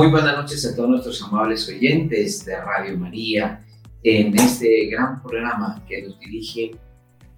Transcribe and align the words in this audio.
Muy 0.00 0.10
buenas 0.10 0.34
noches 0.34 0.64
a 0.64 0.74
todos 0.74 0.88
nuestros 0.88 1.22
amables 1.24 1.68
oyentes 1.68 2.46
de 2.46 2.58
Radio 2.58 2.96
María 2.96 3.62
en 4.02 4.34
este 4.34 4.86
gran 4.86 5.20
programa 5.22 5.84
que 5.86 6.00
nos 6.00 6.18
dirige 6.18 6.70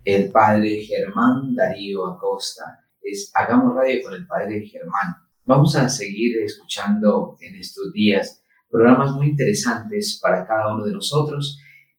el 0.04 0.30
padre 0.30 0.84
Germán 0.84 1.56
Darío 1.56 2.06
Acosta. 2.06 2.86
Es 3.02 3.32
Hagamos 3.34 3.75
Radio 3.75 4.04
con 4.04 4.14
el 4.14 4.29
padre 4.29 4.64
Germán. 4.64 5.17
Vamos 5.44 5.75
a 5.75 5.89
seguir 5.89 6.39
escuchando 6.39 7.36
en 7.40 7.56
estos 7.56 7.93
días 7.93 8.44
programas 8.70 9.11
muy 9.11 9.31
interesantes 9.31 10.20
para 10.22 10.46
cada 10.46 10.72
uno 10.72 10.84
de 10.84 10.92
nosotros 10.92 11.58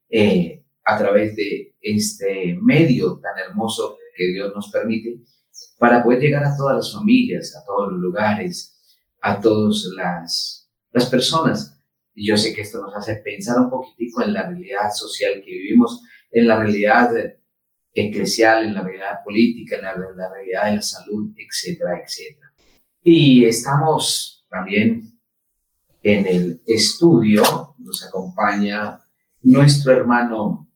eh, 0.09 0.63
a 0.85 0.97
través 0.97 1.35
de 1.35 1.75
este 1.81 2.57
medio 2.61 3.19
tan 3.19 3.37
hermoso 3.37 3.97
que 4.15 4.27
Dios 4.31 4.53
nos 4.55 4.71
permite 4.71 5.19
para 5.77 6.01
poder 6.01 6.21
llegar 6.21 6.45
a 6.45 6.55
todas 6.55 6.77
las 6.77 6.93
familias, 6.93 7.53
a 7.53 7.65
todos 7.65 7.91
los 7.91 7.99
lugares, 7.99 8.72
a 9.23 9.39
todas 9.39 9.85
las, 9.95 10.69
las 10.91 11.05
personas. 11.07 11.81
Y 12.13 12.27
yo 12.27 12.37
sé 12.37 12.53
que 12.53 12.61
esto 12.61 12.81
nos 12.81 12.95
hace 12.95 13.15
pensar 13.15 13.57
un 13.57 13.69
poquitico 13.69 14.21
en 14.21 14.33
la 14.33 14.47
realidad 14.47 14.91
social 14.93 15.41
que 15.43 15.51
vivimos, 15.51 16.01
en 16.29 16.47
la 16.47 16.59
realidad 16.59 17.09
eclesial, 17.93 18.65
en 18.65 18.73
la 18.75 18.81
realidad 18.81 19.23
política, 19.23 19.77
en 19.77 19.83
la, 19.83 19.95
la 19.95 20.29
realidad 20.29 20.65
de 20.65 20.75
la 20.75 20.81
salud, 20.81 21.33
etcétera, 21.37 22.01
etcétera. 22.03 22.53
Y 23.01 23.45
estamos 23.45 24.45
también 24.49 25.19
en 26.01 26.27
el 26.27 26.61
estudio, 26.67 27.75
nos 27.79 28.05
acompaña 28.05 28.99
nuestro 29.41 29.93
hermano 29.93 30.69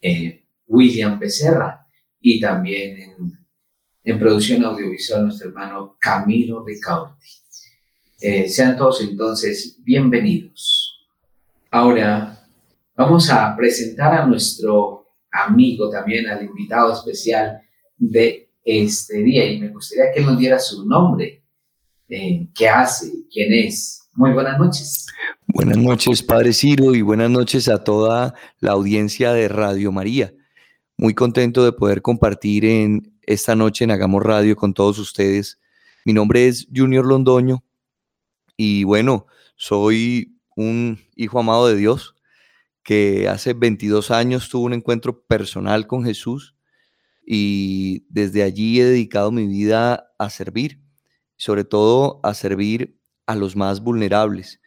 eh, 0.00 0.46
William 0.68 1.18
Becerra 1.18 1.84
y 2.20 2.40
también 2.40 2.98
en, 2.98 3.46
en, 4.04 4.18
producción 4.18 4.64
audiovisual 4.64 5.24
nuestro 5.24 5.48
hermano 5.48 5.96
Camilo 6.00 6.64
Ricaurti. 6.64 7.45
Eh, 8.28 8.48
sean 8.48 8.76
todos 8.76 9.00
entonces 9.02 9.78
bienvenidos. 9.84 11.06
Ahora 11.70 12.44
vamos 12.96 13.30
a 13.30 13.54
presentar 13.54 14.14
a 14.14 14.26
nuestro 14.26 15.12
amigo 15.30 15.88
también, 15.90 16.26
al 16.28 16.44
invitado 16.44 16.92
especial 16.92 17.62
de 17.96 18.50
este 18.64 19.18
día 19.18 19.46
y 19.46 19.60
me 19.60 19.68
gustaría 19.68 20.10
que 20.12 20.22
nos 20.22 20.36
diera 20.40 20.58
su 20.58 20.84
nombre, 20.84 21.44
eh, 22.08 22.48
qué 22.52 22.68
hace, 22.68 23.12
quién 23.32 23.52
es. 23.52 24.08
Muy 24.14 24.32
buenas 24.32 24.58
noches. 24.58 25.06
Buenas 25.46 25.76
noches, 25.76 26.20
Padre 26.20 26.52
Ciro, 26.52 26.96
y 26.96 27.02
buenas 27.02 27.30
noches 27.30 27.68
a 27.68 27.84
toda 27.84 28.34
la 28.58 28.72
audiencia 28.72 29.32
de 29.34 29.46
Radio 29.46 29.92
María. 29.92 30.34
Muy 30.96 31.14
contento 31.14 31.64
de 31.64 31.70
poder 31.70 32.02
compartir 32.02 32.64
en 32.64 33.16
esta 33.22 33.54
noche 33.54 33.84
en 33.84 33.92
Hagamos 33.92 34.24
Radio 34.24 34.56
con 34.56 34.74
todos 34.74 34.98
ustedes. 34.98 35.60
Mi 36.04 36.12
nombre 36.12 36.48
es 36.48 36.66
Junior 36.74 37.06
Londoño 37.06 37.62
y 38.56 38.84
bueno, 38.84 39.26
soy 39.56 40.38
un 40.56 40.98
hijo 41.14 41.38
amado 41.38 41.68
de 41.68 41.76
Dios 41.76 42.14
que 42.82 43.28
hace 43.28 43.52
22 43.52 44.10
años 44.10 44.48
tuvo 44.48 44.64
un 44.64 44.72
encuentro 44.72 45.22
personal 45.26 45.86
con 45.86 46.04
Jesús 46.04 46.54
y 47.26 48.06
desde 48.08 48.44
allí 48.44 48.80
he 48.80 48.84
dedicado 48.84 49.32
mi 49.32 49.46
vida 49.46 50.12
a 50.18 50.30
servir, 50.30 50.80
sobre 51.36 51.64
todo 51.64 52.20
a 52.22 52.32
servir 52.32 52.96
a 53.26 53.34
los 53.34 53.56
más 53.56 53.80
vulnerables. 53.80 54.60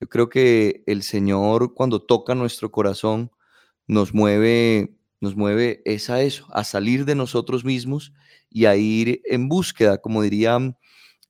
Yo 0.00 0.08
creo 0.08 0.28
que 0.28 0.82
el 0.86 1.02
Señor 1.02 1.74
cuando 1.74 2.02
toca 2.02 2.34
nuestro 2.34 2.72
corazón 2.72 3.30
nos 3.86 4.14
mueve, 4.14 4.96
nos 5.20 5.36
mueve 5.36 5.82
es 5.84 6.10
a 6.10 6.22
eso, 6.22 6.46
a 6.52 6.64
salir 6.64 7.04
de 7.04 7.14
nosotros 7.14 7.64
mismos 7.64 8.12
y 8.50 8.64
a 8.64 8.76
ir 8.76 9.20
en 9.26 9.48
búsqueda, 9.48 9.98
como 9.98 10.22
diría 10.22 10.58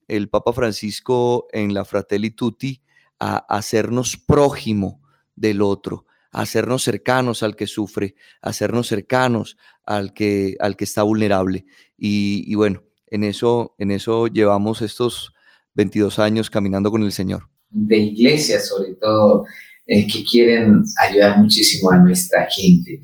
el 0.09 0.29
Papa 0.29 0.53
Francisco 0.53 1.47
en 1.53 1.75
la 1.75 1.85
Fratelli 1.85 2.31
Tutti 2.31 2.83
a 3.19 3.37
hacernos 3.37 4.17
prójimo 4.17 5.03
del 5.35 5.63
otro, 5.63 6.07
hacernos 6.31 6.83
cercanos 6.83 7.43
al 7.43 7.57
que 7.57 7.67
sufre, 7.67 8.15
hacernos 8.41 8.89
cercanos 8.89 9.57
al 9.85 10.13
que, 10.13 10.57
al 10.61 10.77
que 10.77 10.85
está 10.85 11.03
vulnerable. 11.03 11.65
Y, 11.97 12.55
bueno, 12.55 12.83
en 13.07 13.25
eso, 13.25 13.75
en 13.79 13.91
eso 13.91 14.27
llevamos 14.27 14.83
estos 14.83 15.33
22 15.75 16.19
años 16.19 16.51
caminando 16.51 16.91
con 16.91 17.03
el 17.03 17.13
Señor. 17.13 17.49
De 17.71 17.97
iglesias, 17.99 18.69
sobre 18.69 18.95
todo, 18.95 19.45
eh, 19.87 20.07
que 20.07 20.25
quieren 20.25 20.83
ayudar 21.09 21.39
muchísimo 21.39 21.91
a 21.91 21.99
nuestra 21.99 22.47
gente. 22.51 23.01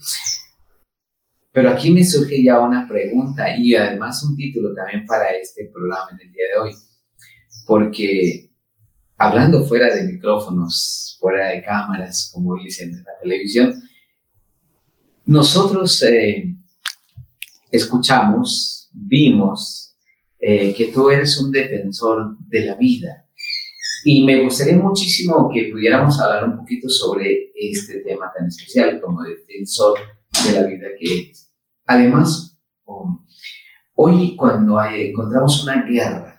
Pero 1.52 1.70
aquí 1.70 1.90
me 1.90 2.04
surge 2.04 2.42
ya 2.42 2.60
una 2.60 2.88
pregunta 2.88 3.56
y 3.56 3.74
además 3.74 4.22
un 4.22 4.36
título 4.36 4.74
también 4.74 5.04
para 5.04 5.30
este 5.30 5.66
programa 5.66 6.08
en 6.12 6.26
el 6.26 6.32
día 6.32 6.44
de 6.54 6.60
hoy 6.60 6.74
porque 7.66 8.50
hablando 9.16 9.64
fuera 9.64 9.94
de 9.94 10.04
micrófonos, 10.04 11.16
fuera 11.20 11.48
de 11.48 11.62
cámaras, 11.62 12.30
como 12.32 12.56
dicen 12.56 12.90
en 12.90 13.04
la 13.04 13.18
televisión, 13.22 13.82
nosotros 15.24 16.02
eh, 16.02 16.54
escuchamos, 17.70 18.90
vimos 18.92 19.94
eh, 20.38 20.74
que 20.74 20.86
tú 20.88 21.10
eres 21.10 21.38
un 21.40 21.52
defensor 21.52 22.36
de 22.48 22.66
la 22.66 22.74
vida. 22.74 23.26
Y 24.04 24.24
me 24.24 24.42
gustaría 24.42 24.76
muchísimo 24.76 25.48
que 25.52 25.70
pudiéramos 25.70 26.20
hablar 26.20 26.48
un 26.48 26.56
poquito 26.56 26.88
sobre 26.88 27.52
este 27.54 28.00
tema 28.00 28.32
tan 28.36 28.48
especial 28.48 29.00
como 29.00 29.22
defensor 29.22 30.00
de 30.44 30.52
la 30.52 30.66
vida 30.66 30.88
que 30.98 31.20
eres. 31.20 31.52
Además, 31.86 32.58
um, 32.86 33.24
hoy 33.94 34.34
cuando 34.34 34.82
encontramos 34.84 35.62
una 35.62 35.84
guerra, 35.84 36.31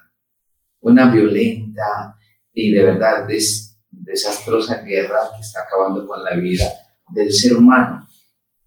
una 0.84 1.10
violenta 1.10 2.18
y 2.54 2.72
de 2.72 2.84
verdad 2.84 3.28
des, 3.28 3.78
desastrosa 3.90 4.82
guerra 4.82 5.20
que 5.36 5.42
está 5.42 5.62
acabando 5.62 6.06
con 6.06 6.24
la 6.24 6.36
vida 6.36 6.66
del 7.10 7.32
ser 7.32 7.56
humano, 7.56 8.08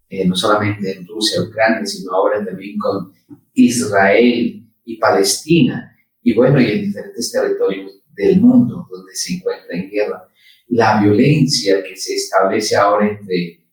eh, 0.09 0.25
no 0.27 0.35
solamente 0.35 0.97
en 0.97 1.07
Rusia, 1.07 1.41
Ucrania, 1.41 1.85
sino 1.85 2.13
ahora 2.13 2.43
también 2.43 2.77
con 2.77 3.13
Israel 3.53 4.63
y 4.83 4.97
Palestina, 4.97 5.95
y 6.21 6.33
bueno, 6.33 6.59
y 6.59 6.71
en 6.71 6.81
diferentes 6.81 7.31
territorios 7.31 8.01
del 8.13 8.41
mundo 8.41 8.87
donde 8.89 9.13
se 9.15 9.35
encuentra 9.35 9.75
en 9.75 9.89
guerra. 9.89 10.27
La 10.69 11.01
violencia 11.01 11.83
que 11.83 11.95
se 11.95 12.15
establece 12.15 12.75
ahora 12.75 13.07
entre, 13.07 13.65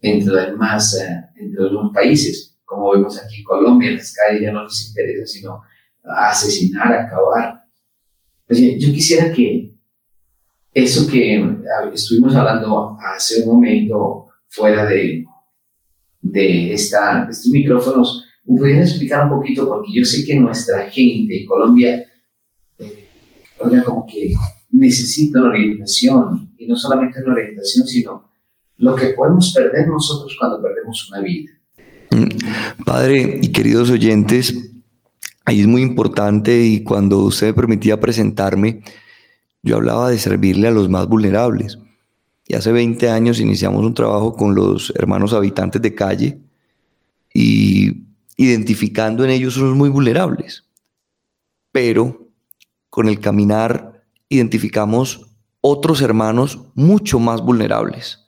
entre, 0.00 0.52
más, 0.52 1.00
eh, 1.00 1.30
entre 1.36 1.62
los 1.70 1.92
países, 1.92 2.58
como 2.64 2.92
vemos 2.92 3.22
aquí 3.22 3.38
en 3.38 3.44
Colombia, 3.44 3.90
en 3.90 3.96
las 3.96 4.12
calles 4.12 4.42
ya 4.42 4.52
no 4.52 4.64
les 4.64 4.88
interesa 4.88 5.26
sino 5.26 5.62
asesinar, 6.02 6.92
acabar 6.92 7.63
Oye, 8.48 8.78
yo 8.78 8.92
quisiera 8.92 9.32
que 9.32 9.74
eso 10.72 11.10
que 11.10 11.42
estuvimos 11.92 12.34
hablando 12.34 12.96
hace 13.00 13.42
un 13.42 13.54
momento 13.54 14.26
fuera 14.48 14.84
de, 14.86 15.24
de, 16.20 16.72
esta, 16.72 17.28
estos 17.30 17.50
micrófonos, 17.50 18.24
¿me 18.44 18.58
pudieran 18.58 18.82
explicar 18.82 19.24
un 19.24 19.38
poquito? 19.38 19.68
Porque 19.68 19.92
yo 19.94 20.04
sé 20.04 20.24
que 20.24 20.34
nuestra 20.34 20.90
gente 20.90 21.40
en 21.40 21.46
Colombia, 21.46 22.04
eh, 22.78 23.08
como 23.84 24.04
que 24.04 24.34
necesita 24.72 25.40
una 25.40 25.50
orientación, 25.50 26.52
y 26.58 26.66
no 26.66 26.76
solamente 26.76 27.22
una 27.22 27.34
orientación, 27.34 27.86
sino 27.86 28.30
lo 28.78 28.96
que 28.96 29.08
podemos 29.08 29.52
perder 29.54 29.86
nosotros 29.88 30.36
cuando 30.38 30.60
perdemos 30.60 31.08
una 31.10 31.20
vida. 31.20 31.52
Mm, 32.10 32.84
padre 32.84 33.38
y 33.40 33.52
queridos 33.52 33.90
oyentes, 33.90 34.73
Ahí 35.44 35.60
es 35.60 35.66
muy 35.66 35.82
importante 35.82 36.64
y 36.64 36.82
cuando 36.82 37.18
usted 37.18 37.48
me 37.48 37.54
permitía 37.54 38.00
presentarme, 38.00 38.82
yo 39.62 39.76
hablaba 39.76 40.10
de 40.10 40.18
servirle 40.18 40.68
a 40.68 40.70
los 40.70 40.88
más 40.88 41.06
vulnerables. 41.06 41.78
Y 42.46 42.54
hace 42.54 42.72
20 42.72 43.10
años 43.10 43.40
iniciamos 43.40 43.84
un 43.84 43.94
trabajo 43.94 44.34
con 44.34 44.54
los 44.54 44.92
hermanos 44.96 45.32
habitantes 45.32 45.80
de 45.82 45.94
calle 45.94 46.38
y 47.32 48.04
identificando 48.36 49.24
en 49.24 49.30
ellos 49.30 49.56
unos 49.56 49.76
muy 49.76 49.90
vulnerables. 49.90 50.64
Pero 51.72 52.28
con 52.88 53.08
el 53.08 53.20
caminar 53.20 54.04
identificamos 54.28 55.26
otros 55.60 56.00
hermanos 56.00 56.60
mucho 56.74 57.18
más 57.18 57.42
vulnerables. 57.42 58.20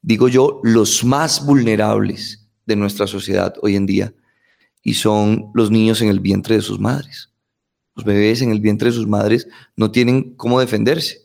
Digo 0.00 0.28
yo, 0.28 0.60
los 0.62 1.04
más 1.04 1.44
vulnerables 1.44 2.48
de 2.66 2.76
nuestra 2.76 3.06
sociedad 3.06 3.54
hoy 3.62 3.76
en 3.76 3.86
día 3.86 4.14
y 4.82 4.94
son 4.94 5.50
los 5.54 5.70
niños 5.70 6.02
en 6.02 6.08
el 6.08 6.20
vientre 6.20 6.56
de 6.56 6.62
sus 6.62 6.80
madres. 6.80 7.30
Los 7.94 8.04
bebés 8.04 8.42
en 8.42 8.50
el 8.50 8.60
vientre 8.60 8.88
de 8.88 8.96
sus 8.96 9.06
madres 9.06 9.46
no 9.76 9.90
tienen 9.90 10.34
cómo 10.34 10.60
defenderse, 10.60 11.22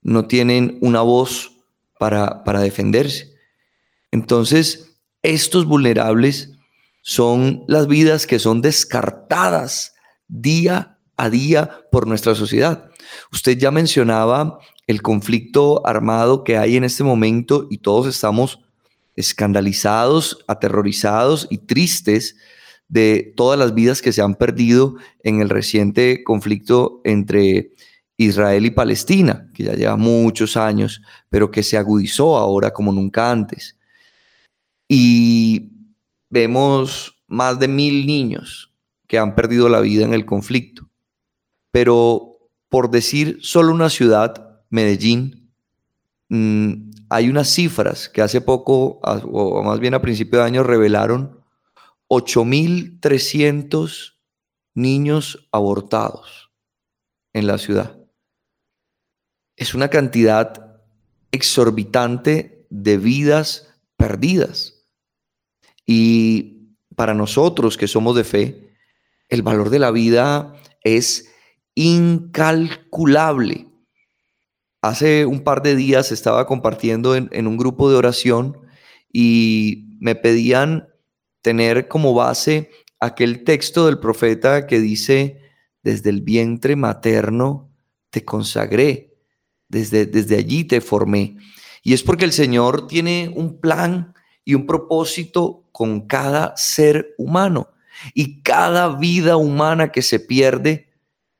no 0.00 0.26
tienen 0.26 0.78
una 0.80 1.02
voz 1.02 1.52
para, 1.98 2.44
para 2.44 2.60
defenderse. 2.60 3.34
Entonces, 4.10 4.96
estos 5.22 5.66
vulnerables 5.66 6.52
son 7.02 7.64
las 7.68 7.86
vidas 7.86 8.26
que 8.26 8.38
son 8.38 8.62
descartadas 8.62 9.94
día 10.28 10.98
a 11.16 11.30
día 11.30 11.84
por 11.90 12.06
nuestra 12.06 12.34
sociedad. 12.34 12.90
Usted 13.32 13.58
ya 13.58 13.70
mencionaba 13.70 14.58
el 14.86 15.02
conflicto 15.02 15.86
armado 15.86 16.42
que 16.42 16.56
hay 16.56 16.76
en 16.76 16.84
este 16.84 17.04
momento 17.04 17.66
y 17.70 17.78
todos 17.78 18.06
estamos 18.06 18.60
escandalizados, 19.14 20.44
aterrorizados 20.48 21.46
y 21.50 21.58
tristes 21.58 22.36
de 22.92 23.32
todas 23.38 23.58
las 23.58 23.72
vidas 23.72 24.02
que 24.02 24.12
se 24.12 24.20
han 24.20 24.34
perdido 24.34 24.96
en 25.22 25.40
el 25.40 25.48
reciente 25.48 26.22
conflicto 26.22 27.00
entre 27.04 27.70
Israel 28.18 28.66
y 28.66 28.70
Palestina, 28.70 29.48
que 29.54 29.62
ya 29.64 29.72
lleva 29.72 29.96
muchos 29.96 30.58
años, 30.58 31.00
pero 31.30 31.50
que 31.50 31.62
se 31.62 31.78
agudizó 31.78 32.36
ahora 32.36 32.70
como 32.70 32.92
nunca 32.92 33.30
antes. 33.30 33.78
Y 34.86 35.70
vemos 36.28 37.16
más 37.28 37.58
de 37.58 37.66
mil 37.66 38.06
niños 38.06 38.74
que 39.06 39.18
han 39.18 39.34
perdido 39.34 39.70
la 39.70 39.80
vida 39.80 40.04
en 40.04 40.12
el 40.12 40.26
conflicto. 40.26 40.90
Pero 41.70 42.36
por 42.68 42.90
decir 42.90 43.38
solo 43.40 43.72
una 43.72 43.88
ciudad, 43.88 44.60
Medellín, 44.68 45.50
mm, 46.28 46.90
hay 47.08 47.30
unas 47.30 47.48
cifras 47.48 48.10
que 48.10 48.20
hace 48.20 48.42
poco, 48.42 49.00
o 49.02 49.62
más 49.62 49.80
bien 49.80 49.94
a 49.94 50.02
principio 50.02 50.40
de 50.40 50.44
año, 50.44 50.62
revelaron 50.62 51.41
8.300 52.12 54.18
niños 54.74 55.48
abortados 55.50 56.52
en 57.32 57.46
la 57.46 57.56
ciudad. 57.56 57.96
Es 59.56 59.72
una 59.72 59.88
cantidad 59.88 60.82
exorbitante 61.30 62.66
de 62.68 62.98
vidas 62.98 63.74
perdidas. 63.96 64.84
Y 65.86 66.76
para 66.96 67.14
nosotros 67.14 67.78
que 67.78 67.88
somos 67.88 68.14
de 68.14 68.24
fe, 68.24 68.76
el 69.30 69.40
valor 69.40 69.70
de 69.70 69.78
la 69.78 69.90
vida 69.90 70.54
es 70.84 71.32
incalculable. 71.74 73.68
Hace 74.82 75.24
un 75.24 75.44
par 75.44 75.62
de 75.62 75.76
días 75.76 76.12
estaba 76.12 76.46
compartiendo 76.46 77.16
en, 77.16 77.46
un 77.46 77.56
grupo 77.56 77.90
de 77.90 77.96
oración 77.96 78.58
y 79.10 79.96
me 79.98 80.14
pedían 80.14 80.91
tener 81.42 81.88
como 81.88 82.14
base 82.14 82.70
aquel 83.00 83.44
texto 83.44 83.86
del 83.86 83.98
profeta 83.98 84.66
que 84.66 84.80
dice, 84.80 85.40
desde 85.82 86.10
el 86.10 86.22
vientre 86.22 86.76
materno 86.76 87.70
te 88.10 88.24
consagré, 88.24 89.16
desde, 89.68 90.06
desde 90.06 90.36
allí 90.36 90.64
te 90.64 90.80
formé. 90.80 91.36
Y 91.82 91.94
es 91.94 92.02
porque 92.02 92.24
el 92.24 92.32
Señor 92.32 92.86
tiene 92.86 93.32
un 93.34 93.60
plan 93.60 94.14
y 94.44 94.54
un 94.54 94.66
propósito 94.66 95.68
con 95.72 96.06
cada 96.06 96.56
ser 96.56 97.14
humano. 97.18 97.70
Y 98.14 98.42
cada 98.42 98.96
vida 98.96 99.36
humana 99.36 99.90
que 99.90 100.02
se 100.02 100.20
pierde 100.20 100.92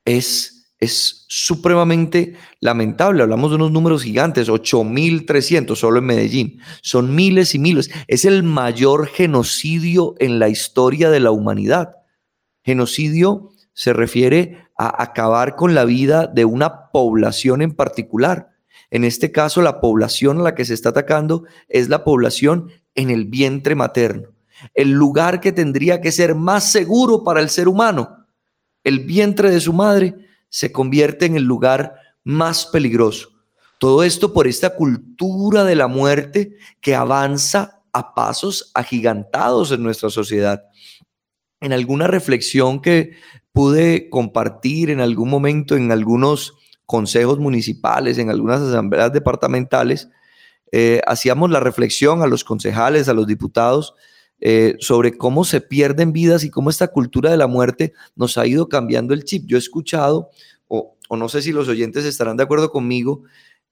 es, 0.05 0.52
es 0.83 1.25
supremamente 1.29 2.35
lamentable. 2.59 3.23
Hablamos 3.23 3.53
de 3.53 3.55
unos 3.55 3.71
números 3.71 4.03
gigantes, 4.03 4.49
8.300 4.49 5.77
solo 5.77 6.01
en 6.01 6.07
Medellín. 6.07 6.61
Son 6.83 7.15
miles 7.15 7.55
y 7.55 7.61
miles. 7.61 7.89
Es 8.09 8.25
el 8.25 8.43
mayor 8.43 9.07
genocidio 9.07 10.17
en 10.19 10.41
la 10.41 10.49
historia 10.49 11.09
de 11.09 11.21
la 11.21 11.31
humanidad. 11.31 11.95
Genocidio 12.65 13.51
se 13.73 13.93
refiere 13.93 14.67
a 14.77 15.01
acabar 15.01 15.55
con 15.55 15.77
la 15.77 15.85
vida 15.85 16.27
de 16.27 16.45
una 16.45 16.91
población 16.91 17.63
en 17.63 17.71
particular. 17.71 18.51
En 18.91 19.05
este 19.05 19.31
caso, 19.31 19.63
la 19.63 19.81
población 19.81 20.41
a 20.41 20.43
la 20.43 20.55
que 20.57 20.65
se 20.65 20.75
está 20.75 20.89
atacando 20.89 21.45
es 21.69 21.89
la 21.91 22.03
población 22.03 22.73
en 22.97 23.11
el 23.11 23.27
vientre 23.27 23.77
materno, 23.77 24.31
el 24.75 24.91
lugar 24.91 25.41
que 25.41 25.53
tendría 25.53 26.01
que 26.01 26.11
ser 26.11 26.35
más 26.35 26.73
seguro 26.73 27.23
para 27.23 27.41
el 27.41 27.51
ser 27.51 27.69
humano 27.69 28.23
el 28.85 29.01
vientre 29.01 29.51
de 29.51 29.61
su 29.61 29.73
madre 29.73 30.15
se 30.53 30.71
convierte 30.71 31.25
en 31.25 31.35
el 31.35 31.45
lugar 31.45 31.95
más 32.25 32.67
peligroso. 32.67 33.31
Todo 33.79 34.03
esto 34.03 34.35
por 34.35 34.47
esta 34.47 34.77
cultura 34.77 35.65
de 35.65 35.75
la 35.75 35.89
muerte 35.89 36.57
que 36.83 36.95
avanza 36.95 37.81
a 37.91 38.15
pasos 38.15 38.71
agigantados 38.75 39.73
en 39.73 39.83
nuestra 39.83 40.11
sociedad. 40.11 40.63
En 41.61 41.73
alguna 41.73 42.07
reflexión 42.07 42.83
que 42.83 43.17
pude 43.53 44.11
compartir 44.11 44.91
en 44.91 45.01
algún 45.01 45.31
momento 45.31 45.75
en 45.75 45.91
algunos 45.91 46.53
consejos 46.85 47.39
municipales, 47.39 48.19
en 48.19 48.29
algunas 48.29 48.61
asambleas 48.61 49.11
departamentales, 49.11 50.11
eh, 50.71 51.01
hacíamos 51.07 51.51
la 51.51 51.61
reflexión 51.61 52.23
a 52.23 52.27
los 52.27 52.45
concejales, 52.45 53.09
a 53.09 53.15
los 53.15 53.27
diputados, 53.27 53.95
eh, 54.45 54.75
sobre 54.81 55.17
cómo 55.17 55.45
se 55.45 55.61
pierden 55.61 56.13
vidas 56.13 56.43
y 56.43 56.51
cómo 56.51 56.69
esta 56.69 56.89
cultura 56.89 57.31
de 57.31 57.37
la 57.37 57.47
muerte 57.47 57.93
nos 58.17 58.37
ha 58.37 58.45
ido 58.45 58.69
cambiando 58.69 59.15
el 59.15 59.23
chip. 59.23 59.45
Yo 59.47 59.57
he 59.57 59.61
escuchado, 59.61 60.31
o, 60.67 60.97
no 61.11 61.29
sé 61.29 61.43
si 61.43 61.53
los 61.53 61.69
oyentes 61.69 62.05
estarán 62.05 62.37
de 62.37 62.43
acuerdo 62.43 62.73
conmigo, 62.73 63.23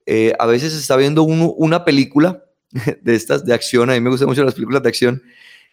eh, 0.06 0.32
a 0.38 0.46
veces 0.46 0.72
está 0.76 0.94
viendo 0.94 1.24
una 1.24 1.84
película 1.84 2.44
de 3.02 3.16
estas 3.16 3.44
de 3.44 3.52
acción, 3.52 3.90
a 3.90 3.94
mí 3.94 4.00
me 4.00 4.10
gustan 4.10 4.28
mucho 4.28 4.44
las 4.44 4.54
películas 4.54 4.84
de 4.84 4.88
acción, 4.90 5.22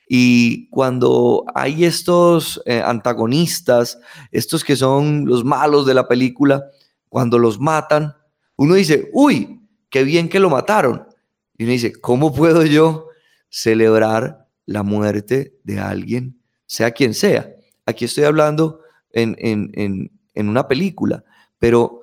y 0.09 0.67
cuando 0.69 1.45
hay 1.53 1.85
estos 1.85 2.59
eh, 2.65 2.81
antagonistas, 2.83 4.00
estos 4.31 4.63
que 4.63 4.75
son 4.75 5.27
los 5.27 5.45
malos 5.45 5.85
de 5.85 5.93
la 5.93 6.07
película, 6.07 6.63
cuando 7.07 7.38
los 7.38 7.59
matan, 7.59 8.15
uno 8.55 8.73
dice, 8.73 9.11
uy, 9.13 9.59
qué 9.91 10.03
bien 10.03 10.27
que 10.27 10.39
lo 10.39 10.50
mataron. 10.50 11.05
Y 11.55 11.65
uno 11.65 11.73
dice, 11.73 11.93
¿cómo 11.93 12.33
puedo 12.33 12.65
yo 12.65 13.09
celebrar 13.50 14.46
la 14.67 14.83
muerte 14.83 15.57
de 15.63 15.79
alguien, 15.79 16.39
sea 16.67 16.91
quien 16.91 17.15
sea. 17.15 17.49
Aquí 17.87 18.05
estoy 18.05 18.25
hablando 18.25 18.81
en, 19.11 19.35
en, 19.39 20.49
una 20.49 20.67
película, 20.67 21.23
pero 21.57 22.01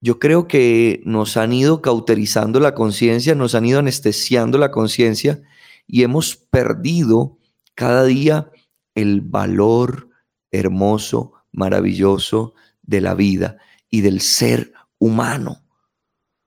yo 0.00 0.18
creo 0.18 0.46
que 0.46 1.00
nos 1.06 1.38
han 1.38 1.54
ido 1.54 1.80
cauterizando 1.80 2.60
la 2.60 2.74
conciencia, 2.74 3.34
nos 3.34 3.54
han 3.54 3.64
ido 3.64 3.78
anestesiando 3.78 4.58
la 4.58 4.70
conciencia 4.70 5.40
y 5.86 6.02
hemos 6.02 6.36
perdido 6.36 7.38
cada 7.74 8.04
día 8.04 8.50
el 8.94 9.22
valor 9.22 10.10
hermoso, 10.50 11.32
maravilloso 11.52 12.52
de 12.82 13.00
la 13.00 13.14
vida 13.14 13.56
y 13.88 14.02
del 14.02 14.20
ser 14.20 14.72
humano. 14.98 15.62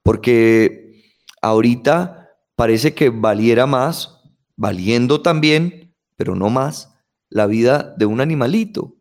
Porque 0.03 1.01
ahorita 1.41 2.29
parece 2.55 2.93
que 2.93 3.09
valiera 3.09 3.65
más 3.65 4.14
valiendo 4.55 5.21
también, 5.21 5.93
pero 6.15 6.35
no 6.35 6.49
más, 6.49 6.93
la 7.29 7.47
vida 7.47 7.93
de 7.97 8.05
un 8.05 8.21
animalito, 8.21 8.95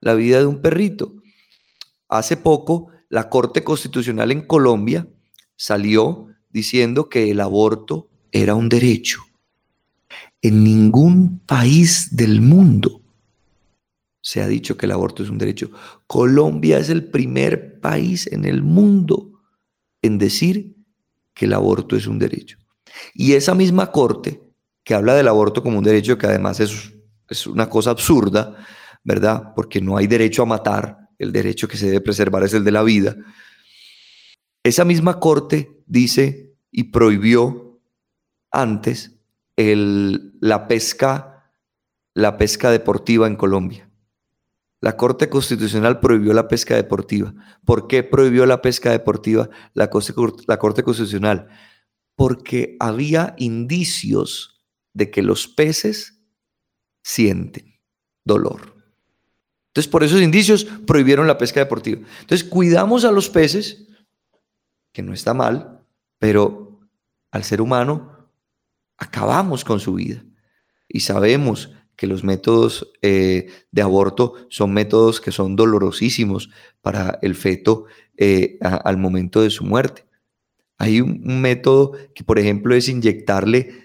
la 0.00 0.14
vida 0.14 0.38
de 0.38 0.46
un 0.46 0.60
perrito. 0.60 1.14
Hace 2.08 2.36
poco, 2.36 2.88
la 3.08 3.28
Corte 3.28 3.64
Constitucional 3.64 4.32
en 4.32 4.46
Colombia 4.46 5.08
salió 5.56 6.28
diciendo 6.50 7.08
que 7.08 7.30
el 7.30 7.40
aborto 7.40 8.08
era 8.32 8.54
un 8.54 8.68
derecho. 8.68 9.20
En 10.42 10.62
ningún 10.62 11.40
país 11.40 12.14
del 12.14 12.40
mundo 12.40 13.02
se 14.20 14.40
ha 14.40 14.48
dicho 14.48 14.76
que 14.76 14.86
el 14.86 14.92
aborto 14.92 15.22
es 15.22 15.30
un 15.30 15.38
derecho. 15.38 15.70
Colombia 16.06 16.78
es 16.78 16.88
el 16.88 17.10
primer 17.10 17.80
país 17.80 18.26
en 18.26 18.44
el 18.44 18.62
mundo 18.62 19.42
en 20.00 20.18
decir 20.18 20.76
que 21.34 21.44
el 21.44 21.52
aborto 21.52 21.96
es 21.96 22.06
un 22.06 22.18
derecho. 22.18 22.58
Y 23.14 23.32
esa 23.32 23.54
misma 23.54 23.90
corte 23.90 24.43
que 24.84 24.94
habla 24.94 25.14
del 25.14 25.28
aborto 25.28 25.62
como 25.62 25.78
un 25.78 25.84
derecho 25.84 26.18
que 26.18 26.26
además 26.26 26.60
es, 26.60 26.92
es 27.28 27.46
una 27.46 27.68
cosa 27.68 27.90
absurda, 27.90 28.56
¿verdad? 29.02 29.52
Porque 29.56 29.80
no 29.80 29.96
hay 29.96 30.06
derecho 30.06 30.42
a 30.42 30.46
matar, 30.46 31.08
el 31.18 31.32
derecho 31.32 31.66
que 31.66 31.76
se 31.76 31.86
debe 31.86 32.02
preservar 32.02 32.42
es 32.44 32.52
el 32.54 32.64
de 32.64 32.72
la 32.72 32.82
vida. 32.82 33.16
Esa 34.62 34.84
misma 34.84 35.20
corte 35.20 35.82
dice 35.86 36.54
y 36.70 36.84
prohibió 36.84 37.80
antes 38.50 39.18
el, 39.56 40.34
la 40.40 40.68
pesca, 40.68 41.50
la 42.14 42.36
pesca 42.36 42.70
deportiva 42.70 43.26
en 43.26 43.36
Colombia. 43.36 43.90
La 44.80 44.98
Corte 44.98 45.30
Constitucional 45.30 45.98
prohibió 45.98 46.34
la 46.34 46.46
pesca 46.46 46.76
deportiva. 46.76 47.32
¿Por 47.64 47.88
qué 47.88 48.02
prohibió 48.02 48.44
la 48.44 48.60
pesca 48.60 48.90
deportiva 48.90 49.48
la 49.72 49.88
la 50.46 50.58
Corte 50.58 50.82
Constitucional? 50.82 51.48
Porque 52.16 52.76
había 52.80 53.34
indicios 53.38 54.53
de 54.94 55.10
que 55.10 55.22
los 55.22 55.46
peces 55.46 56.18
sienten 57.02 57.78
dolor. 58.24 58.74
Entonces, 59.68 59.90
por 59.90 60.04
esos 60.04 60.22
indicios 60.22 60.64
prohibieron 60.86 61.26
la 61.26 61.36
pesca 61.36 61.60
deportiva. 61.60 62.00
Entonces, 62.20 62.48
cuidamos 62.48 63.04
a 63.04 63.10
los 63.10 63.28
peces, 63.28 63.88
que 64.92 65.02
no 65.02 65.12
está 65.12 65.34
mal, 65.34 65.84
pero 66.18 66.80
al 67.32 67.42
ser 67.42 67.60
humano 67.60 68.30
acabamos 68.96 69.64
con 69.64 69.80
su 69.80 69.94
vida. 69.94 70.24
Y 70.88 71.00
sabemos 71.00 71.72
que 71.96 72.06
los 72.06 72.22
métodos 72.22 72.92
eh, 73.02 73.48
de 73.72 73.82
aborto 73.82 74.34
son 74.48 74.72
métodos 74.72 75.20
que 75.20 75.32
son 75.32 75.56
dolorosísimos 75.56 76.50
para 76.80 77.18
el 77.22 77.34
feto 77.34 77.86
eh, 78.16 78.58
al 78.60 78.96
momento 78.96 79.42
de 79.42 79.50
su 79.50 79.64
muerte. 79.64 80.06
Hay 80.78 81.00
un 81.00 81.40
método 81.40 81.92
que, 82.14 82.22
por 82.22 82.38
ejemplo, 82.38 82.74
es 82.74 82.88
inyectarle 82.88 83.83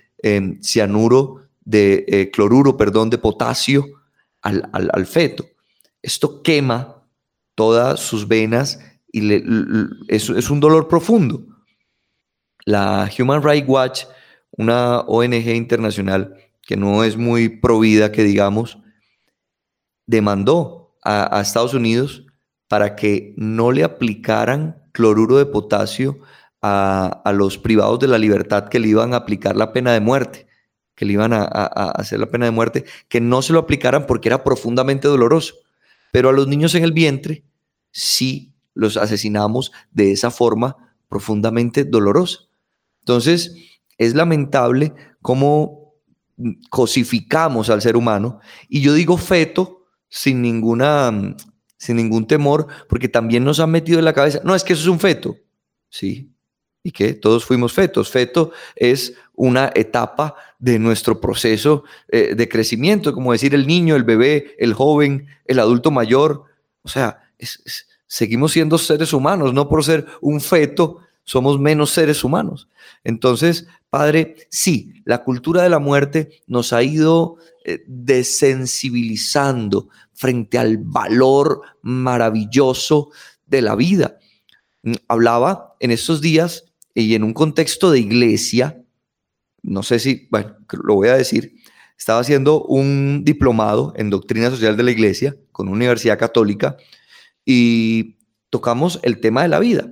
cianuro 0.62 1.48
de 1.62 2.06
eh, 2.08 2.32
cloruro, 2.32 2.78
perdón, 2.78 3.10
de 3.10 3.18
potasio 3.18 3.86
al, 4.42 5.06
feto. 5.06 5.46
Esto 6.02 6.42
quema 6.42 7.04
todas 7.56 8.00
sus 8.00 8.28
venas 8.28 8.80
y 9.12 9.34
es, 10.08 10.30
es, 10.30 10.50
un 10.50 10.60
dolor 10.60 10.88
profundo. 10.88 11.46
La 12.66 13.10
Human 13.18 13.44
Rights 13.44 13.68
Watch, 13.68 14.04
una 14.52 15.02
ONG 15.02 15.56
internacional 15.56 16.36
que 16.62 16.78
no 16.78 17.04
es 17.04 17.18
muy 17.18 17.50
provida, 17.50 18.12
que 18.12 18.24
digamos, 18.24 18.78
demandó 20.06 20.96
a 21.04 21.42
Estados 21.42 21.74
Unidos 21.74 22.26
para 22.68 22.96
que 22.96 23.34
no 23.36 23.72
le 23.72 23.84
aplicaran 23.84 24.84
cloruro 24.92 25.38
de 25.38 25.46
potasio 25.46 26.20
a, 26.62 27.32
los 27.34 27.58
privados 27.58 28.00
de 28.00 28.08
la 28.08 28.18
libertad 28.18 28.70
que 28.70 28.80
le 28.80 28.90
iban 28.90 29.14
a 29.14 29.18
aplicar 29.18 29.56
la 29.56 29.72
pena 29.72 29.94
de 29.94 30.00
muerte, 30.00 30.48
que 30.96 31.06
le 31.06 31.14
iban 31.14 31.34
a, 31.34 31.44
hacer 31.44 32.20
la 32.20 32.30
pena 32.30 32.46
de 32.46 32.52
muerte, 32.52 32.86
que 33.08 33.22
no 33.22 33.42
se 33.42 33.54
lo 33.54 33.60
aplicaran 33.60 34.06
porque 34.06 34.30
era 34.30 34.44
profundamente 34.44 35.08
doloroso. 35.08 35.56
Pero 36.12 36.30
a 36.30 36.34
los 36.34 36.48
niños 36.48 36.76
en 36.76 36.84
el 36.84 36.92
vientre 36.92 37.44
sí 37.92 38.54
los 38.74 38.98
asesinamos 38.98 39.72
de 39.92 40.12
esa 40.12 40.32
forma 40.32 40.96
profundamente 41.08 41.86
dolorosa. 41.86 42.40
Entonces, 43.02 43.56
es 43.98 44.16
lamentable 44.16 44.94
cómo 45.22 45.94
cosificamos 46.70 47.70
al 47.70 47.82
ser 47.82 47.96
humano. 47.96 48.40
Y 48.68 48.82
yo 48.82 48.94
digo 48.94 49.18
feto 49.18 49.86
sin 50.08 50.42
ninguna 50.42 51.36
sin 51.80 51.96
ningún 51.96 52.28
temor, 52.28 52.68
porque 52.90 53.08
también 53.08 53.46
nos 53.46 53.60
han 53.62 53.72
metido 53.72 54.00
en 54.00 54.06
la 54.06 54.14
cabeza, 54.14 54.42
no, 54.44 54.54
es 54.54 54.64
que 54.64 54.74
eso 54.74 54.84
es 54.84 54.90
un 54.90 55.00
feto. 55.00 55.38
Sí, 55.90 56.36
y 56.84 56.92
que 56.92 57.14
todos 57.14 57.46
fuimos 57.46 57.74
fetos. 57.74 58.10
Feto 58.10 58.52
es 58.76 59.14
una 59.34 59.72
etapa 59.76 60.36
de 60.60 60.80
nuestro 60.80 61.20
proceso 61.20 61.84
eh, 62.10 62.36
de 62.36 62.50
crecimiento, 62.50 63.14
como 63.14 63.32
decir 63.32 63.54
el 63.54 63.68
niño, 63.68 63.96
el 63.96 64.04
bebé, 64.04 64.56
el 64.60 64.74
joven, 64.74 65.28
el 65.46 65.60
adulto 65.60 65.92
mayor. 65.92 66.46
O 66.82 66.90
sea, 66.90 67.32
seguimos 68.08 68.54
siendo 68.54 68.78
seres 68.78 69.14
humanos, 69.14 69.54
no 69.54 69.70
por 69.70 69.84
ser 69.84 70.06
un 70.22 70.42
feto 70.42 71.02
somos 71.30 71.60
menos 71.60 71.92
seres 71.92 72.24
humanos. 72.24 72.68
Entonces, 73.04 73.68
Padre, 73.92 74.48
sí, 74.50 75.04
la 75.06 75.24
cultura 75.24 75.62
de 75.62 75.70
la 75.70 75.78
muerte 75.78 76.42
nos 76.48 76.74
ha 76.74 76.82
ido 76.82 77.38
eh, 77.64 77.84
desensibilizando 77.88 79.90
frente 80.14 80.58
al 80.58 80.80
valor 80.80 81.62
maravilloso 81.82 83.12
de 83.46 83.62
la 83.62 83.76
vida. 83.76 84.18
Mm, 84.82 84.94
hablaba 85.08 85.76
en 85.80 85.92
estos 85.92 86.22
días 86.22 86.66
y 87.02 87.16
en 87.16 87.24
un 87.24 87.34
contexto 87.34 87.92
de 87.92 88.00
iglesia, 88.00 88.84
no 89.62 89.84
sé 89.84 90.00
si, 90.00 90.28
bueno, 90.32 90.56
lo 90.84 90.96
voy 90.96 91.10
a 91.10 91.18
decir, 91.18 91.56
estaba 91.98 92.22
haciendo 92.22 92.64
un 92.64 93.24
diplomado 93.26 93.94
en 93.96 94.10
doctrina 94.10 94.50
social 94.50 94.78
de 94.78 94.84
la 94.84 94.92
iglesia 94.92 95.36
con 95.52 95.68
una 95.68 95.78
universidad 95.78 96.18
católica 96.18 96.78
y 97.46 98.18
tocamos 98.50 99.00
el 99.04 99.20
tema 99.20 99.42
de 99.42 99.50
la 99.50 99.60
vida. 99.60 99.92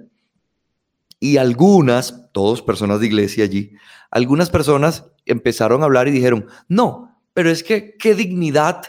Y 1.20 1.38
algunas, 1.38 2.32
todos 2.32 2.62
personas 2.62 3.00
de 3.00 3.08
iglesia 3.08 3.44
allí, 3.44 3.74
algunas 4.12 4.50
personas 4.50 5.06
empezaron 5.26 5.82
a 5.82 5.86
hablar 5.86 6.08
y 6.08 6.12
dijeron, 6.12 6.48
no, 6.68 7.22
pero 7.34 7.50
es 7.50 7.64
que 7.64 7.96
qué 7.98 8.16
dignidad 8.16 8.82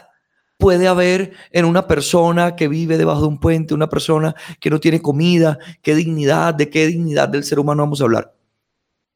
puede 0.59 0.89
haber 0.89 1.31
en 1.51 1.63
una 1.63 1.87
persona 1.87 2.57
que 2.57 2.67
vive 2.67 2.97
debajo 2.97 3.21
de 3.21 3.27
un 3.27 3.39
puente, 3.39 3.73
una 3.73 3.87
persona 3.87 4.35
que 4.59 4.69
no 4.69 4.81
tiene 4.81 5.01
comida, 5.01 5.57
qué 5.81 5.95
dignidad, 5.95 6.53
de 6.53 6.69
qué 6.69 6.85
dignidad 6.85 7.29
del 7.29 7.45
ser 7.45 7.59
humano 7.59 7.83
vamos 7.83 8.01
a 8.01 8.03
hablar. 8.03 8.35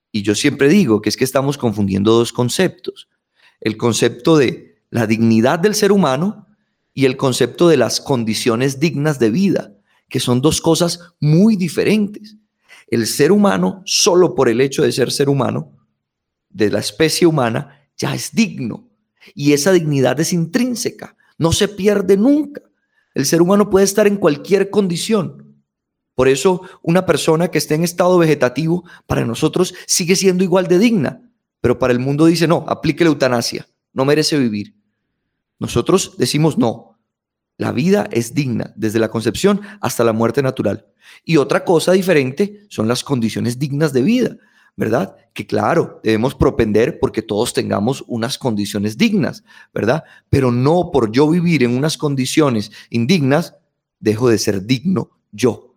Y 0.09 0.21
yo 0.21 0.35
siempre 0.35 0.69
digo 0.69 1.01
que 1.01 1.09
es 1.09 1.17
que 1.17 1.25
estamos 1.25 1.57
confundiendo 1.57 2.13
dos 2.13 2.31
conceptos. 2.31 3.09
El 3.59 3.75
concepto 3.75 4.37
de 4.37 4.83
la 4.89 5.05
dignidad 5.05 5.59
del 5.59 5.75
ser 5.75 5.91
humano 5.91 6.47
y 6.93 7.03
el 7.05 7.17
concepto 7.17 7.67
de 7.67 7.75
las 7.75 7.99
condiciones 7.99 8.79
dignas 8.79 9.19
de 9.19 9.29
vida, 9.29 9.73
que 10.07 10.21
son 10.21 10.39
dos 10.39 10.61
cosas 10.61 11.01
muy 11.19 11.57
diferentes. 11.57 12.37
El 12.87 13.05
ser 13.05 13.33
humano, 13.33 13.81
solo 13.85 14.33
por 14.33 14.47
el 14.47 14.61
hecho 14.61 14.83
de 14.83 14.93
ser 14.93 15.11
ser 15.11 15.27
humano, 15.27 15.73
de 16.49 16.71
la 16.71 16.79
especie 16.79 17.27
humana, 17.27 17.81
ya 17.97 18.15
es 18.15 18.33
digno. 18.33 18.87
Y 19.35 19.51
esa 19.51 19.73
dignidad 19.73 20.17
es 20.21 20.31
intrínseca, 20.31 21.17
no 21.37 21.51
se 21.51 21.67
pierde 21.67 22.17
nunca. 22.17 22.61
El 23.13 23.25
ser 23.25 23.41
humano 23.41 23.69
puede 23.69 23.85
estar 23.85 24.07
en 24.07 24.17
cualquier 24.17 24.69
condición. 24.69 25.61
Por 26.15 26.27
eso 26.27 26.61
una 26.81 27.05
persona 27.05 27.49
que 27.49 27.57
esté 27.57 27.75
en 27.75 27.83
estado 27.83 28.17
vegetativo, 28.17 28.83
para 29.07 29.25
nosotros 29.25 29.73
sigue 29.87 30.15
siendo 30.15 30.43
igual 30.43 30.67
de 30.67 30.79
digna, 30.79 31.21
pero 31.61 31.79
para 31.79 31.93
el 31.93 31.99
mundo 31.99 32.25
dice, 32.25 32.47
no, 32.47 32.65
aplique 32.67 33.03
la 33.03 33.09
eutanasia, 33.09 33.67
no 33.93 34.05
merece 34.05 34.37
vivir. 34.37 34.75
Nosotros 35.59 36.15
decimos, 36.17 36.57
no, 36.57 36.99
la 37.57 37.71
vida 37.71 38.07
es 38.11 38.33
digna 38.33 38.73
desde 38.75 38.99
la 38.99 39.09
concepción 39.09 39.61
hasta 39.79 40.03
la 40.03 40.13
muerte 40.13 40.41
natural. 40.41 40.87
Y 41.23 41.37
otra 41.37 41.63
cosa 41.63 41.93
diferente 41.93 42.65
son 42.69 42.87
las 42.87 43.03
condiciones 43.03 43.59
dignas 43.59 43.93
de 43.93 44.01
vida, 44.01 44.37
¿verdad? 44.75 45.15
Que 45.33 45.45
claro, 45.45 45.99
debemos 46.03 46.35
propender 46.35 46.99
porque 46.99 47.21
todos 47.21 47.53
tengamos 47.53 48.03
unas 48.07 48.37
condiciones 48.37 48.97
dignas, 48.97 49.43
¿verdad? 49.73 50.03
Pero 50.29 50.51
no 50.51 50.89
por 50.91 51.11
yo 51.11 51.29
vivir 51.29 51.63
en 51.63 51.77
unas 51.77 51.97
condiciones 51.97 52.71
indignas, 52.89 53.55
dejo 53.99 54.29
de 54.29 54.37
ser 54.37 54.65
digno 54.65 55.11
yo. 55.31 55.75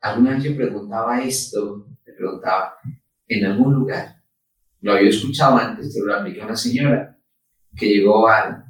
Alguna 0.00 0.34
vez 0.34 0.44
yo 0.44 0.56
preguntaba 0.56 1.22
esto, 1.22 1.86
me 2.06 2.12
preguntaba, 2.12 2.74
en 3.26 3.44
algún 3.46 3.74
lugar, 3.74 4.22
lo 4.82 4.92
había 4.92 5.08
escuchado 5.08 5.56
antes, 5.56 5.92
pero 5.94 6.06
lo 6.06 6.16
apliqué 6.16 6.42
a 6.42 6.44
una 6.44 6.56
señora 6.56 7.18
que 7.74 7.86
llegó 7.86 8.28
a 8.28 8.64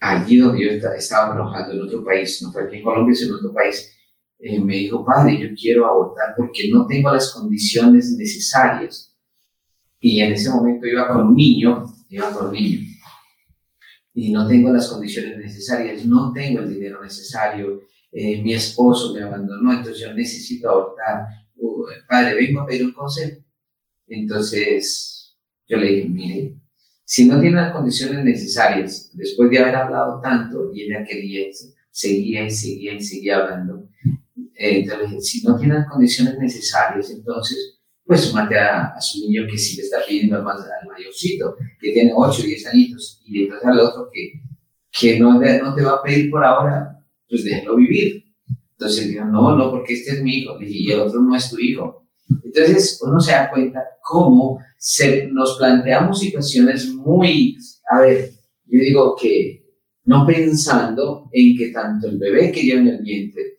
allí 0.00 0.38
donde 0.38 0.64
yo 0.64 0.88
estaba 0.90 1.34
trabajando 1.34 1.74
en 1.74 1.82
otro 1.82 2.04
país, 2.04 2.42
no 2.42 2.52
fue 2.52 2.64
aquí 2.64 2.76
en 2.76 2.82
Colombia, 2.82 3.14
sino 3.14 3.34
en 3.34 3.36
otro 3.36 3.54
país, 3.54 3.95
eh, 4.38 4.60
me 4.60 4.76
dijo, 4.76 5.04
padre, 5.04 5.38
yo 5.38 5.54
quiero 5.54 5.86
abortar 5.86 6.34
porque 6.36 6.68
no 6.70 6.86
tengo 6.86 7.12
las 7.12 7.32
condiciones 7.32 8.16
necesarias. 8.16 9.14
Y 10.00 10.20
en 10.20 10.32
ese 10.32 10.50
momento 10.50 10.86
iba 10.86 11.08
con 11.08 11.28
un 11.28 11.34
niño, 11.34 11.84
iba 12.08 12.30
con 12.30 12.48
un 12.48 12.52
niño, 12.52 12.80
y 14.14 14.32
no 14.32 14.46
tengo 14.46 14.72
las 14.72 14.88
condiciones 14.88 15.38
necesarias, 15.38 16.04
no 16.06 16.32
tengo 16.32 16.60
el 16.60 16.72
dinero 16.72 17.02
necesario, 17.02 17.82
eh, 18.12 18.42
mi 18.42 18.54
esposo 18.54 19.12
me 19.12 19.22
abandonó, 19.22 19.72
entonces 19.72 20.00
yo 20.00 20.14
necesito 20.14 20.70
abortar. 20.70 21.26
Uh, 21.56 21.84
padre, 22.08 22.34
vengo 22.34 22.62
a 22.62 22.66
pedir 22.66 22.86
un 22.86 22.92
consejo. 22.92 23.42
Entonces 24.06 25.36
yo 25.68 25.76
le 25.76 25.86
dije, 25.86 26.08
mire, 26.08 26.56
si 27.04 27.26
no 27.26 27.38
tiene 27.40 27.56
las 27.56 27.72
condiciones 27.72 28.24
necesarias, 28.24 29.10
después 29.12 29.50
de 29.50 29.58
haber 29.58 29.76
hablado 29.76 30.20
tanto, 30.22 30.72
y 30.72 30.84
ella 30.84 31.04
quería, 31.04 31.46
seguía 31.90 32.44
y 32.46 32.50
seguía 32.50 32.94
y 32.94 33.02
seguía 33.02 33.36
hablando, 33.36 33.86
eh, 34.56 34.86
si 35.20 35.42
no 35.42 35.56
tiene 35.56 35.74
las 35.74 35.88
condiciones 35.88 36.38
necesarias, 36.38 37.10
entonces, 37.10 37.78
pues 38.04 38.32
mate 38.32 38.58
a, 38.58 38.98
su 39.00 39.20
niño 39.20 39.46
que 39.50 39.58
sí 39.58 39.76
le 39.76 39.82
está 39.82 39.98
pidiendo 40.06 40.42
más 40.42 40.60
al 40.60 40.88
mayorcito, 40.88 41.56
que 41.80 41.92
tiene 41.92 42.12
8 42.14 42.42
o 42.42 42.46
10 42.46 42.66
añitos, 42.68 43.20
y 43.26 43.44
entonces 43.44 43.68
al 43.68 43.80
otro 43.80 44.08
que, 44.12 44.32
que 44.90 45.18
no, 45.18 45.34
no 45.34 45.74
te 45.74 45.82
va 45.82 45.92
a 45.92 46.02
pedir 46.02 46.30
por 46.30 46.44
ahora, 46.44 47.04
pues 47.28 47.44
déjalo 47.44 47.76
vivir. 47.76 48.24
Entonces 48.78 49.08
dijo, 49.08 49.24
no, 49.24 49.56
no, 49.56 49.70
porque 49.70 49.94
este 49.94 50.12
es 50.12 50.22
mi 50.22 50.38
hijo, 50.38 50.56
y 50.60 50.90
el 50.90 51.00
otro 51.00 51.20
no 51.20 51.34
es 51.34 51.50
tu 51.50 51.58
hijo. 51.58 52.06
Entonces 52.44 53.00
uno 53.02 53.20
se 53.20 53.32
da 53.32 53.50
cuenta 53.50 53.80
cómo 54.02 54.58
se, 54.78 55.28
nos 55.28 55.56
planteamos 55.58 56.20
situaciones 56.20 56.88
muy, 56.94 57.56
a 57.90 58.00
ver, 58.00 58.30
yo 58.66 58.80
digo 58.80 59.16
que 59.20 59.64
no 60.04 60.26
pensando 60.26 61.28
en 61.32 61.56
que 61.56 61.68
tanto 61.68 62.08
el 62.08 62.18
bebé 62.18 62.52
que 62.52 62.62
lleva 62.62 62.80
en 62.80 62.88
el 62.88 63.02
vientre 63.02 63.56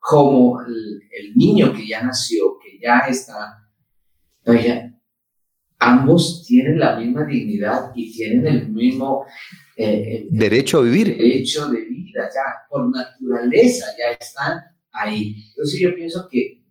como 0.00 0.60
el, 0.62 1.36
niño 1.36 1.72
que 1.72 1.86
ya 1.86 2.02
nació, 2.02 2.58
que 2.58 2.78
ya 2.80 3.00
está, 3.08 3.70
oye, 4.46 4.94
ambos 5.78 6.44
tienen 6.46 6.80
la 6.80 6.98
misma 6.98 7.24
dignidad 7.24 7.92
y 7.94 8.12
tienen 8.12 8.46
el 8.46 8.68
mismo 8.70 9.26
eh, 9.76 10.26
derecho 10.30 10.78
a 10.78 10.82
vivir. 10.82 11.16
Derecho 11.16 11.68
de 11.68 11.84
vida, 11.84 12.28
ya 12.34 12.66
por 12.68 12.90
naturaleza 12.90 13.86
ya 13.96 14.16
están 14.18 14.60
ahí. 14.92 15.44
Entonces 15.50 15.78
yo 15.78 15.94
pienso 15.94 16.28
que 16.28 16.64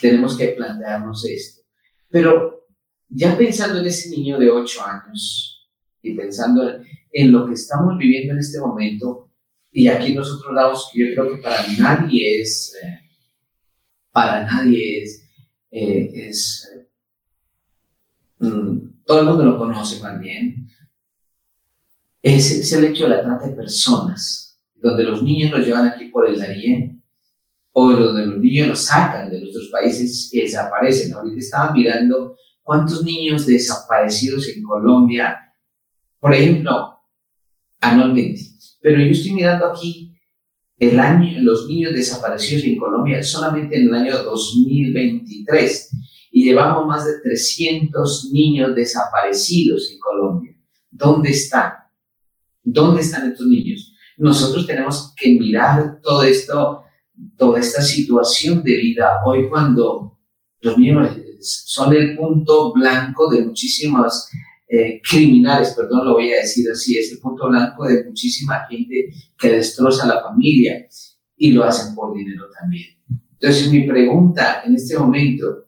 tenemos 0.00 0.38
que 0.38 0.48
plantearnos 0.48 1.24
esto. 1.26 1.62
Pero 2.08 2.66
ya 3.08 3.36
pensando 3.36 3.80
en 3.80 3.86
ese 3.86 4.08
niño 4.10 4.38
de 4.38 4.50
8 4.50 4.80
años 4.86 5.68
y 6.02 6.14
pensando 6.14 6.80
en 7.12 7.32
lo 7.32 7.46
que 7.46 7.54
estamos 7.54 7.98
viviendo 7.98 8.32
en 8.32 8.38
este 8.38 8.60
momento, 8.60 9.29
y 9.72 9.88
aquí 9.88 10.14
nosotros 10.14 10.54
damos, 10.54 10.90
yo 10.94 11.06
creo 11.14 11.34
que 11.34 11.42
para 11.42 11.66
nadie 11.78 12.40
es, 12.40 12.76
eh, 12.82 13.00
para 14.10 14.44
nadie 14.44 15.02
es, 15.02 15.28
eh, 15.70 16.10
es 16.14 16.70
mm, 18.38 19.04
todo 19.04 19.20
el 19.20 19.26
mundo 19.26 19.44
lo 19.44 19.58
conoce 19.58 20.02
más 20.02 20.18
bien, 20.20 20.68
es, 22.22 22.50
es, 22.50 22.72
el 22.72 22.84
hecho 22.84 23.04
de 23.04 23.10
la 23.10 23.22
trata 23.22 23.46
de 23.46 23.54
personas, 23.54 24.60
donde 24.74 25.04
los 25.04 25.22
niños 25.22 25.52
los 25.52 25.66
llevan 25.66 25.88
aquí 25.88 26.06
por 26.06 26.28
el 26.28 26.38
Darién 26.38 27.02
o 27.72 27.92
los 27.92 28.14
de 28.16 28.26
los 28.26 28.38
niños 28.38 28.68
los 28.68 28.84
sacan 28.84 29.30
de 29.30 29.40
nuestros 29.40 29.68
países 29.68 30.32
y 30.32 30.40
desaparecen. 30.40 31.14
Ahorita 31.14 31.38
estaban 31.38 31.72
mirando 31.74 32.36
cuántos 32.62 33.04
niños 33.04 33.46
desaparecidos 33.46 34.48
en 34.48 34.62
Colombia, 34.62 35.54
por 36.18 36.34
ejemplo, 36.34 36.98
anualmente. 37.80 38.49
Pero 38.80 39.00
yo 39.00 39.10
estoy 39.10 39.32
mirando 39.32 39.66
aquí 39.66 40.14
el 40.78 40.98
año, 40.98 41.40
los 41.42 41.68
niños 41.68 41.92
desaparecidos 41.92 42.64
en 42.64 42.78
Colombia 42.78 43.22
solamente 43.22 43.76
en 43.76 43.88
el 43.88 43.94
año 43.94 44.22
2023 44.22 45.90
y 46.32 46.44
llevamos 46.44 46.86
más 46.86 47.04
de 47.04 47.20
300 47.22 48.30
niños 48.32 48.74
desaparecidos 48.74 49.90
en 49.90 49.98
Colombia. 49.98 50.56
¿Dónde 50.90 51.30
están? 51.30 51.72
¿Dónde 52.62 53.02
están 53.02 53.30
estos 53.30 53.46
niños? 53.46 53.90
nosotros 54.20 54.66
tenemos 54.66 55.14
que 55.16 55.30
mirar 55.38 55.98
todo 56.02 56.22
esto, 56.22 56.82
toda 57.38 57.58
esta 57.58 57.80
situación 57.80 58.62
de 58.62 58.76
vida. 58.76 59.20
Hoy 59.24 59.48
cuando 59.48 60.18
los 60.60 60.76
niños 60.76 61.16
son 61.40 61.94
el 61.94 62.16
punto 62.18 62.74
blanco 62.74 63.30
de 63.30 63.46
muchísimas 63.46 64.30
eh, 64.72 65.00
criminales, 65.02 65.74
perdón, 65.76 66.04
lo 66.06 66.12
voy 66.12 66.32
a 66.32 66.36
decir 66.36 66.70
así, 66.70 66.96
es 66.96 67.10
el 67.10 67.18
punto 67.18 67.48
blanco 67.48 67.88
de 67.88 68.04
muchísima 68.04 68.66
gente 68.68 69.10
que 69.36 69.50
destroza 69.50 70.06
la 70.06 70.22
familia 70.22 70.86
y 71.36 71.50
lo 71.50 71.64
hacen 71.64 71.92
por 71.92 72.16
dinero 72.16 72.44
también. 72.56 72.96
Entonces 73.32 73.68
mi 73.72 73.82
pregunta 73.82 74.62
en 74.64 74.76
este 74.76 74.96
momento, 74.96 75.64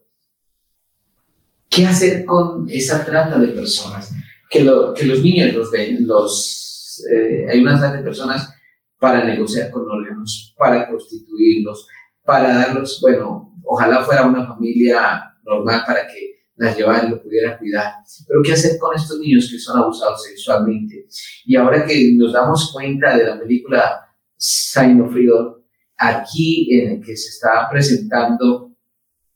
¿qué 1.69 1.85
hacer 1.85 2.23
con 2.23 2.65
esa 2.69 3.03
trata 3.03 3.37
de 3.37 3.49
personas? 3.49 4.15
Que, 4.49 4.63
lo, 4.63 4.93
que 4.93 5.05
los 5.05 5.21
niños 5.21 5.53
los 5.53 5.69
ven, 5.69 6.07
los, 6.07 7.03
eh, 7.11 7.45
hay 7.49 7.59
una 7.59 7.77
trata 7.77 7.97
de 7.97 8.03
personas 8.03 8.53
para 8.97 9.25
negociar 9.25 9.69
con 9.69 9.83
órganos, 9.89 10.55
para 10.57 10.87
constituirlos, 10.87 11.87
para 12.23 12.55
darlos, 12.55 12.99
bueno, 13.01 13.53
ojalá 13.65 14.01
fuera 14.05 14.25
una 14.25 14.47
familia 14.47 15.35
normal 15.43 15.83
para 15.85 16.07
que 16.07 16.42
las 16.55 16.77
llevara 16.77 17.07
y 17.07 17.09
lo 17.09 17.21
pudiera 17.21 17.57
cuidar. 17.57 17.93
Pero 18.27 18.41
¿qué 18.43 18.53
hacer 18.53 18.77
con 18.77 18.95
estos 18.95 19.19
niños 19.19 19.49
que 19.49 19.59
son 19.59 19.79
abusados 19.79 20.23
sexualmente? 20.23 21.07
Y 21.45 21.55
ahora 21.55 21.85
que 21.85 22.13
nos 22.13 22.33
damos 22.33 22.71
cuenta 22.71 23.17
de 23.17 23.25
la 23.25 23.39
película 23.39 23.99
Sign 24.37 25.01
of 25.01 25.11
Freedom, 25.11 25.55
aquí 25.97 26.73
en 26.75 26.91
el 26.91 27.01
que 27.01 27.15
se 27.15 27.29
está 27.29 27.67
presentando 27.71 28.71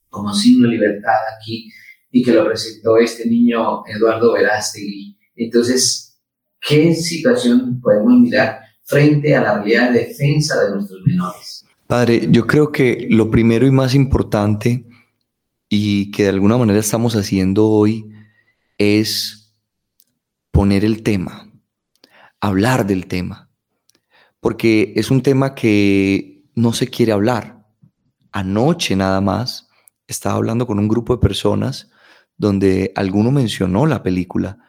como 0.10 0.34
signo 0.34 0.68
de 0.68 0.76
libertad 0.76 1.16
aquí 1.38 1.72
y 2.12 2.24
que 2.24 2.34
lo 2.34 2.46
presentó 2.46 2.98
este 2.98 3.28
niño 3.28 3.86
Eduardo 3.86 4.34
Verástegui. 4.34 5.18
Entonces, 5.36 6.20
¿qué 6.60 6.94
situación 6.96 7.80
podemos 7.82 8.20
mirar 8.20 8.60
frente 8.84 9.36
a 9.36 9.42
la 9.42 9.54
realidad 9.56 9.92
de 9.92 10.00
defensa 10.06 10.64
de 10.64 10.72
nuestros 10.72 11.02
menores? 11.06 11.66
Padre, 11.86 12.28
yo 12.30 12.46
creo 12.48 12.72
que 12.72 13.08
lo 13.10 13.30
primero 13.30 13.66
y 13.66 13.72
más 13.72 13.96
importante 13.96 14.86
y 15.70 16.12
que 16.12 16.24
de 16.24 16.30
alguna 16.30 16.58
manera 16.58 16.80
estamos 16.80 17.16
haciendo 17.16 17.68
hoy 17.70 18.06
es 18.78 19.56
poner 20.52 20.86
el 20.86 21.04
tema, 21.04 21.52
hablar 22.40 22.86
del 22.86 23.08
tema, 23.08 23.50
porque 24.40 24.94
es 24.96 25.12
un 25.12 25.22
tema 25.22 25.56
que 25.56 26.44
no 26.56 26.74
se 26.74 26.88
quiere 26.88 27.12
hablar. 27.12 27.66
Anoche 28.32 28.96
nada 28.96 29.22
más 29.22 29.70
estaba 30.08 30.36
hablando 30.36 30.66
con 30.66 30.80
un 30.80 30.88
grupo 30.88 31.16
de 31.16 31.22
personas 31.22 31.90
donde 32.38 32.92
alguno 32.96 33.32
mencionó 33.32 33.86
la 33.86 34.04
película 34.04 34.60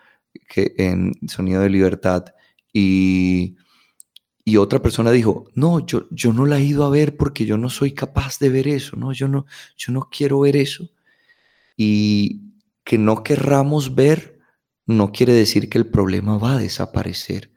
que 0.49 0.75
en 0.79 1.13
Sonido 1.29 1.63
de 1.63 1.71
Libertad 1.71 2.25
y, 2.73 3.57
y 4.49 4.57
otra 4.57 4.81
persona 4.81 5.11
dijo, 5.11 5.51
no, 5.55 5.85
yo, 5.85 6.07
yo 6.11 6.33
no 6.33 6.47
la 6.47 6.59
he 6.59 6.65
ido 6.65 6.87
a 6.87 6.91
ver 6.91 7.19
porque 7.19 7.45
yo 7.45 7.59
no 7.59 7.69
soy 7.69 7.93
capaz 7.93 8.39
de 8.39 8.49
ver 8.49 8.67
eso, 8.67 8.97
no, 8.97 9.13
yo 9.13 9.29
no, 9.29 9.45
yo 9.77 9.93
no 9.93 10.09
quiero 10.11 10.41
ver 10.41 10.57
eso. 10.57 10.89
Y 11.77 12.55
que 12.83 12.97
no 12.97 13.23
querramos 13.23 13.95
ver 13.95 14.41
no 14.87 15.13
quiere 15.13 15.35
decir 15.35 15.69
que 15.69 15.77
el 15.77 15.87
problema 15.87 16.39
va 16.39 16.55
a 16.55 16.59
desaparecer. 16.59 17.53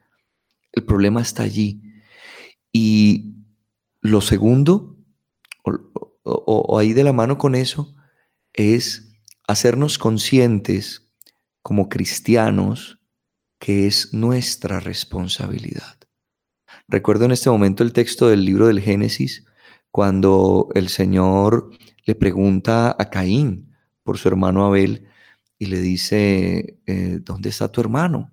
El 0.70 0.84
problema 0.84 1.22
está 1.22 1.44
allí. 1.44 1.80
Y 2.70 3.36
lo 4.02 4.20
segundo, 4.20 4.98
o, 6.24 6.78
ahí 6.78 6.92
de 6.92 7.04
la 7.04 7.14
mano 7.14 7.38
con 7.38 7.54
eso, 7.54 7.96
es 8.52 9.16
hacernos 9.48 9.96
conscientes 9.96 11.10
como 11.62 11.88
cristianos 11.88 12.98
que 13.58 13.86
es 13.86 14.12
nuestra 14.12 14.78
responsabilidad. 14.78 16.01
Recuerdo 16.88 17.24
en 17.24 17.32
este 17.32 17.50
momento 17.50 17.82
el 17.82 17.92
texto 17.92 18.28
del 18.28 18.44
libro 18.44 18.66
del 18.66 18.80
Génesis, 18.80 19.44
cuando 19.90 20.68
el 20.74 20.88
Señor 20.88 21.70
le 22.04 22.14
pregunta 22.14 22.94
a 22.98 23.10
Caín, 23.10 23.72
por 24.02 24.18
su 24.18 24.28
hermano 24.28 24.64
Abel 24.64 25.06
y 25.58 25.66
le 25.66 25.80
dice, 25.80 26.78
eh, 26.86 27.20
¿dónde 27.22 27.50
está 27.50 27.70
tu 27.70 27.80
hermano? 27.80 28.32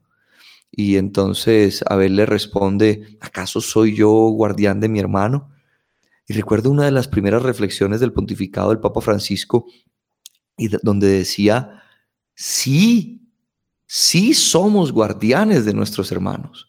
Y 0.71 0.97
entonces 0.97 1.83
Abel 1.87 2.15
le 2.15 2.25
responde, 2.25 3.17
¿acaso 3.21 3.61
soy 3.61 3.95
yo 3.95 4.09
guardián 4.09 4.79
de 4.79 4.89
mi 4.89 4.99
hermano? 4.99 5.51
Y 6.27 6.33
recuerdo 6.33 6.69
una 6.69 6.85
de 6.85 6.91
las 6.91 7.07
primeras 7.07 7.43
reflexiones 7.43 7.99
del 7.99 8.13
pontificado 8.13 8.69
del 8.69 8.79
Papa 8.79 9.01
Francisco, 9.01 9.65
y 10.57 10.67
donde 10.83 11.07
decía, 11.07 11.83
sí, 12.35 13.31
sí 13.87 14.33
somos 14.33 14.91
guardianes 14.91 15.65
de 15.65 15.73
nuestros 15.73 16.11
hermanos. 16.11 16.68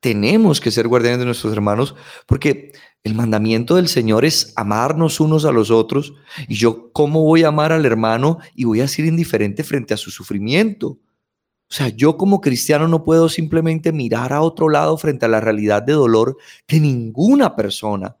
Tenemos 0.00 0.60
que 0.60 0.70
ser 0.70 0.86
guardianes 0.86 1.18
de 1.18 1.24
nuestros 1.24 1.52
hermanos 1.52 1.94
porque 2.26 2.72
el 3.02 3.14
mandamiento 3.14 3.76
del 3.76 3.88
Señor 3.88 4.24
es 4.24 4.52
amarnos 4.56 5.18
unos 5.18 5.44
a 5.44 5.52
los 5.52 5.70
otros. 5.70 6.14
Y 6.46 6.54
yo, 6.54 6.92
¿cómo 6.92 7.22
voy 7.22 7.42
a 7.44 7.48
amar 7.48 7.72
al 7.72 7.86
hermano 7.86 8.38
y 8.54 8.64
voy 8.64 8.80
a 8.80 8.88
ser 8.88 9.06
indiferente 9.06 9.64
frente 9.64 9.94
a 9.94 9.96
su 9.96 10.10
sufrimiento? 10.10 10.98
O 11.70 11.74
sea, 11.74 11.88
yo 11.88 12.16
como 12.16 12.40
cristiano 12.40 12.88
no 12.88 13.04
puedo 13.04 13.28
simplemente 13.28 13.92
mirar 13.92 14.32
a 14.32 14.40
otro 14.40 14.68
lado 14.68 14.96
frente 14.96 15.26
a 15.26 15.28
la 15.28 15.40
realidad 15.40 15.82
de 15.82 15.92
dolor 15.92 16.36
de 16.66 16.80
ninguna 16.80 17.56
persona. 17.56 18.16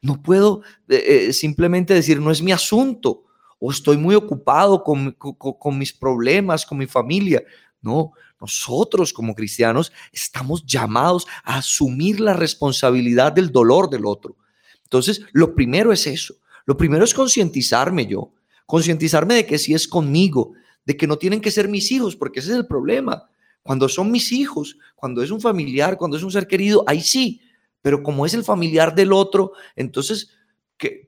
No 0.00 0.22
puedo 0.22 0.62
eh, 0.88 1.28
eh, 1.28 1.32
simplemente 1.32 1.92
decir, 1.92 2.20
no 2.20 2.30
es 2.30 2.40
mi 2.40 2.52
asunto, 2.52 3.24
o 3.58 3.70
estoy 3.70 3.96
muy 3.98 4.14
ocupado 4.14 4.84
con, 4.84 5.12
con 5.12 5.78
mis 5.78 5.92
problemas, 5.92 6.64
con 6.64 6.78
mi 6.78 6.86
familia. 6.86 7.42
No, 7.82 8.12
nosotros 8.40 9.12
como 9.12 9.34
cristianos 9.34 9.92
estamos 10.12 10.64
llamados 10.64 11.26
a 11.44 11.58
asumir 11.58 12.20
la 12.20 12.34
responsabilidad 12.34 13.32
del 13.32 13.50
dolor 13.50 13.90
del 13.90 14.06
otro. 14.06 14.36
Entonces, 14.84 15.22
lo 15.32 15.54
primero 15.54 15.92
es 15.92 16.06
eso. 16.06 16.34
Lo 16.64 16.76
primero 16.76 17.04
es 17.04 17.14
concientizarme 17.14 18.06
yo, 18.06 18.32
concientizarme 18.66 19.34
de 19.34 19.46
que 19.46 19.58
si 19.58 19.74
es 19.74 19.88
conmigo, 19.88 20.52
de 20.84 20.96
que 20.96 21.06
no 21.06 21.16
tienen 21.16 21.40
que 21.40 21.50
ser 21.50 21.68
mis 21.68 21.90
hijos, 21.90 22.16
porque 22.16 22.40
ese 22.40 22.50
es 22.50 22.56
el 22.56 22.66
problema. 22.66 23.28
Cuando 23.62 23.88
son 23.88 24.10
mis 24.10 24.32
hijos, 24.32 24.76
cuando 24.94 25.22
es 25.22 25.30
un 25.30 25.40
familiar, 25.40 25.96
cuando 25.96 26.16
es 26.16 26.22
un 26.22 26.30
ser 26.30 26.46
querido, 26.46 26.84
ahí 26.86 27.00
sí. 27.00 27.40
Pero 27.82 28.02
como 28.02 28.26
es 28.26 28.34
el 28.34 28.44
familiar 28.44 28.94
del 28.94 29.12
otro, 29.12 29.52
entonces, 29.76 30.30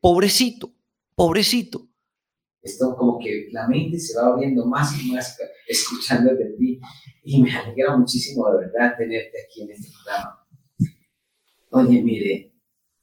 pobrecito, 0.01 0.73
pobrecito 1.15 1.90
esto 2.63 2.95
como 2.97 3.19
que 3.19 3.49
la 3.53 3.67
mente 3.69 3.99
se 3.99 4.19
va 4.19 4.29
abriendo 4.29 4.67
más 4.67 4.93
y 5.01 5.13
más 5.13 5.39
escuchando 5.67 6.35
de 6.35 6.45
ti 6.59 6.81
y 7.25 7.43
me 7.43 7.55
alegra 7.55 7.97
muchísimo 7.97 8.51
de 8.51 8.67
verdad 8.67 8.95
tenerte 8.99 9.33
aquí 9.45 9.63
en 9.63 9.71
este 9.71 9.89
programa. 9.93 10.47
Oye, 11.71 12.03
mire, 12.03 12.53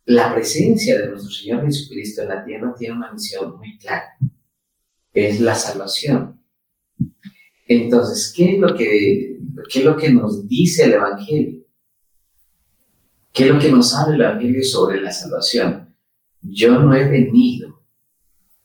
la 0.05 0.33
presencia 0.33 0.99
de 0.99 1.09
nuestro 1.09 1.31
Señor 1.31 1.65
Jesucristo 1.65 2.21
en 2.21 2.29
la 2.29 2.45
tierra 2.45 2.73
tiene 2.77 2.95
una 2.95 3.11
misión 3.11 3.57
muy 3.57 3.77
clara, 3.77 4.17
es 5.13 5.39
la 5.39 5.55
salvación. 5.55 6.41
Entonces, 7.67 8.33
¿qué 8.35 8.55
es 8.55 8.59
lo 8.59 8.75
que, 8.75 9.39
qué 9.69 9.79
es 9.79 9.85
lo 9.85 9.97
que 9.97 10.09
nos 10.09 10.47
dice 10.47 10.85
el 10.85 10.93
Evangelio? 10.93 11.65
¿Qué 13.33 13.45
es 13.45 13.53
lo 13.53 13.59
que 13.59 13.71
nos 13.71 13.93
habla 13.93 14.15
el 14.15 14.21
Evangelio 14.21 14.63
sobre 14.63 15.01
la 15.01 15.11
salvación? 15.11 15.95
Yo 16.41 16.79
no 16.79 16.95
he 16.95 17.07
venido, 17.07 17.83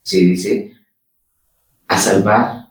se 0.02 0.18
dice, 0.18 0.71
salvar 2.02 2.68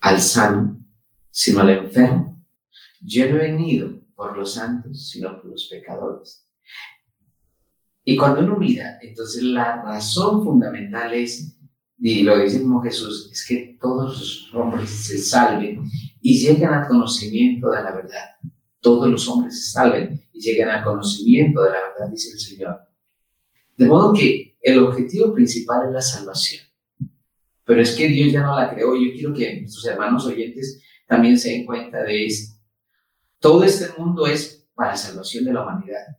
al 0.00 0.18
sano, 0.18 0.82
sino 1.30 1.60
al 1.60 1.70
enfermo. 1.70 2.42
Yo 3.02 3.28
no 3.28 3.36
he 3.36 3.50
venido 3.50 4.00
por 4.14 4.36
los 4.36 4.54
santos, 4.54 5.10
sino 5.10 5.36
por 5.36 5.50
los 5.50 5.68
pecadores. 5.68 6.46
Y 8.02 8.16
cuando 8.16 8.40
uno 8.40 8.56
mira, 8.56 8.98
entonces 9.02 9.42
la 9.42 9.82
razón 9.82 10.42
fundamental 10.42 11.12
es, 11.12 11.54
y 11.98 12.22
lo 12.22 12.38
dice 12.38 12.60
mismo 12.60 12.80
Jesús, 12.80 13.28
es 13.30 13.46
que 13.46 13.76
todos 13.78 14.18
los 14.18 14.54
hombres 14.54 14.88
se 14.88 15.18
salven 15.18 15.82
y 16.22 16.38
lleguen 16.38 16.70
al 16.70 16.88
conocimiento 16.88 17.70
de 17.70 17.82
la 17.82 17.92
verdad. 17.92 18.36
Todos 18.80 19.06
los 19.10 19.28
hombres 19.28 19.66
se 19.66 19.72
salven 19.72 20.18
y 20.32 20.40
lleguen 20.40 20.70
al 20.70 20.82
conocimiento 20.82 21.62
de 21.62 21.70
la 21.70 21.80
verdad, 21.80 22.10
dice 22.10 22.32
el 22.32 22.40
Señor. 22.40 22.80
De 23.76 23.84
modo 23.84 24.14
que 24.14 24.56
el 24.62 24.78
objetivo 24.78 25.34
principal 25.34 25.88
es 25.88 25.92
la 25.92 26.00
salvación 26.00 26.69
pero 27.70 27.82
es 27.82 27.94
que 27.94 28.08
Dios 28.08 28.32
ya 28.32 28.42
no 28.42 28.58
la 28.58 28.68
creó. 28.68 28.96
Yo 28.96 29.12
quiero 29.12 29.32
que 29.32 29.60
nuestros 29.60 29.86
hermanos 29.86 30.26
oyentes 30.26 30.82
también 31.06 31.38
se 31.38 31.50
den 31.50 31.64
cuenta 31.64 32.02
de 32.02 32.26
esto. 32.26 32.60
Todo 33.38 33.62
este 33.62 33.96
mundo 33.96 34.26
es 34.26 34.68
para 34.74 34.90
la 34.90 34.96
salvación 34.96 35.44
de 35.44 35.52
la 35.52 35.62
humanidad. 35.62 36.18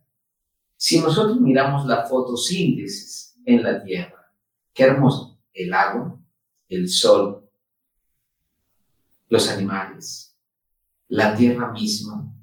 Si 0.78 0.98
nosotros 0.98 1.38
miramos 1.42 1.84
la 1.84 2.06
fotosíntesis 2.06 3.38
en 3.44 3.62
la 3.62 3.84
Tierra, 3.84 4.32
qué 4.72 4.84
hermoso, 4.84 5.42
el 5.52 5.74
agua, 5.74 6.18
el 6.70 6.88
sol, 6.88 7.46
los 9.28 9.50
animales, 9.50 10.34
la 11.08 11.36
Tierra 11.36 11.70
misma, 11.70 12.34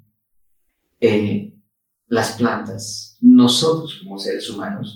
eh, 1.00 1.52
las 2.06 2.36
plantas, 2.36 3.18
nosotros 3.20 3.98
como 4.04 4.20
seres 4.20 4.48
humanos. 4.48 4.94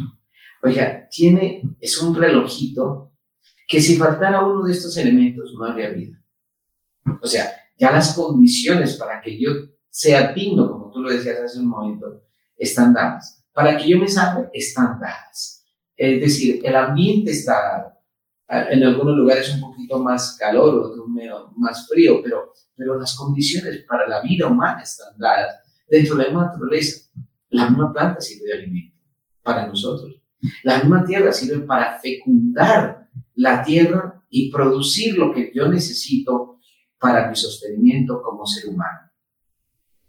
Oiga, 0.63 1.09
tiene, 1.11 1.63
es 1.81 2.01
un 2.01 2.15
relojito 2.15 3.11
que 3.67 3.81
si 3.81 3.97
faltara 3.97 4.45
uno 4.45 4.65
de 4.65 4.73
estos 4.73 4.97
elementos 4.97 5.55
no 5.55 5.65
habría 5.65 5.91
vida. 5.91 6.19
O 7.21 7.27
sea, 7.27 7.51
ya 7.79 7.91
las 7.91 8.15
condiciones 8.15 8.95
para 8.95 9.21
que 9.21 9.39
yo 9.39 9.51
sea 9.89 10.33
digno, 10.33 10.71
como 10.71 10.91
tú 10.91 11.01
lo 11.01 11.11
decías 11.11 11.39
hace 11.41 11.59
un 11.59 11.69
momento, 11.69 12.23
están 12.57 12.93
dadas. 12.93 13.45
Para 13.53 13.77
que 13.77 13.89
yo 13.89 13.99
me 13.99 14.09
salve, 14.09 14.49
están 14.53 14.99
dadas. 15.01 15.65
Es 15.97 16.21
decir, 16.21 16.61
el 16.65 16.77
ambiente 16.77 17.31
está 17.31 17.53
dado. 17.53 17.95
En 18.71 18.83
algunos 18.85 19.17
lugares 19.17 19.53
un 19.55 19.61
poquito 19.61 19.99
más 19.99 20.37
calor, 20.39 20.75
otros 20.75 21.07
más 21.57 21.89
frío, 21.89 22.21
pero, 22.23 22.53
pero 22.77 22.99
las 22.99 23.17
condiciones 23.17 23.85
para 23.89 24.07
la 24.07 24.21
vida 24.21 24.47
humana 24.47 24.83
están 24.83 25.17
dadas. 25.17 25.61
Dentro 25.89 26.17
de 26.17 26.25
la 26.25 26.33
naturaleza, 26.33 27.11
la 27.51 27.69
misma 27.69 27.93
planta 27.93 28.21
sirve 28.21 28.47
de 28.47 28.55
alimento 28.55 28.97
para 29.43 29.67
nosotros. 29.67 30.21
La 30.63 30.79
misma 30.79 31.05
tierra 31.05 31.33
sirve 31.33 31.65
para 31.65 31.99
fecundar 32.01 33.04
la 33.35 33.63
tierra 33.63 34.23
y 34.29 34.51
producir 34.51 35.17
lo 35.17 35.33
que 35.33 35.53
yo 35.55 35.69
necesito 35.69 36.59
para 36.99 37.29
mi 37.29 37.37
sostenimiento 37.37 38.23
como 38.23 38.47
ser 38.47 38.69
humano. 38.69 39.11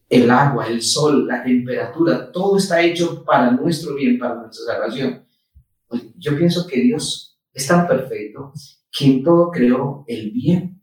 El 0.07 0.29
agua, 0.29 0.67
el 0.67 0.81
sol, 0.81 1.27
la 1.27 1.43
temperatura, 1.43 2.31
todo 2.31 2.57
está 2.57 2.81
hecho 2.81 3.23
para 3.23 3.51
nuestro 3.51 3.95
bien, 3.95 4.19
para 4.19 4.35
nuestra 4.35 4.73
salvación. 4.73 5.27
Pues, 5.87 6.03
yo 6.17 6.37
pienso 6.37 6.67
que 6.67 6.81
Dios 6.81 7.39
es 7.53 7.67
tan 7.67 7.87
perfecto 7.87 8.53
que 8.91 9.05
en 9.05 9.23
todo 9.23 9.51
creó 9.51 10.05
el 10.07 10.31
bien, 10.31 10.81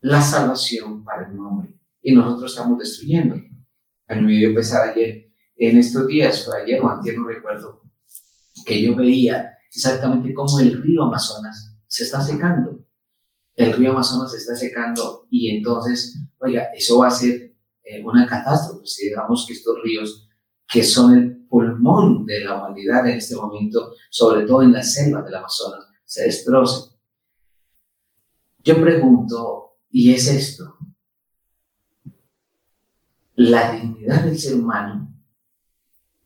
la 0.00 0.22
salvación 0.22 1.04
para 1.04 1.28
el 1.28 1.38
hombre. 1.38 1.74
Y 2.02 2.14
nosotros 2.14 2.52
estamos 2.52 2.78
destruyendo. 2.78 3.36
A 4.08 4.14
mí 4.14 4.22
me 4.22 4.38
dio 4.38 4.54
pesar 4.54 4.88
ayer, 4.88 5.30
en 5.56 5.78
estos 5.78 6.06
días, 6.06 6.44
fue 6.44 6.62
ayer 6.62 6.80
o 6.80 6.88
antes, 6.88 7.14
recuerdo, 7.14 7.82
que 8.64 8.80
yo 8.80 8.96
veía 8.96 9.58
exactamente 9.76 10.34
cómo 10.34 10.58
el 10.60 10.82
río 10.82 11.04
Amazonas 11.04 11.76
se 11.86 12.04
está 12.04 12.20
secando. 12.20 12.84
El 13.54 13.72
río 13.72 13.92
Amazonas 13.92 14.32
se 14.32 14.38
está 14.38 14.54
secando 14.54 15.26
y 15.30 15.50
entonces, 15.56 16.18
oiga, 16.38 16.68
eso 16.74 16.98
va 16.98 17.08
a 17.08 17.10
ser 17.10 17.54
eh, 17.82 18.02
una 18.04 18.26
catástrofe 18.26 18.86
si 18.86 19.08
digamos 19.08 19.44
que 19.46 19.54
estos 19.54 19.76
ríos, 19.82 20.28
que 20.68 20.82
son 20.82 21.14
el 21.14 21.46
pulmón 21.46 22.24
de 22.26 22.44
la 22.44 22.56
humanidad 22.56 23.06
en 23.08 23.18
este 23.18 23.34
momento, 23.36 23.94
sobre 24.08 24.46
todo 24.46 24.62
en 24.62 24.72
las 24.72 24.94
selvas 24.94 25.24
del 25.24 25.34
Amazonas, 25.34 25.86
se 26.04 26.24
destrocen. 26.24 26.92
Yo 28.62 28.80
pregunto, 28.80 29.78
¿y 29.90 30.12
es 30.12 30.28
esto? 30.28 30.76
La 33.34 33.72
dignidad 33.72 34.24
del 34.24 34.38
ser 34.38 34.54
humano 34.54 35.12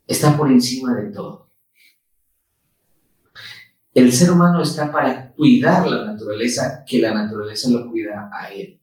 está 0.07 0.37
por 0.37 0.51
encima 0.51 0.95
de 0.95 1.11
todo. 1.11 1.44
El 3.95 4.13
ser 4.13 4.33
humano 4.33 4.61
está 4.61 4.91
para 4.91 5.33
cuidar 5.33 5.87
la 5.87 6.05
naturaleza, 6.05 6.85
que 6.85 7.01
la 7.01 7.15
naturaleza 7.15 7.71
lo 7.71 7.89
cuida 7.89 8.29
a 8.33 8.53
él. 8.53 8.81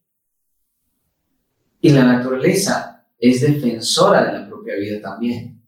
Y 1.82 1.90
la 1.90 2.06
naturaleza 2.06 3.06
es 3.20 3.42
defensora 3.42 4.26
de 4.26 4.40
la 4.40 4.48
propia 4.48 4.76
vida 4.78 5.02
también. 5.02 5.62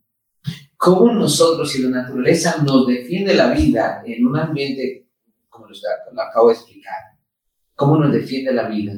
¿Cómo 0.77 1.11
nosotros, 1.11 1.71
si 1.71 1.81
la 1.81 1.89
naturaleza 1.89 2.63
nos 2.63 2.87
defiende 2.87 3.33
la 3.33 3.51
vida 3.51 4.01
en 4.05 4.25
un 4.25 4.37
ambiente, 4.37 5.09
como 5.49 5.67
lo, 5.67 6.21
acabo 6.21 6.47
de 6.47 6.55
explicar, 6.55 7.17
cómo 7.75 7.97
nos 7.97 8.13
defiende 8.13 8.53
la 8.53 8.69
vida? 8.69 8.93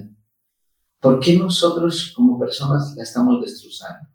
¿Por 1.00 1.20
qué 1.20 1.38
nosotros 1.38 2.14
como 2.16 2.40
personas 2.40 2.94
la 2.96 3.04
estamos 3.04 3.42
destrozando? 3.42 4.10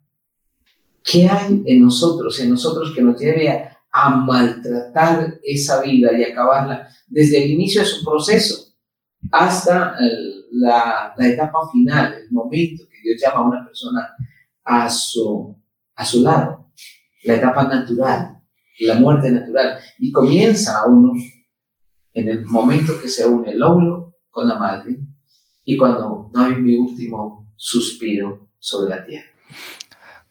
¿Qué 1.03 1.27
hay 1.27 1.61
en 1.65 1.81
nosotros, 1.81 2.39
en 2.39 2.51
nosotros 2.51 2.93
que 2.95 3.01
nos 3.01 3.19
lleve 3.19 3.49
a, 3.49 3.70
a 3.91 4.09
maltratar 4.09 5.39
esa 5.43 5.81
vida 5.81 6.17
y 6.17 6.23
acabarla 6.23 6.87
desde 7.07 7.43
el 7.43 7.51
inicio 7.51 7.81
de 7.81 7.87
su 7.87 8.03
proceso 8.05 8.71
hasta 9.31 9.95
la, 10.51 11.13
etapa 11.19 11.59
final, 11.71 12.13
el 12.13 12.31
momento 12.31 12.83
que 12.89 13.01
Dios 13.03 13.21
llama 13.21 13.39
a 13.39 13.47
una 13.47 13.65
persona 13.65 14.15
a 14.63 14.89
su, 14.89 15.55
a 15.95 16.05
su 16.05 16.21
lado, 16.21 16.71
la 17.23 17.35
etapa 17.35 17.63
natural, 17.65 18.41
la 18.79 18.95
muerte 18.95 19.31
natural. 19.31 19.79
Y 19.99 20.11
comienza 20.11 20.85
uno 20.87 21.13
en 22.13 22.29
el 22.29 22.45
momento 22.45 22.99
que 23.01 23.07
se 23.07 23.25
une 23.25 23.51
el 23.51 23.61
óvulo 23.61 24.15
con 24.29 24.47
la 24.47 24.55
madre 24.57 24.97
y 25.63 25.77
cuando 25.77 26.31
hay 26.35 26.55
mi 26.55 26.75
último 26.75 27.53
suspiro 27.55 28.49
sobre 28.59 28.89
la 28.89 29.05
tierra. 29.05 29.27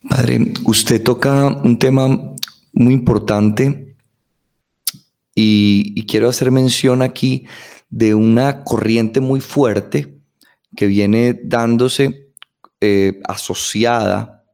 Padre, 0.08 0.52
usted 0.64 1.02
toca 1.02 1.48
un 1.48 1.78
tema 1.78 2.34
muy 2.80 2.94
importante 2.94 3.94
y, 5.34 6.06
quiero 6.06 6.28
hacer 6.28 6.50
mención 6.50 7.02
aquí 7.02 7.46
de 7.88 8.14
una 8.14 8.64
corriente 8.64 9.20
muy 9.20 9.40
fuerte 9.40 10.18
que 10.76 10.86
viene 10.86 11.38
dándose 11.44 12.32
eh, 12.80 13.20
asociada 13.24 14.44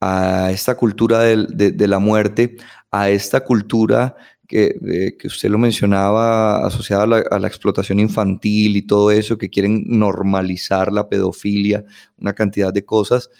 a 0.00 0.50
esta 0.50 0.76
cultura 0.76 1.20
de, 1.20 1.88
la 1.88 1.98
muerte, 1.98 2.56
a 2.90 3.10
esta 3.10 3.40
cultura 3.40 4.16
que, 4.48 5.16
usted 5.24 5.48
lo 5.48 5.58
mencionaba, 5.58 6.66
asociada 6.66 7.04
a 7.30 7.38
la, 7.38 7.48
explotación 7.48 8.00
infantil 8.00 8.76
y 8.76 8.82
todo 8.82 9.10
eso, 9.10 9.38
que 9.38 9.48
quieren 9.48 9.84
normalizar 9.86 10.92
la 10.92 11.08
pedofilia, 11.08 11.84
una 12.18 12.32
cantidad 12.32 12.72
de 12.72 12.84
cosas. 12.84 13.30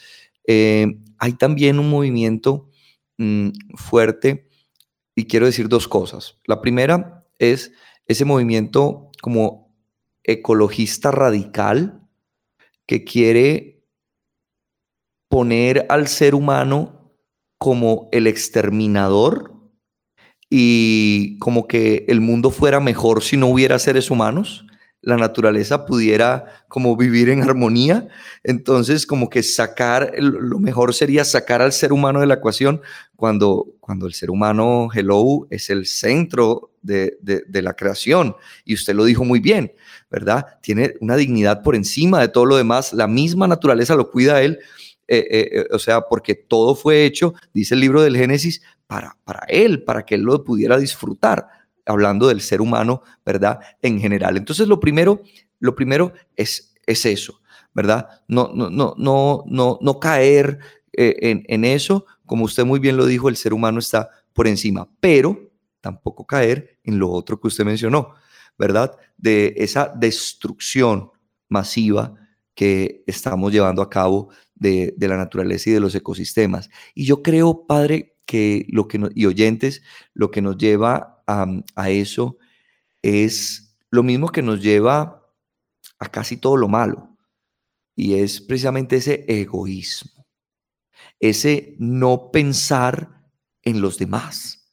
Eh, 0.47 0.99
hay 1.19 1.33
también 1.33 1.79
un 1.79 1.91
movimiento 1.91 2.70
Mm, 3.23 3.51
fuerte 3.75 4.49
y 5.15 5.27
quiero 5.27 5.45
decir 5.45 5.69
dos 5.69 5.87
cosas. 5.89 6.39
La 6.47 6.63
primera 6.63 7.27
es 7.39 7.71
ese 8.07 8.25
movimiento 8.25 9.11
como 9.21 9.77
ecologista 10.25 11.11
radical 11.11 12.01
que 12.87 13.05
quiere 13.05 13.85
poner 15.29 15.85
al 15.91 16.09
ser 16.09 16.35
humano 16.35 17.15
como 17.59 18.09
el 18.11 18.27
exterminador 18.27 19.55
y 20.49 21.39
como 21.41 21.69
que 21.69 22.07
el 22.09 22.23
mundo 22.23 22.51
fuera 22.51 22.81
mejor 22.81 23.23
si 23.23 23.37
no 23.37 23.49
hubiera 23.49 23.79
seres 23.79 24.11
humanos 24.11 24.65
la 25.03 25.17
naturaleza 25.17 25.87
pudiera 25.87 26.65
como 26.69 26.97
vivir 26.97 27.31
en 27.31 27.43
armonía. 27.43 28.09
Entonces, 28.45 29.07
como 29.07 29.31
que 29.31 29.43
sacar, 29.43 30.13
lo 30.19 30.59
mejor 30.59 30.95
sería 30.95 31.25
sacar 31.25 31.63
al 31.63 31.73
ser 31.73 31.93
humano 31.93 32.21
de 32.21 32.27
la 32.27 32.35
ecuación 32.35 32.83
cuando, 33.17 33.67
cuando 33.81 34.07
el 34.07 34.15
ser 34.15 34.31
humano, 34.31 34.89
hello, 34.93 35.47
es 35.51 35.71
el 35.71 35.87
centro 35.87 36.73
de, 36.83 37.19
la 37.53 37.75
creación. 37.75 38.37
Y 38.65 38.75
usted 38.75 38.95
lo 38.95 39.05
dijo 39.05 39.25
muy 39.25 39.41
bien, 39.41 39.73
¿verdad? 40.11 40.47
Tiene 40.61 40.95
una 41.01 41.17
dignidad 41.17 41.63
por 41.63 41.77
encima 41.77 42.21
de 42.21 42.29
todo 42.29 42.45
lo 42.45 42.57
demás. 42.57 42.93
La 42.93 43.07
misma 43.07 43.47
naturaleza 43.47 43.95
lo 43.95 44.11
cuida 44.11 44.37
a 44.37 44.43
él. 44.43 44.59
Eh, 45.09 45.27
eh, 45.29 45.51
eh, 45.53 45.67
o 45.73 45.79
sea, 45.79 46.03
porque 46.03 46.37
todo 46.37 46.77
fue 46.77 47.05
hecho, 47.05 47.35
dice 47.53 47.75
el 47.75 47.81
libro 47.81 48.01
del 48.01 48.17
Génesis, 48.17 48.63
para, 48.87 49.17
para 49.25 49.45
él, 49.49 49.83
para 49.83 50.05
que 50.05 50.15
él 50.15 50.21
lo 50.21 50.45
pudiera 50.45 50.79
disfrutar 50.79 51.49
hablando 51.91 52.29
del 52.29 52.41
ser 52.41 52.61
humano, 52.61 53.03
¿verdad? 53.25 53.61
En 53.83 54.01
general. 54.01 54.37
Entonces, 54.37 54.69
lo 54.69 54.81
primero, 54.81 55.23
lo 55.59 55.75
primero 55.75 56.13
es, 56.37 56.75
es 56.87 57.05
eso, 57.07 57.41
¿verdad? 57.75 58.09
No, 58.29 58.51
no, 58.55 58.71
no, 58.71 58.95
no, 58.97 59.45
no, 59.47 59.79
no 59.81 60.01
caer 60.01 60.59
eh, 60.93 61.17
en, 61.21 61.45
en 61.49 61.65
eso, 61.65 62.07
como 62.27 62.45
usted 62.45 62.65
muy 62.65 62.79
bien 62.81 62.97
lo 62.97 63.07
dijo, 63.07 63.29
el 63.29 63.37
ser 63.37 63.53
humano 63.53 63.79
está 63.79 64.11
por 64.33 64.47
encima, 64.47 64.89
pero 65.01 65.51
tampoco 65.81 66.27
caer 66.27 66.79
en 66.85 66.99
lo 66.99 67.11
otro 67.11 67.41
que 67.41 67.49
usted 67.49 67.65
mencionó, 67.65 68.15
¿verdad? 68.59 68.97
De 69.17 69.55
esa 69.57 69.93
destrucción 69.95 71.11
masiva 71.49 72.15
que 72.55 73.03
estamos 73.07 73.53
llevando 73.53 73.83
a 73.83 73.91
cabo 73.91 74.31
de, 74.55 74.95
de, 74.97 75.09
la 75.09 75.17
naturaleza 75.17 75.71
y 75.71 75.73
de 75.73 75.81
los 75.81 75.95
ecosistemas. 75.95 76.69
Y 76.95 77.05
yo 77.07 77.23
creo, 77.23 77.67
padre, 77.67 78.17
que 78.31 78.65
lo 78.69 78.87
que 78.87 79.01
y 79.17 79.27
oyentes, 79.27 79.83
lo 80.15 80.31
que 80.31 80.41
nos 80.41 80.57
lleva 80.57 81.20
a, 81.31 81.91
eso 81.91 82.37
es 83.03 83.77
lo 83.91 84.03
mismo 84.03 84.31
que 84.31 84.43
nos 84.43 84.63
lleva 84.63 85.27
a 85.99 86.09
casi 86.09 86.37
todo 86.37 86.57
lo 86.57 86.69
malo. 86.69 87.17
Y 87.95 88.15
es 88.15 88.41
precisamente 88.41 88.97
ese 88.97 89.25
egoísmo, 89.29 90.27
ese 91.19 91.75
no 91.79 92.31
pensar 92.31 93.25
en 93.63 93.81
los 93.81 93.99
demás, 93.99 94.73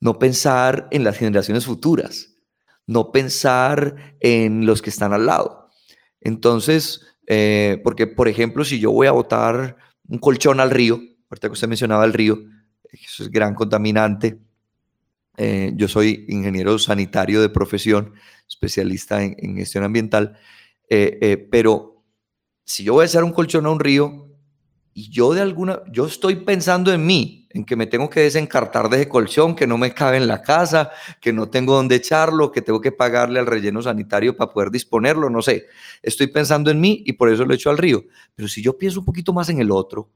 no 0.00 0.18
pensar 0.18 0.88
en 0.90 1.04
las 1.04 1.16
generaciones 1.16 1.64
futuras, 1.64 2.34
no 2.86 3.12
pensar 3.12 4.16
en 4.20 4.66
los 4.66 4.82
que 4.82 4.90
están 4.90 5.12
al 5.12 5.26
lado. 5.26 5.70
Entonces, 6.20 7.00
eh, 7.26 7.80
porque 7.82 8.06
por 8.06 8.28
ejemplo, 8.28 8.64
si 8.64 8.78
yo 8.78 8.90
voy 8.90 9.06
a 9.06 9.12
botar 9.12 9.76
un 10.08 10.18
colchón 10.18 10.60
al 10.60 10.70
río, 10.70 11.00
ahorita 11.30 11.48
que 11.48 11.52
usted 11.52 11.68
mencionaba 11.68 12.04
el 12.04 12.12
río, 12.12 12.38
eso 12.92 13.24
es 13.24 13.30
gran 13.30 13.54
contaminante, 13.54 14.38
eh, 15.36 15.72
yo 15.74 15.88
soy 15.88 16.24
ingeniero 16.28 16.78
sanitario 16.78 17.40
de 17.40 17.48
profesión, 17.48 18.14
especialista 18.48 19.22
en, 19.22 19.56
gestión 19.56 19.84
ambiental, 19.84 20.38
eh, 20.88 21.18
eh, 21.20 21.36
pero 21.50 22.04
si 22.64 22.84
yo 22.84 22.94
voy 22.94 23.02
a 23.02 23.06
echar 23.06 23.24
un 23.24 23.32
colchón 23.32 23.66
a 23.66 23.70
un 23.70 23.80
río 23.80 24.26
y 24.94 25.10
yo 25.10 25.34
de 25.34 25.42
alguna, 25.42 25.82
yo 25.92 26.06
estoy 26.06 26.36
pensando 26.36 26.92
en 26.92 27.04
mí, 27.04 27.46
en 27.50 27.64
que 27.64 27.76
me 27.76 27.86
tengo 27.86 28.08
que 28.08 28.20
desencartar 28.20 28.88
de 28.88 28.96
ese 28.96 29.08
colchón, 29.08 29.54
que 29.54 29.66
no 29.66 29.76
me 29.76 29.92
cabe 29.92 30.16
en 30.16 30.26
la 30.26 30.42
casa, 30.42 30.90
que 31.20 31.32
no 31.32 31.48
tengo 31.48 31.74
dónde 31.74 31.96
echarlo, 31.96 32.50
que 32.50 32.62
tengo 32.62 32.80
que 32.80 32.92
pagarle 32.92 33.38
al 33.38 33.46
relleno 33.46 33.82
sanitario 33.82 34.36
para 34.36 34.52
poder 34.52 34.70
disponerlo, 34.70 35.28
no 35.28 35.42
sé. 35.42 35.66
Estoy 36.02 36.28
pensando 36.28 36.70
en 36.70 36.80
mí 36.80 37.02
y 37.04 37.12
por 37.12 37.30
eso 37.30 37.44
lo 37.44 37.54
echo 37.54 37.68
al 37.70 37.78
río. 37.78 38.04
Pero 38.34 38.48
si 38.48 38.62
yo 38.62 38.78
pienso 38.78 39.00
un 39.00 39.06
poquito 39.06 39.32
más 39.32 39.48
en 39.48 39.60
el 39.60 39.70
otro, 39.70 40.08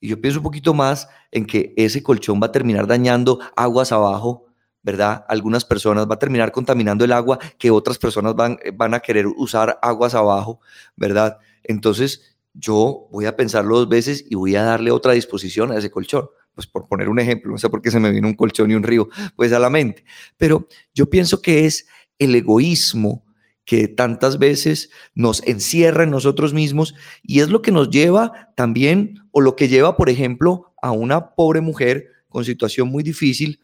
Y 0.00 0.08
yo 0.08 0.20
pienso 0.20 0.40
un 0.40 0.44
poquito 0.44 0.72
más 0.74 1.08
en 1.30 1.44
que 1.44 1.74
ese 1.76 2.02
colchón 2.02 2.40
va 2.42 2.46
a 2.46 2.52
terminar 2.52 2.86
dañando 2.86 3.38
aguas 3.54 3.92
abajo, 3.92 4.46
¿verdad? 4.82 5.24
Algunas 5.28 5.64
personas 5.64 6.08
va 6.08 6.14
a 6.14 6.18
terminar 6.18 6.52
contaminando 6.52 7.04
el 7.04 7.12
agua 7.12 7.38
que 7.58 7.70
otras 7.70 7.98
personas 7.98 8.34
van, 8.34 8.58
eh, 8.64 8.72
van 8.74 8.94
a 8.94 9.00
querer 9.00 9.26
usar 9.26 9.78
aguas 9.82 10.14
abajo, 10.14 10.60
¿verdad? 10.96 11.38
Entonces 11.62 12.36
yo 12.54 13.08
voy 13.12 13.26
a 13.26 13.36
pensarlo 13.36 13.76
dos 13.76 13.88
veces 13.88 14.24
y 14.28 14.34
voy 14.34 14.56
a 14.56 14.62
darle 14.62 14.90
otra 14.90 15.12
disposición 15.12 15.70
a 15.70 15.76
ese 15.76 15.90
colchón. 15.90 16.28
Pues 16.54 16.66
por 16.66 16.88
poner 16.88 17.08
un 17.08 17.18
ejemplo, 17.20 17.52
no 17.52 17.58
sé 17.58 17.68
por 17.68 17.80
qué 17.80 17.90
se 17.90 18.00
me 18.00 18.10
vino 18.10 18.26
un 18.26 18.34
colchón 18.34 18.70
y 18.70 18.74
un 18.74 18.82
río, 18.82 19.08
pues 19.36 19.52
a 19.52 19.58
la 19.58 19.70
mente. 19.70 20.04
Pero 20.36 20.66
yo 20.94 21.08
pienso 21.08 21.40
que 21.40 21.66
es 21.66 21.86
el 22.18 22.34
egoísmo 22.34 23.24
que 23.70 23.86
tantas 23.86 24.40
veces 24.40 24.90
nos 25.14 25.46
encierra 25.46 26.02
en 26.02 26.10
nosotros 26.10 26.52
mismos 26.52 26.96
y 27.22 27.38
es 27.38 27.50
lo 27.50 27.62
que 27.62 27.70
nos 27.70 27.88
lleva 27.88 28.52
también, 28.56 29.20
o 29.30 29.40
lo 29.40 29.54
que 29.54 29.68
lleva, 29.68 29.96
por 29.96 30.10
ejemplo, 30.10 30.74
a 30.82 30.90
una 30.90 31.36
pobre 31.36 31.60
mujer 31.60 32.08
con 32.28 32.44
situación 32.44 32.88
muy 32.88 33.04
difícil 33.04 33.60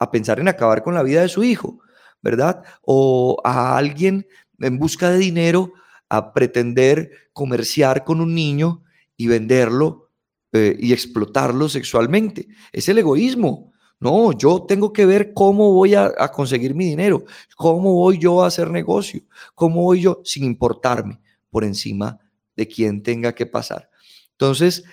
a 0.00 0.10
pensar 0.10 0.40
en 0.40 0.48
acabar 0.48 0.82
con 0.82 0.92
la 0.92 1.04
vida 1.04 1.22
de 1.22 1.28
su 1.28 1.44
hijo, 1.44 1.78
¿verdad? 2.20 2.64
O 2.82 3.40
a 3.44 3.78
alguien 3.78 4.26
en 4.58 4.76
busca 4.76 5.08
de 5.08 5.18
dinero 5.18 5.72
a 6.08 6.32
pretender 6.32 7.12
comerciar 7.32 8.02
con 8.02 8.20
un 8.20 8.34
niño 8.34 8.82
y 9.16 9.28
venderlo 9.28 10.10
eh, 10.52 10.76
y 10.80 10.92
explotarlo 10.92 11.68
sexualmente. 11.68 12.48
Es 12.72 12.88
el 12.88 12.98
egoísmo. 12.98 13.72
No, 14.00 14.32
yo 14.32 14.64
tengo 14.66 14.92
que 14.92 15.06
ver 15.06 15.32
cómo 15.32 15.72
voy 15.72 15.94
a, 15.94 16.12
conseguir 16.32 16.74
mi 16.74 16.84
dinero, 16.84 17.24
cómo 17.56 17.94
voy 17.94 18.18
yo 18.18 18.42
a 18.42 18.48
hacer 18.48 18.70
negocio, 18.70 19.22
cómo 19.54 19.82
voy 19.82 20.02
yo 20.02 20.20
sin 20.24 20.44
importarme 20.44 21.20
por 21.50 21.64
encima 21.64 22.18
de 22.56 22.68
quien 22.68 23.02
tenga 23.02 23.34
que 23.34 23.46
pasar. 23.46 23.88
Entonces, 24.32 24.84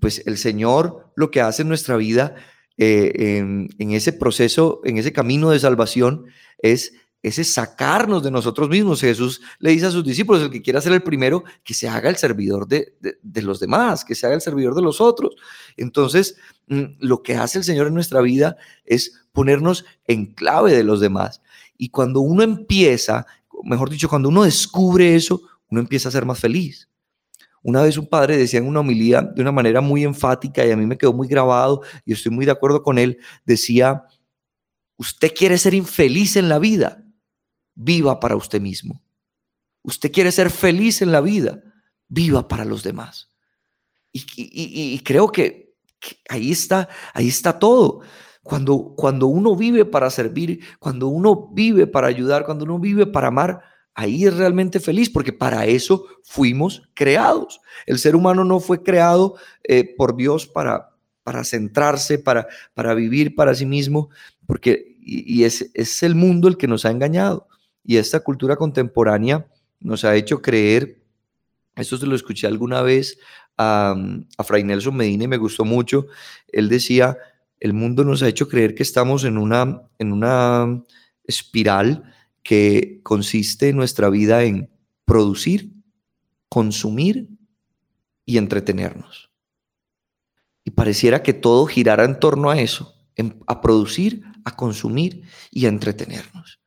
pues 0.00 0.22
el 0.26 0.36
Señor 0.36 1.12
lo 1.16 1.30
que 1.30 1.40
hace 1.40 1.62
en 1.62 1.68
nuestra 1.68 1.96
vida, 1.96 2.34
eh, 2.76 3.38
en, 3.38 3.90
ese 3.92 4.12
proceso, 4.12 4.80
en 4.84 4.98
ese 4.98 5.12
camino 5.12 5.50
de 5.50 5.60
salvación, 5.60 6.26
es 6.58 6.92
ese 7.22 7.44
sacarnos 7.44 8.22
de 8.22 8.30
nosotros 8.30 8.68
mismos. 8.68 9.00
Jesús 9.00 9.40
le 9.58 9.70
dice 9.70 9.86
a 9.86 9.90
sus 9.90 10.04
discípulos, 10.04 10.42
el 10.42 10.50
que 10.50 10.62
quiera 10.62 10.80
ser 10.80 10.92
el 10.92 11.02
primero, 11.02 11.44
que 11.64 11.74
se 11.74 11.88
haga 11.88 12.10
el 12.10 12.16
servidor 12.16 12.68
de, 12.68 12.94
de 13.00 13.42
los 13.42 13.60
demás, 13.60 14.04
que 14.04 14.14
se 14.14 14.26
haga 14.26 14.34
el 14.34 14.40
servidor 14.40 14.74
de 14.74 14.82
los 14.82 15.00
otros. 15.00 15.34
Entonces, 15.76 16.36
lo 16.68 17.22
que 17.22 17.36
hace 17.36 17.58
el 17.58 17.64
Señor 17.64 17.86
en 17.86 17.94
nuestra 17.94 18.20
vida 18.20 18.56
es 18.84 19.26
ponernos 19.32 19.84
en 20.06 20.26
clave 20.26 20.74
de 20.74 20.84
los 20.84 21.00
demás. 21.00 21.42
Y 21.76 21.90
cuando 21.90 22.20
uno 22.20 22.42
empieza, 22.42 23.26
mejor 23.62 23.90
dicho, 23.90 24.08
cuando 24.08 24.28
uno 24.28 24.42
descubre 24.42 25.14
eso, 25.14 25.40
uno 25.70 25.80
empieza 25.80 26.08
a 26.08 26.12
ser 26.12 26.24
más 26.24 26.40
feliz. 26.40 26.88
Una 27.62 27.82
vez 27.82 27.98
un 27.98 28.06
padre 28.06 28.36
decía 28.36 28.60
en 28.60 28.66
una 28.66 28.80
homilía 28.80 29.22
de 29.22 29.42
una 29.42 29.52
manera 29.52 29.80
muy 29.80 30.04
enfática 30.04 30.64
y 30.64 30.70
a 30.70 30.76
mí 30.76 30.86
me 30.86 30.96
quedó 30.96 31.12
muy 31.12 31.28
grabado 31.28 31.82
y 32.04 32.12
estoy 32.12 32.32
muy 32.32 32.46
de 32.46 32.52
acuerdo 32.52 32.82
con 32.82 32.98
él, 32.98 33.18
decía, 33.44 34.04
usted 34.96 35.32
quiere 35.34 35.58
ser 35.58 35.74
infeliz 35.74 36.36
en 36.36 36.48
la 36.48 36.58
vida, 36.58 37.04
viva 37.74 38.20
para 38.20 38.36
usted 38.36 38.60
mismo. 38.60 39.02
Usted 39.82 40.12
quiere 40.12 40.32
ser 40.32 40.50
feliz 40.50 41.02
en 41.02 41.12
la 41.12 41.20
vida, 41.20 41.62
viva 42.08 42.46
para 42.48 42.64
los 42.64 42.82
demás. 42.82 43.28
Y 44.12 44.98
creo 45.00 45.30
que 45.30 45.67
Ahí 46.28 46.52
está, 46.52 46.88
ahí 47.14 47.28
está 47.28 47.58
todo. 47.58 48.00
Cuando, 48.42 48.94
cuando 48.96 49.26
uno 49.26 49.56
vive 49.56 49.84
para 49.84 50.10
servir, 50.10 50.60
cuando 50.78 51.08
uno 51.08 51.50
vive 51.52 51.86
para 51.86 52.06
ayudar, 52.06 52.44
cuando 52.44 52.64
uno 52.64 52.78
vive 52.78 53.06
para 53.06 53.28
amar, 53.28 53.60
ahí 53.94 54.24
es 54.24 54.36
realmente 54.36 54.80
feliz, 54.80 55.10
porque 55.10 55.32
para 55.32 55.66
eso 55.66 56.06
fuimos 56.22 56.88
creados. 56.94 57.60
El 57.84 57.98
ser 57.98 58.16
humano 58.16 58.44
no 58.44 58.60
fue 58.60 58.82
creado 58.82 59.34
eh, 59.64 59.94
por 59.96 60.16
Dios 60.16 60.46
para, 60.46 60.96
para 61.24 61.44
centrarse, 61.44 62.18
para, 62.18 62.46
para 62.74 62.94
vivir 62.94 63.34
para 63.34 63.54
sí 63.54 63.66
mismo, 63.66 64.08
porque 64.46 64.96
y, 65.00 65.44
es, 65.44 65.70
es 65.74 66.02
el 66.02 66.14
mundo 66.14 66.48
el 66.48 66.56
que 66.56 66.68
nos 66.68 66.84
ha 66.84 66.90
engañado. 66.90 67.48
Y 67.84 67.96
esta 67.96 68.20
cultura 68.20 68.56
contemporánea 68.56 69.46
nos 69.80 70.04
ha 70.04 70.14
hecho 70.14 70.40
creer, 70.42 71.02
esto 71.74 71.96
se 71.96 72.06
lo 72.06 72.14
escuché 72.14 72.46
alguna 72.46 72.82
vez 72.82 73.18
a, 73.58 73.96
Fray 74.44 74.64
Nelson 74.64 74.96
Medina 74.96 75.24
y 75.24 75.28
me 75.28 75.36
gustó 75.36 75.64
mucho. 75.64 76.06
Él 76.50 76.68
decía, 76.68 77.18
el 77.60 77.72
mundo 77.72 78.04
nos 78.04 78.22
ha 78.22 78.28
hecho 78.28 78.48
creer 78.48 78.74
que 78.74 78.82
estamos 78.82 79.24
en 79.24 79.36
una, 79.36 79.82
en 79.98 80.12
una 80.12 80.82
espiral 81.24 82.04
que 82.42 83.00
consiste 83.02 83.68
en 83.68 83.76
nuestra 83.76 84.08
vida 84.08 84.44
en 84.44 84.70
producir, 85.04 85.72
consumir 86.48 87.28
y 88.24 88.38
entretenernos. 88.38 89.30
Y 90.64 90.70
pareciera 90.70 91.22
que 91.22 91.32
todo 91.32 91.66
girara 91.66 92.04
en 92.04 92.20
torno 92.20 92.50
a 92.50 92.60
eso, 92.60 92.94
a 93.46 93.60
producir, 93.60 94.22
a 94.44 94.54
consumir 94.54 95.22
y 95.50 95.66
a 95.66 95.68
entretenernos. 95.68 96.60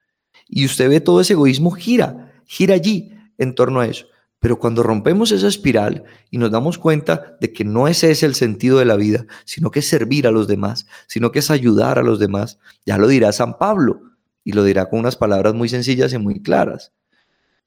Y 0.47 0.65
usted 0.65 0.89
ve 0.89 0.99
todo 0.99 1.21
ese 1.21 1.34
egoísmo 1.34 1.71
gira, 1.71 2.34
gira 2.45 2.75
allí 2.75 3.13
en 3.38 3.56
torno 3.56 3.80
a 3.80 3.88
eso. 3.88 4.08
Pero 4.41 4.58
cuando 4.58 4.82
rompemos 4.82 5.32
esa 5.32 5.47
espiral 5.47 6.04
y 6.32 6.39
nos 6.39 6.49
damos 6.49 6.80
cuenta 6.80 7.38
de 7.39 7.54
que 7.54 7.63
no 7.63 7.88
ese 7.88 8.10
es 8.10 8.23
el 8.23 8.34
sentido 8.34 8.80
de 8.80 8.86
la 8.86 8.95
vida, 8.95 9.27
sino 9.45 9.69
que 9.69 9.80
es 9.80 9.88
servir 9.88 10.25
a 10.25 10.32
los 10.32 10.47
demás, 10.47 10.88
sino 11.06 11.32
que 11.32 11.39
es 11.39 11.51
ayudar 11.51 11.99
a 11.99 12.04
los 12.04 12.17
demás, 12.17 12.58
ya 12.84 12.97
lo 12.97 13.08
dirá 13.08 13.32
San 13.34 13.60
Pablo 13.60 14.01
y 14.43 14.54
lo 14.54 14.63
dirá 14.63 14.89
con 14.89 14.99
unas 14.99 15.15
palabras 15.15 15.54
muy 15.54 15.69
sencillas 15.69 16.12
y 16.13 16.17
muy 16.17 16.41
claras. 16.41 16.91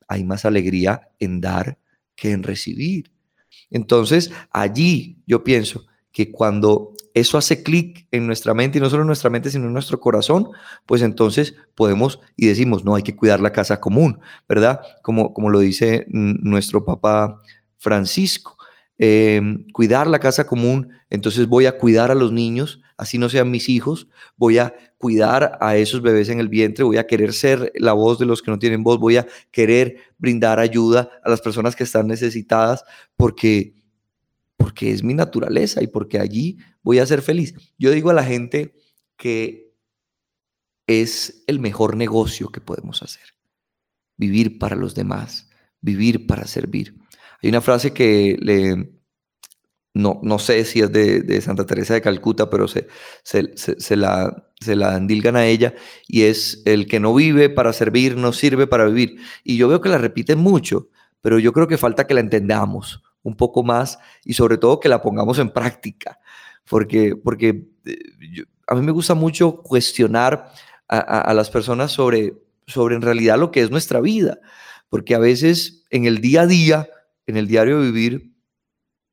Hay 0.08 0.24
más 0.24 0.44
alegría 0.44 1.10
en 1.20 1.40
dar 1.40 1.78
que 2.16 2.32
en 2.32 2.42
recibir. 2.42 3.12
Entonces, 3.70 4.32
allí 4.50 5.22
yo 5.28 5.44
pienso 5.44 5.86
que 6.14 6.30
cuando 6.30 6.92
eso 7.12 7.36
hace 7.36 7.62
clic 7.64 8.06
en 8.12 8.26
nuestra 8.26 8.54
mente, 8.54 8.78
y 8.78 8.80
no 8.80 8.88
solo 8.88 9.02
en 9.02 9.08
nuestra 9.08 9.30
mente, 9.30 9.50
sino 9.50 9.66
en 9.66 9.72
nuestro 9.72 9.98
corazón, 9.98 10.48
pues 10.86 11.02
entonces 11.02 11.54
podemos 11.74 12.20
y 12.36 12.46
decimos, 12.46 12.84
no, 12.84 12.94
hay 12.94 13.02
que 13.02 13.16
cuidar 13.16 13.40
la 13.40 13.52
casa 13.52 13.80
común, 13.80 14.20
¿verdad? 14.48 14.80
Como, 15.02 15.34
como 15.34 15.50
lo 15.50 15.58
dice 15.58 16.06
nuestro 16.08 16.84
papá 16.84 17.42
Francisco. 17.78 18.56
Em, 18.96 19.66
cuidar 19.72 20.06
la 20.06 20.20
casa 20.20 20.46
común, 20.46 20.90
entonces 21.10 21.48
voy 21.48 21.66
a 21.66 21.78
cuidar 21.78 22.12
a 22.12 22.14
los 22.14 22.30
niños, 22.30 22.80
así 22.96 23.18
no 23.18 23.28
sean 23.28 23.50
mis 23.50 23.68
hijos, 23.68 24.06
voy 24.36 24.58
a 24.58 24.72
cuidar 24.98 25.58
a 25.60 25.76
esos 25.76 26.00
bebés 26.00 26.28
en 26.28 26.38
el 26.38 26.48
vientre, 26.48 26.84
voy 26.84 26.98
a 26.98 27.08
querer 27.08 27.32
ser 27.32 27.72
la 27.74 27.92
voz 27.92 28.20
de 28.20 28.26
los 28.26 28.40
que 28.40 28.52
no 28.52 28.60
tienen 28.60 28.84
voz, 28.84 29.00
voy 29.00 29.16
a 29.16 29.26
querer 29.50 29.96
brindar 30.16 30.60
ayuda 30.60 31.10
a 31.24 31.28
las 31.28 31.40
personas 31.40 31.74
que 31.74 31.82
están 31.82 32.06
necesitadas, 32.06 32.84
porque 33.16 33.74
porque 34.64 34.90
es 34.90 35.02
mi 35.02 35.12
naturaleza 35.12 35.82
y 35.82 35.88
porque 35.88 36.18
allí 36.18 36.56
voy 36.82 36.98
a 36.98 37.04
ser 37.04 37.20
feliz. 37.20 37.54
Yo 37.76 37.90
digo 37.90 38.08
a 38.08 38.14
la 38.14 38.24
gente 38.24 38.72
que 39.18 39.74
es 40.86 41.44
el 41.46 41.60
mejor 41.60 41.98
negocio 41.98 42.48
que 42.48 42.62
podemos 42.62 43.02
hacer. 43.02 43.34
Vivir 44.16 44.58
para 44.58 44.74
los 44.74 44.94
demás, 44.94 45.50
vivir 45.82 46.26
para 46.26 46.46
servir. 46.46 46.96
Hay 47.42 47.50
una 47.50 47.60
frase 47.60 47.92
que 47.92 48.38
no, 49.92 50.18
no 50.22 50.38
sé 50.38 50.64
si 50.64 50.80
es 50.80 50.90
de, 50.90 51.42
Santa 51.42 51.66
Teresa 51.66 51.92
de 51.92 52.00
Calcuta, 52.00 52.48
pero 52.48 52.66
se, 52.66 52.88
se, 53.22 53.96
la, 53.98 54.50
se 54.60 54.76
la 54.76 54.94
andilgan 54.94 55.36
a 55.36 55.44
ella, 55.44 55.74
y 56.08 56.22
es 56.22 56.62
el 56.64 56.86
que 56.86 57.00
no 57.00 57.14
vive 57.14 57.50
para 57.50 57.74
servir, 57.74 58.16
no 58.16 58.32
sirve 58.32 58.66
para 58.66 58.86
vivir. 58.86 59.18
Y 59.42 59.58
yo 59.58 59.68
veo 59.68 59.82
que 59.82 59.90
la 59.90 59.98
repiten 59.98 60.38
mucho, 60.38 60.88
pero 61.20 61.38
yo 61.38 61.52
creo 61.52 61.68
que 61.68 61.76
falta 61.76 62.06
que 62.06 62.14
la 62.14 62.20
entendamos 62.20 63.02
un 63.24 63.36
poco 63.36 63.64
más 63.64 63.98
y 64.24 64.34
sobre 64.34 64.58
todo 64.58 64.78
que 64.78 64.88
la 64.88 65.02
pongamos 65.02 65.40
en 65.40 65.50
práctica, 65.50 66.20
porque, 66.68 67.16
porque 67.16 67.66
eh, 67.84 67.98
a 68.68 68.74
mí 68.76 68.82
me 68.82 68.92
gusta 68.92 69.14
mucho 69.14 69.56
cuestionar 69.62 70.52
a, 70.86 71.32
las 71.34 71.50
personas 71.50 71.90
sobre, 71.90 72.34
sobre 72.66 72.94
en 72.94 73.02
realidad 73.02 73.38
lo 73.38 73.50
que 73.50 73.62
es 73.62 73.70
nuestra 73.70 74.00
vida, 74.00 74.38
porque 74.88 75.14
a 75.14 75.18
veces 75.18 75.84
en 75.90 76.04
el 76.04 76.20
día 76.20 76.42
a 76.42 76.46
día, 76.46 76.88
en 77.26 77.36
el 77.36 77.48
diario 77.48 77.80
vivir, 77.80 78.32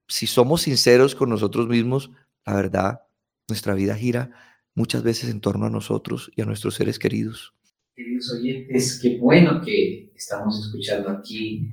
si 0.07 0.27
somos 0.27 0.63
sinceros 0.63 1.15
con 1.15 1.29
nosotros 1.29 1.67
mismos, 1.67 2.11
la 2.45 2.53
verdad, 2.53 3.01
nuestra 3.47 3.73
vida 3.73 3.95
gira 3.95 4.31
muchas 4.75 5.03
veces 5.03 5.29
en 5.29 5.39
torno 5.39 5.65
a 5.65 5.69
nosotros 5.69 6.29
y 6.35 6.41
a 6.41 6.45
nuestros 6.45 6.75
seres 6.75 6.99
queridos. 6.99 7.53
Queridos 7.95 8.31
oyentes, 8.33 8.99
qué 9.01 9.17
bueno 9.17 9.61
que 9.61 10.11
estamos 10.15 10.59
escuchando 10.59 11.09
aquí 11.09 11.71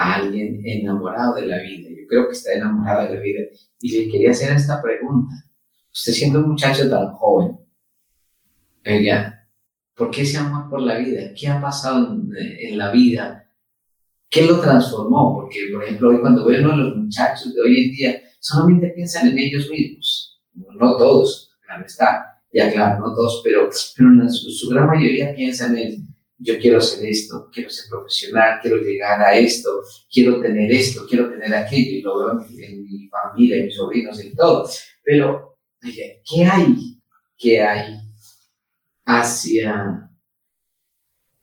alguien 0.00 0.62
enamorado 0.64 1.34
de 1.34 1.46
la 1.46 1.58
vida. 1.58 1.90
Yo 1.90 2.06
creo 2.08 2.26
que 2.26 2.32
está 2.32 2.52
enamorado 2.52 3.08
de 3.08 3.14
la 3.16 3.20
vida. 3.20 3.40
Y 3.80 3.98
le 3.98 4.10
quería 4.10 4.30
hacer 4.30 4.52
esta 4.52 4.80
pregunta. 4.80 5.34
Usted 5.92 6.12
siendo 6.12 6.38
un 6.38 6.50
muchacho 6.50 6.88
tan 6.88 7.12
joven, 7.12 7.58
oiga, 8.86 9.48
¿por 9.94 10.10
qué 10.10 10.22
ese 10.22 10.38
amor 10.38 10.70
por 10.70 10.80
la 10.80 10.98
vida? 10.98 11.32
¿Qué 11.38 11.48
ha 11.48 11.60
pasado 11.60 12.14
en, 12.14 12.78
la 12.78 12.90
vida? 12.90 13.44
¿Qué 14.30 14.46
lo 14.46 14.60
transformó? 14.60 15.34
Porque, 15.34 15.58
por 15.72 15.84
ejemplo, 15.84 16.10
hoy 16.10 16.20
cuando 16.20 16.46
veo 16.46 16.72
a 16.72 16.76
los 16.76 16.96
muchachos 16.96 17.52
de 17.54 17.60
hoy 17.60 17.84
en 17.84 17.90
día, 17.92 18.22
solamente 18.38 18.88
piensan 18.94 19.28
en 19.28 19.38
ellos 19.38 19.68
mismos. 19.68 20.40
No 20.54 20.96
todos, 20.96 21.52
claro 21.66 21.84
está. 21.84 22.26
Ya 22.52 22.72
claro, 22.72 23.00
no 23.00 23.14
todos, 23.14 23.42
pero, 23.44 23.68
pero 23.96 24.28
su, 24.28 24.50
su 24.50 24.70
gran 24.70 24.86
mayoría 24.86 25.34
piensan 25.34 25.76
en 25.76 26.09
yo 26.42 26.58
quiero 26.58 26.78
hacer 26.78 27.06
esto, 27.06 27.50
quiero 27.52 27.68
ser 27.68 27.90
profesional, 27.90 28.58
quiero 28.62 28.78
llegar 28.78 29.20
a 29.20 29.34
esto, 29.34 29.82
quiero 30.10 30.40
tener 30.40 30.72
esto, 30.72 31.06
quiero 31.08 31.30
tener 31.30 31.54
aquello, 31.54 31.90
y 31.90 32.02
lo 32.02 32.18
veo 32.18 32.30
en 32.30 32.84
mi, 32.84 33.08
familia, 33.08 33.56
en 33.58 33.66
mis 33.66 33.76
sobrinos, 33.76 34.24
y 34.24 34.34
todo. 34.34 34.68
Pero, 35.04 35.58
¿qué 35.80 36.44
hay? 36.44 36.98
¿Qué 37.36 37.62
hay 37.62 37.98
hacia, 39.04 40.10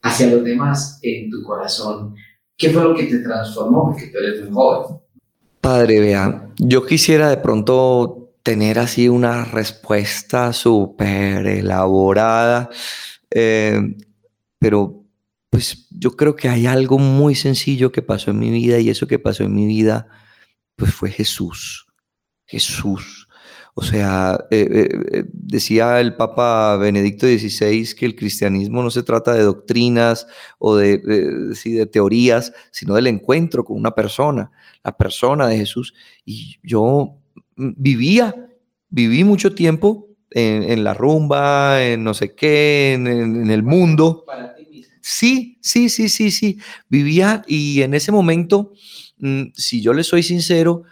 hacia 0.02 0.26
los 0.26 0.44
demás 0.44 0.98
en 1.02 1.30
tu 1.30 1.42
corazón? 1.44 2.16
¿Qué 2.56 2.70
fue 2.70 2.82
lo 2.82 2.94
que 2.94 3.04
te 3.04 3.20
transformó? 3.20 3.90
Porque 3.92 4.08
tú 4.08 4.18
eres 4.18 4.42
muy 4.42 4.52
joven. 4.52 5.00
Padre, 5.60 6.00
vea, 6.00 6.50
yo 6.56 6.84
quisiera 6.84 7.30
de 7.30 7.36
pronto 7.36 8.34
tener 8.42 8.78
así 8.78 9.08
una 9.08 9.44
respuesta 9.44 10.52
súper 10.52 11.46
elaborada, 11.46 12.70
eh, 13.30 13.96
pero 14.58 15.04
pues 15.50 15.88
yo 15.90 16.12
creo 16.12 16.36
que 16.36 16.48
hay 16.48 16.66
algo 16.66 16.98
muy 16.98 17.34
sencillo 17.34 17.90
que 17.92 18.02
pasó 18.02 18.30
en 18.30 18.38
mi 18.38 18.50
vida 18.50 18.78
y 18.78 18.90
eso 18.90 19.06
que 19.06 19.18
pasó 19.18 19.44
en 19.44 19.54
mi 19.54 19.66
vida, 19.66 20.08
pues 20.76 20.94
fue 20.94 21.10
Jesús. 21.10 21.86
Jesús. 22.46 23.28
O 23.74 23.82
sea, 23.82 24.44
eh, 24.50 24.66
eh, 24.70 24.88
eh, 25.12 25.24
decía 25.32 26.00
el 26.00 26.16
Papa 26.16 26.76
Benedicto 26.78 27.26
XVI 27.26 27.94
que 27.94 28.06
el 28.06 28.16
cristianismo 28.16 28.82
no 28.82 28.90
se 28.90 29.04
trata 29.04 29.34
de 29.34 29.42
doctrinas 29.42 30.26
o 30.58 30.74
de, 30.74 30.98
de 30.98 31.86
teorías, 31.86 32.52
sino 32.72 32.96
del 32.96 33.06
encuentro 33.06 33.64
con 33.64 33.76
una 33.76 33.92
persona, 33.92 34.50
la 34.82 34.96
persona 34.96 35.46
de 35.46 35.58
Jesús. 35.58 35.94
Y 36.24 36.58
yo 36.64 37.18
vivía, 37.56 38.50
viví 38.88 39.22
mucho 39.22 39.54
tiempo 39.54 40.07
en, 40.30 40.84
la 40.84 40.94
rumba, 40.94 41.82
en 41.82 42.04
no 42.04 42.14
sé 42.14 42.34
qué, 42.34 42.94
en, 42.94 43.50
el 43.50 43.62
mundo. 43.62 44.24
Sí, 45.00 45.58
sí, 45.62 45.88
sí, 45.88 46.08
sí, 46.08 46.30
sí. 46.30 46.58
Vivía 46.88 47.42
y 47.46 47.82
en 47.82 47.94
ese 47.94 48.12
momento, 48.12 48.72
mm, 49.18 49.44
si 49.54 49.80
yo 49.80 49.92
le 49.92 50.04
soy 50.04 50.22
sincero, 50.22 50.84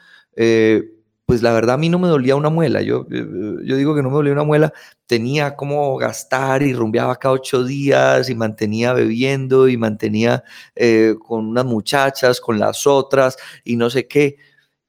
pues 1.27 1.43
la 1.43 1.53
verdad 1.53 1.75
a 1.75 1.79
mí 1.79 1.89
no 1.89 1.99
me 1.99 2.07
dolía 2.07 2.37
una 2.37 2.51
muela. 2.51 2.83
Yo, 2.83 3.05
yo 3.09 3.77
digo 3.77 3.97
que 3.97 4.03
no 4.03 4.11
me 4.11 4.15
dolía 4.15 4.33
una 4.33 4.45
muela. 4.45 4.73
Tenía 5.07 5.57
como 5.57 5.97
gastar 5.97 6.63
y 6.63 6.73
rumbeaba 6.73 7.17
cada 7.17 7.35
ocho 7.35 7.65
días 7.65 8.31
y 8.31 8.37
mantenía 8.37 8.93
bebiendo 8.93 9.69
y 9.69 9.77
mantenía 9.77 10.45
eh, 10.77 11.17
con 11.27 11.49
unas 11.49 11.65
muchachas, 11.65 12.41
con 12.41 12.61
las 12.61 12.87
otras 12.87 13.37
y 13.65 13.75
no 13.75 13.91
sé 13.91 14.07
qué. 14.07 14.37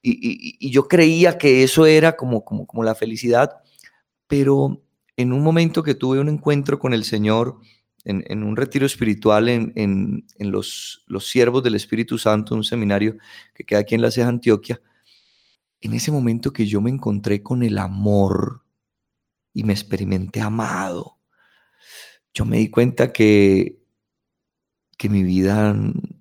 Y, 0.00 0.70
yo 0.70 0.86
creía 0.86 1.36
que 1.38 1.64
eso 1.64 1.86
era 1.86 2.14
como, 2.14 2.44
como, 2.44 2.66
como 2.66 2.84
la 2.84 2.94
felicidad. 2.94 3.60
Pero 4.28 4.84
en 5.16 5.32
un 5.32 5.42
momento 5.42 5.82
que 5.82 5.94
tuve 5.94 6.20
un 6.20 6.28
encuentro 6.28 6.78
con 6.78 6.94
el 6.94 7.02
Señor, 7.02 7.58
en, 8.04 8.42
un 8.42 8.56
retiro 8.56 8.86
espiritual 8.86 9.48
en, 9.48 9.72
en, 9.74 10.24
en, 10.38 10.50
los, 10.50 11.04
los 11.08 11.26
siervos 11.26 11.62
del 11.62 11.74
Espíritu 11.74 12.16
Santo, 12.16 12.54
un 12.54 12.64
seminario 12.64 13.16
que 13.54 13.64
queda 13.64 13.80
aquí 13.80 13.94
en 13.94 14.02
la 14.02 14.10
Ceja 14.10 14.28
Antioquia, 14.28 14.80
en 15.80 15.92
ese 15.92 16.10
momento 16.10 16.52
que 16.52 16.66
yo 16.66 16.80
me 16.80 16.90
encontré 16.90 17.42
con 17.42 17.62
el 17.62 17.78
amor 17.78 18.64
y 19.52 19.64
me 19.64 19.72
experimenté 19.72 20.40
amado, 20.40 21.18
yo 22.32 22.44
me 22.44 22.58
di 22.58 22.70
cuenta 22.70 23.12
que, 23.12 23.82
que 24.96 25.08
mi 25.08 25.22
vida 25.22 25.74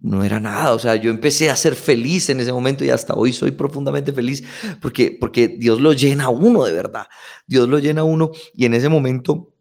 no 0.08 0.24
era 0.24 0.40
nada. 0.40 0.74
O 0.74 0.80
sea, 0.80 0.96
yo 0.96 1.12
empecé 1.12 1.50
a 1.50 1.56
ser 1.56 1.76
feliz 1.76 2.30
en 2.30 2.40
ese 2.40 2.54
momento 2.54 2.84
y 2.86 2.90
hasta 2.90 3.14
hoy 3.14 3.34
soy 3.34 3.52
profundamente 3.52 4.14
feliz 4.14 4.44
porque, 4.82 5.16
porque 5.20 5.48
Dios 5.48 5.82
lo 5.82 5.94
llena 5.94 6.26
a 6.26 6.30
uno 6.30 6.64
de 6.64 6.74
verdad. 6.74 7.08
Dios 7.46 7.68
lo 7.68 7.80
llena 7.80 8.02
a 8.02 8.06
uno 8.06 8.32
y 8.54 8.66
en 8.66 8.74
ese 8.74 8.90
momento 8.90 9.54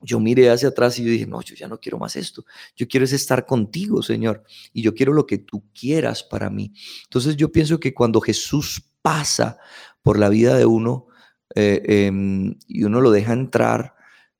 yo 0.00 0.20
miré 0.20 0.50
hacia 0.50 0.68
atrás 0.68 0.98
y 0.98 1.04
dije, 1.04 1.26
no, 1.26 1.40
yo 1.42 1.56
ya 1.56 1.66
no 1.66 1.80
quiero 1.80 1.98
más 1.98 2.14
esto. 2.16 2.44
Yo 2.76 2.86
quiero 2.86 3.04
es 3.04 3.12
estar 3.12 3.46
contigo, 3.46 4.02
Señor. 4.02 4.44
Y 4.72 4.82
yo 4.82 4.94
quiero 4.94 5.12
lo 5.12 5.26
que 5.26 5.38
tú 5.38 5.64
quieras 5.72 6.22
para 6.22 6.50
mí. 6.50 6.72
Entonces 7.04 7.36
yo 7.36 7.50
pienso 7.50 7.80
que 7.80 7.94
cuando 7.94 8.20
Jesús 8.20 8.82
pasa 9.02 9.58
por 10.02 10.18
la 10.18 10.28
vida 10.28 10.56
de 10.56 10.66
uno 10.66 11.06
eh, 11.54 11.82
em, 12.06 12.54
y 12.68 12.84
uno 12.84 13.00
lo 13.00 13.10
deja 13.10 13.32
entrar, 13.32 13.94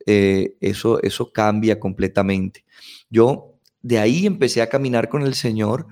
eh, 0.06 0.56
eso, 0.60 1.02
eso 1.02 1.32
cambia 1.32 1.80
completamente. 1.80 2.64
Yo 3.10 3.57
de 3.88 3.98
ahí 3.98 4.26
empecé 4.26 4.60
a 4.60 4.68
caminar 4.68 5.08
con 5.08 5.22
el 5.22 5.34
Señor 5.34 5.86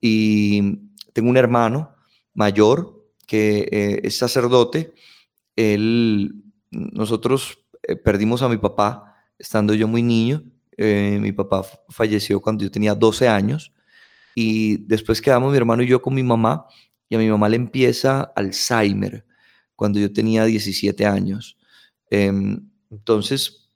y 0.00 0.78
tengo 1.12 1.30
un 1.30 1.36
hermano 1.36 1.96
mayor 2.32 3.04
que 3.26 3.68
eh, 3.72 4.00
es 4.04 4.16
sacerdote. 4.16 4.94
Él, 5.56 6.44
nosotros 6.70 7.58
perdimos 8.04 8.42
a 8.42 8.48
mi 8.48 8.56
papá 8.56 9.16
estando 9.36 9.74
yo 9.74 9.88
muy 9.88 10.02
niño. 10.02 10.44
mi 10.78 11.32
papá 11.32 11.64
falleció 11.88 12.40
cuando 12.40 12.62
yo 12.62 12.70
tenía 12.70 12.94
12 12.94 13.28
años 13.28 13.72
y 14.34 14.76
después 14.86 15.20
quedamos 15.20 15.50
mi 15.50 15.56
hermano 15.58 15.82
y 15.82 15.88
yo 15.88 16.00
con 16.00 16.14
mi 16.14 16.22
mamá 16.22 16.66
y 17.08 17.16
a 17.16 17.18
mi 17.18 17.28
mamá 17.28 17.48
le 17.48 17.56
empieza 17.56 18.32
Alzheimer 18.36 19.26
cuando 19.74 19.98
yo 19.98 20.12
tenía 20.12 20.44
17 20.44 21.04
años. 21.04 21.58
Em, 22.10 22.70
entonces, 22.90 23.70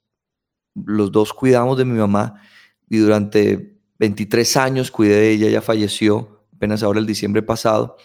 los 0.74 1.10
dos 1.10 1.32
cuidamos 1.32 1.76
de 1.76 1.84
mi 1.84 1.98
mamá 1.98 2.40
y 2.88 2.98
durante 2.98 3.78
23 3.98 4.56
años 4.56 4.90
cuidé 4.90 5.16
de 5.16 5.30
ella, 5.30 5.48
ella 5.48 5.62
falleció 5.62 6.46
apenas 6.54 6.82
ahora 6.82 7.00
el 7.00 7.06
diciembre 7.06 7.42
pasado. 7.42 7.96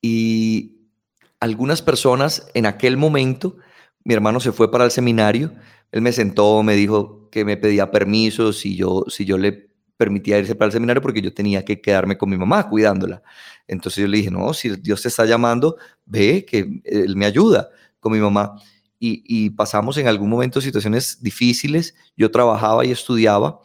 Y 0.00 0.88
algunas 1.40 1.82
personas 1.82 2.48
en 2.54 2.66
aquel 2.66 2.96
momento, 2.96 3.56
mi 4.04 4.14
hermano 4.14 4.40
se 4.40 4.52
fue 4.52 4.70
para 4.70 4.84
el 4.84 4.90
seminario, 4.90 5.52
él 5.90 6.00
me 6.00 6.12
sentó, 6.12 6.62
me 6.62 6.74
dijo 6.74 7.28
que 7.30 7.44
me 7.44 7.56
pedía 7.56 7.90
permiso 7.90 8.52
si 8.52 8.76
yo, 8.76 9.04
si 9.08 9.24
yo 9.24 9.38
le 9.38 9.70
permitía 9.96 10.38
irse 10.38 10.54
para 10.54 10.66
el 10.66 10.72
seminario 10.72 11.02
porque 11.02 11.22
yo 11.22 11.32
tenía 11.32 11.64
que 11.64 11.80
quedarme 11.80 12.18
con 12.18 12.28
mi 12.28 12.36
mamá 12.36 12.68
cuidándola. 12.68 13.22
Entonces 13.68 14.02
yo 14.02 14.08
le 14.08 14.16
dije, 14.18 14.30
no, 14.30 14.52
si 14.52 14.70
Dios 14.76 15.02
te 15.02 15.08
está 15.08 15.24
llamando, 15.24 15.76
ve 16.04 16.44
que 16.44 16.80
Él 16.84 17.14
me 17.14 17.26
ayuda 17.26 17.70
con 18.00 18.12
mi 18.12 18.18
mamá. 18.18 18.56
Y, 19.04 19.50
pasamos 19.50 19.96
en 19.96 20.06
algún 20.06 20.30
momento 20.30 20.60
situaciones 20.60 21.20
difíciles. 21.20 21.96
Yo 22.16 22.30
trabajaba 22.30 22.84
y 22.86 22.92
estudiaba 22.92 23.60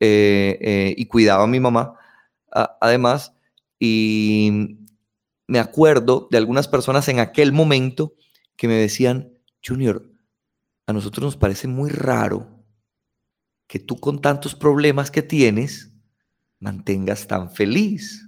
eh, 0.00 0.58
eh, 0.62 0.94
y 0.96 1.04
cuidaba 1.04 1.44
a 1.44 1.46
mi 1.46 1.60
mamá, 1.60 1.94
además. 2.80 3.34
Y 3.78 4.78
me 5.46 5.58
acuerdo 5.58 6.28
de 6.30 6.38
algunas 6.38 6.68
personas 6.68 7.06
en 7.08 7.20
aquel 7.20 7.52
momento 7.52 8.14
que 8.56 8.66
me 8.66 8.74
decían, 8.74 9.30
Junior, 9.62 10.10
a 10.86 10.94
nosotros 10.94 11.22
nos 11.22 11.36
parece 11.36 11.68
muy 11.68 11.90
raro 11.90 12.64
que 13.66 13.78
tú 13.78 14.00
con 14.00 14.22
tantos 14.22 14.54
problemas 14.54 15.10
que 15.10 15.20
tienes 15.20 15.92
mantengas 16.60 17.26
tan 17.26 17.50
feliz. 17.50 18.27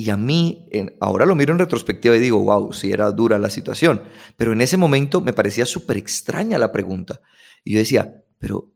Y 0.00 0.10
a 0.10 0.16
mí, 0.16 0.68
ahora 1.00 1.26
lo 1.26 1.34
miro 1.34 1.52
en 1.52 1.58
retrospectiva 1.58 2.14
y 2.16 2.20
digo, 2.20 2.38
wow, 2.38 2.72
sí 2.72 2.92
era 2.92 3.10
dura 3.10 3.36
la 3.36 3.50
situación, 3.50 4.00
pero 4.36 4.52
en 4.52 4.60
ese 4.60 4.76
momento 4.76 5.20
me 5.20 5.32
parecía 5.32 5.66
súper 5.66 5.96
extraña 5.96 6.56
la 6.56 6.70
pregunta. 6.70 7.20
Y 7.64 7.72
yo 7.72 7.80
decía, 7.80 8.22
pero 8.38 8.70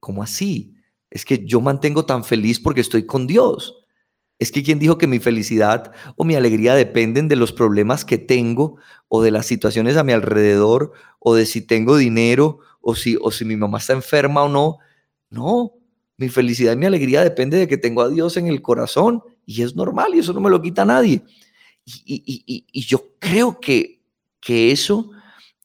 ¿cómo 0.00 0.24
así? 0.24 0.74
Es 1.08 1.24
que 1.24 1.46
yo 1.46 1.60
mantengo 1.60 2.04
tan 2.04 2.24
feliz 2.24 2.58
porque 2.58 2.80
estoy 2.80 3.06
con 3.06 3.28
Dios. 3.28 3.86
Es 4.40 4.50
que 4.50 4.64
quien 4.64 4.80
dijo 4.80 4.98
que 4.98 5.06
mi 5.06 5.20
felicidad 5.20 5.92
o 6.16 6.24
mi 6.24 6.34
alegría 6.34 6.74
dependen 6.74 7.28
de 7.28 7.36
los 7.36 7.52
problemas 7.52 8.04
que 8.04 8.18
tengo 8.18 8.76
o 9.06 9.22
de 9.22 9.30
las 9.30 9.46
situaciones 9.46 9.96
a 9.96 10.02
mi 10.02 10.14
alrededor 10.14 10.90
o 11.20 11.36
de 11.36 11.46
si 11.46 11.60
tengo 11.60 11.96
dinero 11.96 12.58
o 12.80 12.96
si, 12.96 13.16
o 13.22 13.30
si 13.30 13.44
mi 13.44 13.54
mamá 13.54 13.78
está 13.78 13.92
enferma 13.92 14.42
o 14.42 14.48
no. 14.48 14.78
No, 15.30 15.74
mi 16.16 16.28
felicidad 16.28 16.72
y 16.72 16.76
mi 16.76 16.86
alegría 16.86 17.22
depende 17.22 17.56
de 17.56 17.68
que 17.68 17.78
tengo 17.78 18.02
a 18.02 18.08
Dios 18.08 18.36
en 18.36 18.48
el 18.48 18.62
corazón 18.62 19.22
y 19.46 19.62
es 19.62 19.74
normal 19.76 20.14
y 20.14 20.18
eso 20.18 20.32
no 20.32 20.40
me 20.40 20.50
lo 20.50 20.60
quita 20.60 20.84
nadie. 20.84 21.22
Y, 22.04 22.84
yo 22.84 23.12
creo 23.20 23.60
que, 23.60 24.02
que 24.40 24.72
eso, 24.72 25.10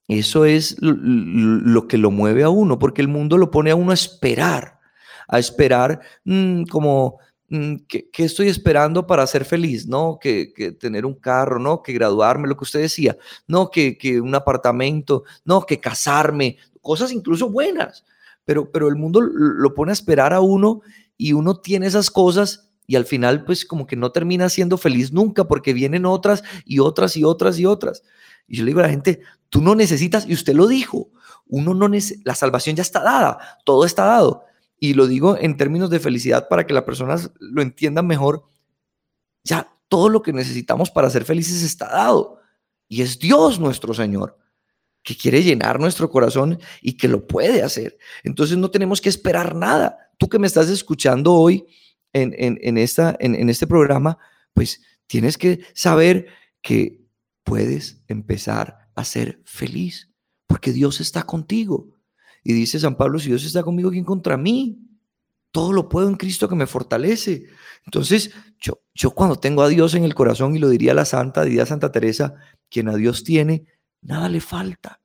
eso 0.08 0.46
es 0.46 0.78
lo, 0.80 1.88
que 1.88 1.98
lo 1.98 2.12
mueve 2.12 2.44
a 2.44 2.50
uno, 2.50 2.78
porque 2.78 3.02
el 3.02 3.08
mundo 3.08 3.40
lo 3.40 3.50
pone 3.50 3.72
a 3.72 3.76
uno 3.76 3.90
a 3.90 3.96
esperar, 3.96 4.80
a 5.28 5.40
esperar 5.40 6.00
mm, 6.24 6.66
como, 6.66 7.18
mm, 7.50 7.76
¿qué, 7.88 8.08
estoy 8.18 8.50
esperando 8.50 9.08
para 9.08 9.26
ser 9.26 9.46
feliz? 9.46 9.88
¿No? 9.88 10.20
Que, 10.22 10.54
tener 10.80 11.08
un 11.08 11.16
carro, 11.16 11.58
¿no? 11.58 11.82
Que 11.82 11.94
graduarme, 11.94 12.48
lo 12.48 12.56
que 12.56 12.66
usted 12.66 12.82
decía, 12.82 13.18
¿no? 13.48 13.72
Que, 13.72 13.98
que 13.98 14.22
un 14.22 14.36
apartamento, 14.36 15.24
¿no? 15.44 15.66
Que 15.66 15.80
casarme, 15.80 16.58
cosas 16.82 17.12
incluso 17.12 17.50
buenas, 17.50 18.06
pero, 18.46 18.72
pero 18.72 18.88
el 18.88 18.96
mundo 18.96 19.22
lo 19.22 19.74
pone 19.74 19.92
a 19.92 19.94
esperar 19.94 20.34
a 20.34 20.42
uno 20.42 20.82
y 21.18 21.34
uno 21.34 21.60
tiene 21.60 21.88
esas 21.88 22.12
cosas 22.12 22.71
y 22.92 22.98
al 22.98 23.06
final 23.06 23.46
pues 23.46 23.64
como 23.64 23.88
que 23.88 23.96
no 23.96 24.12
termina 24.12 24.50
siendo 24.50 24.78
feliz 24.78 25.14
nunca 25.14 25.46
porque 25.46 25.72
vienen 25.72 26.06
otras 26.06 26.44
y 26.66 26.80
otras 26.80 27.16
y 27.16 27.24
otras 27.24 27.58
y 27.58 27.66
otras. 27.66 28.04
Y 28.48 28.58
yo 28.58 28.66
le 28.66 28.72
digo 28.72 28.82
a 28.82 28.84
la 28.84 28.90
gente, 28.90 29.22
tú 29.48 29.62
no 29.62 29.76
necesitas, 29.76 30.28
y 30.28 30.34
usted 30.34 30.54
lo 30.56 30.68
dijo, 30.68 31.10
uno 31.48 31.74
no 31.74 31.90
la 32.26 32.36
salvación 32.36 32.76
ya 32.76 32.82
está 32.82 33.02
dada, 33.02 33.60
todo 33.64 33.86
está 33.86 34.04
dado. 34.04 34.44
Y 34.78 34.94
lo 34.94 35.08
digo 35.08 35.38
en 35.40 35.56
términos 35.56 35.90
de 35.90 36.02
felicidad 36.02 36.50
para 36.50 36.68
que 36.68 36.74
las 36.74 36.84
personas 36.84 37.32
lo 37.40 37.62
entiendan 37.62 38.08
mejor. 38.08 38.44
Ya 39.46 39.74
todo 39.88 40.10
lo 40.10 40.22
que 40.22 40.34
necesitamos 40.34 40.92
para 40.92 41.10
ser 41.10 41.24
felices 41.24 41.64
está 41.64 41.86
dado. 41.88 42.42
Y 42.90 43.04
es 43.04 43.20
Dios 43.20 43.58
nuestro 43.58 43.94
Señor. 43.94 44.38
que 45.02 45.16
quiere 45.16 45.42
llenar 45.44 45.80
nuestro 45.80 46.10
corazón 46.10 46.60
y 46.82 46.98
que 46.98 47.08
lo 47.08 47.26
puede 47.26 47.64
hacer. 47.64 47.98
Entonces 48.22 48.58
no 48.58 48.70
tenemos 48.70 49.00
que 49.00 49.08
esperar 49.08 49.56
nada. 49.56 50.12
Tú 50.18 50.28
que 50.28 50.40
me 50.40 50.46
estás 50.46 50.70
escuchando 50.70 51.34
hoy 51.34 51.66
en, 52.14 52.34
en, 52.38 52.78
esta, 52.78 53.16
en 53.20 53.50
este 53.50 53.68
programa, 53.68 54.18
pues 54.54 54.82
tienes 55.08 55.38
que 55.38 55.62
saber 55.74 56.28
que 56.62 57.02
puedes 57.44 58.02
empezar 58.08 58.90
a 58.96 59.04
ser 59.04 59.42
feliz 59.46 60.12
porque 60.48 60.74
Dios 60.74 61.00
está 61.00 61.24
contigo. 61.24 61.88
Y 62.44 62.54
dice 62.54 62.80
San 62.80 62.96
Pablo, 62.96 63.20
si 63.20 63.30
Dios 63.30 63.46
está 63.46 63.64
conmigo, 63.64 63.92
¿quién 63.92 64.04
contra 64.04 64.36
mí? 64.36 64.80
Todo 65.52 65.72
lo 65.72 65.90
puedo 65.90 66.10
en 66.10 66.16
Cristo 66.16 66.50
que 66.50 66.56
me 66.56 66.68
fortalece. 66.68 67.46
Entonces, 67.86 68.32
yo, 68.60 68.82
yo 68.94 69.12
cuando 69.12 69.38
tengo 69.38 69.64
a 69.64 69.70
Dios 69.70 69.96
en 69.96 70.04
el 70.04 70.16
corazón, 70.16 70.56
y 70.56 70.60
lo 70.60 70.70
diría 70.70 70.94
la 70.94 71.06
Santa, 71.06 71.44
diría 71.44 71.66
Santa 71.66 71.92
Teresa, 71.92 72.36
quien 72.70 72.90
a 72.90 72.96
Dios 72.96 73.24
tiene, 73.24 73.66
nada 74.02 74.28
le 74.28 74.42
falta. 74.42 75.00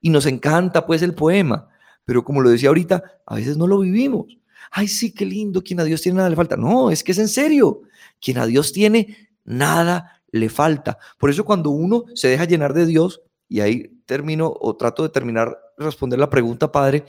Y 0.00 0.10
nos 0.10 0.26
encanta 0.26 0.86
pues 0.86 1.02
el 1.02 1.14
poema, 1.14 1.68
pero 2.04 2.24
como 2.24 2.40
lo 2.40 2.50
decía 2.50 2.68
ahorita, 2.68 3.02
a 3.26 3.34
veces 3.34 3.56
no 3.56 3.66
lo 3.66 3.80
vivimos. 3.80 4.38
Ay, 4.70 4.88
sí, 4.88 5.12
qué 5.12 5.24
lindo, 5.24 5.62
quien 5.62 5.80
a 5.80 5.84
Dios 5.84 6.02
tiene 6.02 6.16
nada 6.16 6.30
le 6.30 6.36
falta. 6.36 6.56
No, 6.56 6.90
es 6.90 7.02
que 7.02 7.12
es 7.12 7.18
en 7.18 7.28
serio. 7.28 7.82
Quien 8.20 8.38
a 8.38 8.46
Dios 8.46 8.72
tiene, 8.72 9.28
nada 9.44 10.22
le 10.30 10.48
falta. 10.48 10.98
Por 11.18 11.30
eso 11.30 11.44
cuando 11.44 11.70
uno 11.70 12.04
se 12.14 12.28
deja 12.28 12.44
llenar 12.44 12.74
de 12.74 12.86
Dios, 12.86 13.22
y 13.48 13.60
ahí 13.60 14.00
termino 14.06 14.52
o 14.58 14.76
trato 14.76 15.02
de 15.02 15.08
terminar 15.08 15.56
responder 15.78 16.18
la 16.18 16.30
pregunta, 16.30 16.72
Padre, 16.72 17.04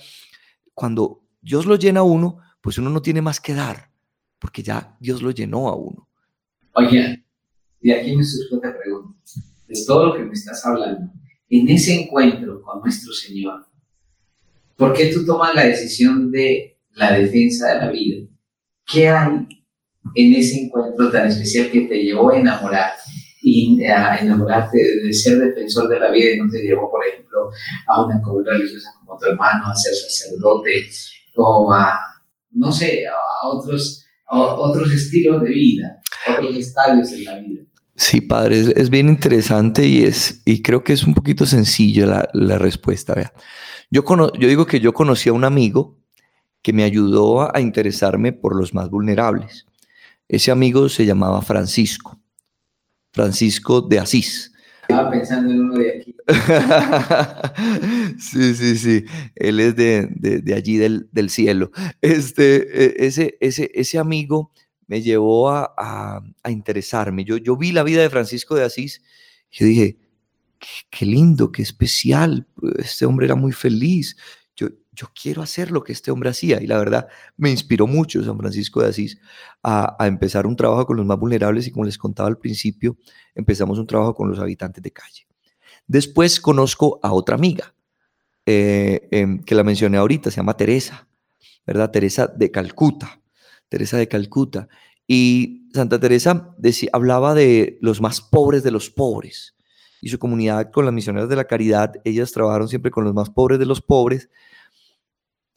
cuando 0.73 1.23
Dios 1.41 1.65
lo 1.65 1.75
llena 1.75 2.01
a 2.01 2.03
uno, 2.03 2.39
pues 2.61 2.77
uno 2.77 2.89
no 2.89 3.01
tiene 3.01 3.21
más 3.21 3.39
que 3.39 3.53
dar, 3.53 3.91
porque 4.39 4.61
ya 4.61 4.95
Dios 4.99 5.21
lo 5.21 5.31
llenó 5.31 5.69
a 5.69 5.75
uno. 5.75 6.07
Oye, 6.73 7.25
y 7.81 7.91
aquí 7.91 8.15
me 8.15 8.23
surge 8.23 8.55
otra 8.55 8.77
pregunta. 8.77 9.17
De 9.67 9.83
todo 9.85 10.07
lo 10.07 10.15
que 10.15 10.23
me 10.23 10.33
estás 10.33 10.65
hablando, 10.65 11.11
en 11.49 11.69
ese 11.69 12.01
encuentro 12.01 12.61
con 12.61 12.81
nuestro 12.81 13.11
Señor, 13.13 13.65
¿por 14.75 14.93
qué 14.93 15.11
tú 15.13 15.25
tomas 15.25 15.53
la 15.55 15.65
decisión 15.65 16.31
de 16.31 16.76
la 16.97 17.13
defensa 17.13 17.73
de 17.73 17.85
la 17.85 17.91
vida? 17.91 18.27
¿Qué 18.85 19.07
hay 19.07 19.47
en 20.15 20.33
ese 20.33 20.61
encuentro 20.61 21.11
tan 21.11 21.27
especial 21.27 21.69
que 21.71 21.81
te 21.81 22.03
llevó 22.03 22.31
a 22.31 22.37
enamorar 22.37 22.91
y 23.41 23.83
a 23.83 24.17
enamorarte 24.17 24.77
de 24.77 25.13
ser 25.13 25.39
defensor 25.39 25.87
de 25.87 25.99
la 25.99 26.11
vida 26.11 26.31
y 26.31 26.37
no 26.37 26.49
te 26.49 26.61
llevó, 26.61 26.89
por 26.89 27.05
ejemplo, 27.05 27.49
a 27.87 28.05
una 28.05 28.21
comunidad 28.21 28.53
religiosa 28.53 28.89
como 28.99 29.17
tu 29.17 29.25
hermano, 29.25 29.67
a 29.67 29.75
ser 29.75 29.93
sacerdote 29.93 30.89
o 31.35 31.71
a, 31.71 31.99
no 32.51 32.71
sé, 32.71 33.05
a 33.07 33.47
otros, 33.47 34.05
otros 34.29 34.91
estilos 34.91 35.41
de 35.43 35.49
vida, 35.49 36.01
otros 36.29 36.55
estadios 36.57 37.11
en 37.11 37.23
la 37.25 37.39
vida? 37.39 37.61
Sí, 37.95 38.21
padre, 38.21 38.73
es, 38.75 38.89
bien 38.89 39.09
interesante 39.09 39.87
y, 39.87 40.03
es, 40.03 40.41
y 40.45 40.61
creo 40.61 40.83
que 40.83 40.93
es 40.93 41.03
un 41.03 41.15
poquito 41.15 41.45
sencillo 41.45 42.05
la, 42.05 42.29
la 42.33 42.59
respuesta. 42.59 43.15
Vea. 43.15 43.33
Yo, 43.89 44.03
yo 44.37 44.47
digo 44.47 44.67
que 44.67 44.79
yo 44.79 44.93
conocí 44.93 45.29
a 45.29 45.33
un 45.33 45.43
amigo 45.43 45.97
que 46.61 46.73
me 46.73 46.83
ayudó 46.83 47.55
a 47.55 47.61
interesarme 47.61 48.33
por 48.33 48.55
los 48.55 48.73
más 48.73 48.89
vulnerables. 48.89 49.65
Ese 50.27 50.51
amigo 50.51 50.89
se 50.89 51.05
llamaba 51.05 51.41
Francisco, 51.41 52.19
Francisco 53.11 53.81
de 53.81 53.99
Asís. 53.99 54.51
Estaba 54.81 55.11
pensando 55.11 55.51
en 55.51 55.61
uno 55.61 55.75
de 55.75 55.99
aquí. 55.99 56.15
sí, 58.19 58.55
sí, 58.55 58.77
sí. 58.77 59.05
Él 59.35 59.59
es 59.59 59.75
de, 59.75 60.07
de, 60.11 60.53
allí 60.53 60.77
del, 60.77 61.09
del, 61.11 61.29
cielo. 61.29 61.71
Este, 62.01 63.01
e, 63.03 63.05
ese, 63.05 63.37
ese, 63.41 63.69
ese 63.73 63.97
amigo 63.97 64.51
me 64.87 65.01
llevó 65.01 65.49
a, 65.49 65.73
a, 65.77 66.21
a, 66.43 66.51
interesarme. 66.51 67.25
Yo, 67.25 67.35
yo 67.35 67.57
vi 67.57 67.73
la 67.73 67.83
vida 67.83 68.01
de 68.01 68.09
Francisco 68.09 68.55
de 68.55 68.63
Asís 68.63 69.01
y 69.51 69.59
yo 69.59 69.65
dije, 69.65 69.97
qué, 70.57 70.67
qué 70.89 71.05
lindo, 71.05 71.51
qué 71.51 71.61
especial. 71.61 72.47
Este 72.77 73.05
hombre 73.05 73.25
era 73.25 73.35
muy 73.35 73.51
feliz 73.51 74.15
yo 74.97 75.07
quiero 75.13 75.43
hacer 75.43 75.69
lo 75.69 75.83
que 75.83 75.93
este 75.93 76.09
hombre 76.09 76.31
hacía. 76.31 76.61
Y 76.61 76.65
la 76.65 76.77
verdad, 76.79 77.07
me 77.37 77.51
inspiró 77.51 77.85
mucho 77.85 78.23
San 78.23 78.37
Francisco 78.37 78.81
de 78.81 78.89
Asís 78.89 79.19
a, 79.63 79.95
empezar 80.07 80.47
un 80.47 80.55
trabajo 80.55 80.87
con 80.87 80.97
los 80.97 81.05
más 81.05 81.19
vulnerables 81.19 81.67
y 81.67 81.71
como 81.71 81.85
les 81.85 81.97
contaba 81.97 82.27
al 82.27 82.39
principio, 82.39 82.97
empezamos 83.35 83.77
un 83.77 83.85
trabajo 83.85 84.15
con 84.15 84.27
los 84.27 84.39
habitantes 84.39 84.81
de 84.81 84.91
calle. 84.91 85.27
Después 85.85 86.41
conozco 86.41 86.99
a 87.03 87.13
otra 87.13 87.35
amiga 87.35 87.73
eh, 88.45 89.07
em, 89.11 89.39
que 89.43 89.55
la 89.55 89.63
mencioné 89.63 89.97
ahorita, 89.97 90.31
se 90.31 90.37
llama 90.37 90.57
Teresa, 90.57 91.07
¿verdad? 91.65 91.91
Teresa 91.91 92.27
de 92.27 92.49
Calcuta, 92.49 93.21
Teresa 93.69 93.97
de 93.97 94.07
Calcuta. 94.07 94.67
Y 95.05 95.69
Santa 95.73 95.99
Teresa 95.99 96.55
decía, 96.57 96.89
hablaba 96.91 97.35
de 97.35 97.77
los 97.81 98.01
más 98.01 98.19
pobres 98.19 98.63
de 98.63 98.71
los 98.71 98.89
pobres. 98.89 99.55
Y 100.01 100.09
su 100.09 100.17
comunidad 100.17 100.71
con 100.71 100.85
las 100.85 100.93
misioneras 100.93 101.29
de 101.29 101.35
la 101.35 101.45
caridad, 101.45 101.93
ellas 102.03 102.31
trabajaron 102.31 102.67
siempre 102.67 102.91
con 102.91 103.03
los 103.03 103.13
más 103.13 103.29
pobres 103.29 103.59
de 103.59 103.65
los 103.65 103.81
pobres 103.81 104.29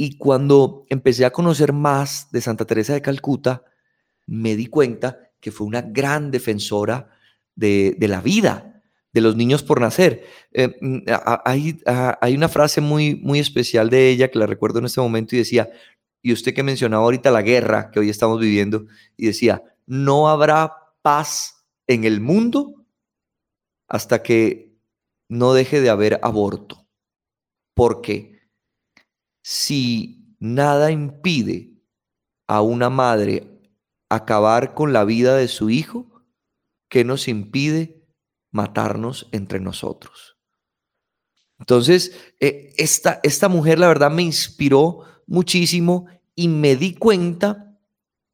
y 0.01 0.17
cuando 0.17 0.87
empecé 0.89 1.27
a 1.27 1.31
conocer 1.31 1.75
más 1.75 2.33
de 2.33 2.41
Santa 2.41 2.65
Teresa 2.65 2.95
de 2.95 3.03
Calcuta, 3.03 3.65
me 4.27 4.57
di 4.57 4.65
cuenta 4.65 5.31
que 5.41 5.51
fue 5.51 5.67
una 5.67 5.83
gran 5.83 6.31
defensora 6.31 7.11
de, 7.55 7.95
la 8.01 8.23
vida, 8.23 8.83
de 9.13 9.21
los 9.21 9.37
niños 9.37 9.63
por 9.63 9.79
nacer. 9.79 10.25
Eh, 10.53 10.75
mm, 10.81 11.01
hay, 11.45 12.35
una 12.35 12.49
frase 12.49 12.81
muy, 12.81 13.17
muy 13.17 13.41
especial 13.41 13.91
de 13.91 14.09
ella 14.09 14.31
que 14.31 14.39
la 14.39 14.47
recuerdo 14.47 14.79
en 14.79 14.87
este 14.87 15.03
momento 15.03 15.37
y 15.37 15.41
decía, 15.41 15.69
y 16.23 16.33
usted 16.33 16.55
que 16.55 16.63
mencionaba 16.63 17.05
ahorita 17.05 17.31
la 17.31 17.43
guerra 17.43 17.91
que 17.91 18.01
hoy 18.01 18.09
estamos 18.09 18.41
viviendo, 18.41 18.87
y 19.19 19.27
decía, 19.27 19.63
no 19.85 20.31
habrá 20.31 20.73
paz 21.03 21.67
en 21.87 22.05
el 22.05 22.23
mundo 22.23 22.87
hasta 23.87 24.23
que 24.23 24.79
no 25.29 25.53
deje 25.53 25.83
de 25.83 25.91
haber 25.91 26.21
aborto. 26.23 26.87
¿Por 27.75 28.01
qué? 28.01 28.40
Si 29.51 30.37
nada 30.39 30.93
impide 30.93 31.73
a 32.47 32.63
una 32.63 32.89
madre 32.89 33.49
acabar 34.09 34.75
con 34.75 34.93
la 34.93 35.05
vida 35.05 35.35
de 35.35 35.49
su 35.49 35.71
hijo, 35.71 36.23
¿qué 36.89 37.03
nos 37.03 37.27
impide 37.27 38.01
matarnos 38.53 39.29
entre 39.33 39.59
nosotros? 39.59 40.37
Entonces, 41.59 42.13
eh, 42.39 42.75
esta, 42.79 43.19
esta 43.25 43.49
mujer 43.49 43.81
la 43.81 43.89
verdad 43.89 44.13
me 44.13 44.23
inspiró 44.23 45.01
muchísimo 45.27 46.07
y 46.37 46.47
me 46.47 46.77
di 46.77 46.95
cuenta 46.95 47.77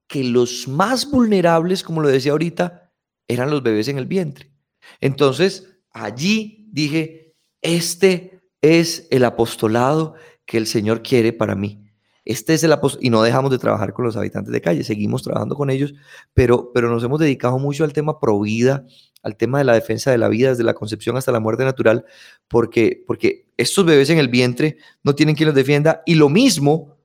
que 0.08 0.22
los 0.22 0.68
más 0.68 1.10
vulnerables, 1.10 1.82
como 1.82 2.02
lo 2.02 2.08
decía 2.08 2.32
ahorita, 2.32 2.92
eran 3.26 3.48
los 3.48 3.62
bebés 3.62 3.88
en 3.88 3.96
el 3.96 4.04
vientre. 4.04 4.52
Entonces, 5.00 5.78
allí 5.92 6.68
dije, 6.72 7.34
este 7.62 8.42
es 8.60 9.08
el 9.10 9.24
apostolado 9.24 10.16
que 10.46 10.56
el 10.56 10.66
Señor 10.66 11.02
quiere 11.02 11.32
para 11.32 11.54
mí. 11.54 11.82
Este 12.24 12.54
es 12.54 12.64
el 12.64 12.74
y 13.00 13.10
no 13.10 13.22
dejamos 13.22 13.52
de 13.52 13.58
trabajar 13.58 13.92
con 13.92 14.04
los 14.04 14.16
habitantes 14.16 14.52
de 14.52 14.60
calle, 14.60 14.82
seguimos 14.82 15.22
trabajando 15.22 15.54
con 15.54 15.70
ellos, 15.70 15.94
pero, 16.34 16.72
pero 16.74 16.90
nos 16.90 17.04
hemos 17.04 17.20
dedicado 17.20 17.58
mucho 17.58 17.84
al 17.84 17.92
tema 17.92 18.18
provida, 18.18 18.84
al 19.22 19.36
tema 19.36 19.58
de 19.58 19.64
la 19.64 19.74
defensa 19.74 20.10
de 20.10 20.18
la 20.18 20.28
vida 20.28 20.50
desde 20.50 20.64
la 20.64 20.74
concepción 20.74 21.16
hasta 21.16 21.30
la 21.30 21.38
muerte 21.38 21.64
natural, 21.64 22.04
porque, 22.48 23.04
porque 23.06 23.46
estos 23.56 23.86
bebés 23.86 24.10
en 24.10 24.18
el 24.18 24.28
vientre 24.28 24.76
no 25.04 25.14
tienen 25.14 25.36
quien 25.36 25.46
los 25.46 25.54
defienda 25.54 26.02
y 26.04 26.16
lo 26.16 26.28
mismo, 26.28 26.96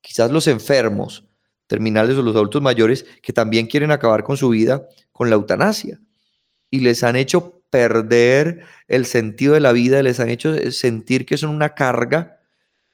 quizás 0.00 0.30
los 0.30 0.46
enfermos 0.46 1.24
terminales 1.66 2.16
o 2.16 2.22
los 2.22 2.36
adultos 2.36 2.62
mayores 2.62 3.04
que 3.20 3.32
también 3.32 3.66
quieren 3.66 3.90
acabar 3.90 4.22
con 4.22 4.36
su 4.36 4.48
vida 4.48 4.86
con 5.10 5.28
la 5.28 5.34
eutanasia 5.34 6.00
y 6.70 6.80
les 6.80 7.02
han 7.02 7.16
hecho 7.16 7.62
perder 7.68 8.62
el 8.86 9.06
sentido 9.06 9.54
de 9.54 9.60
la 9.60 9.72
vida, 9.72 10.02
les 10.02 10.20
han 10.20 10.28
hecho 10.28 10.54
sentir 10.70 11.26
que 11.26 11.36
son 11.36 11.50
una 11.50 11.74
carga 11.74 12.41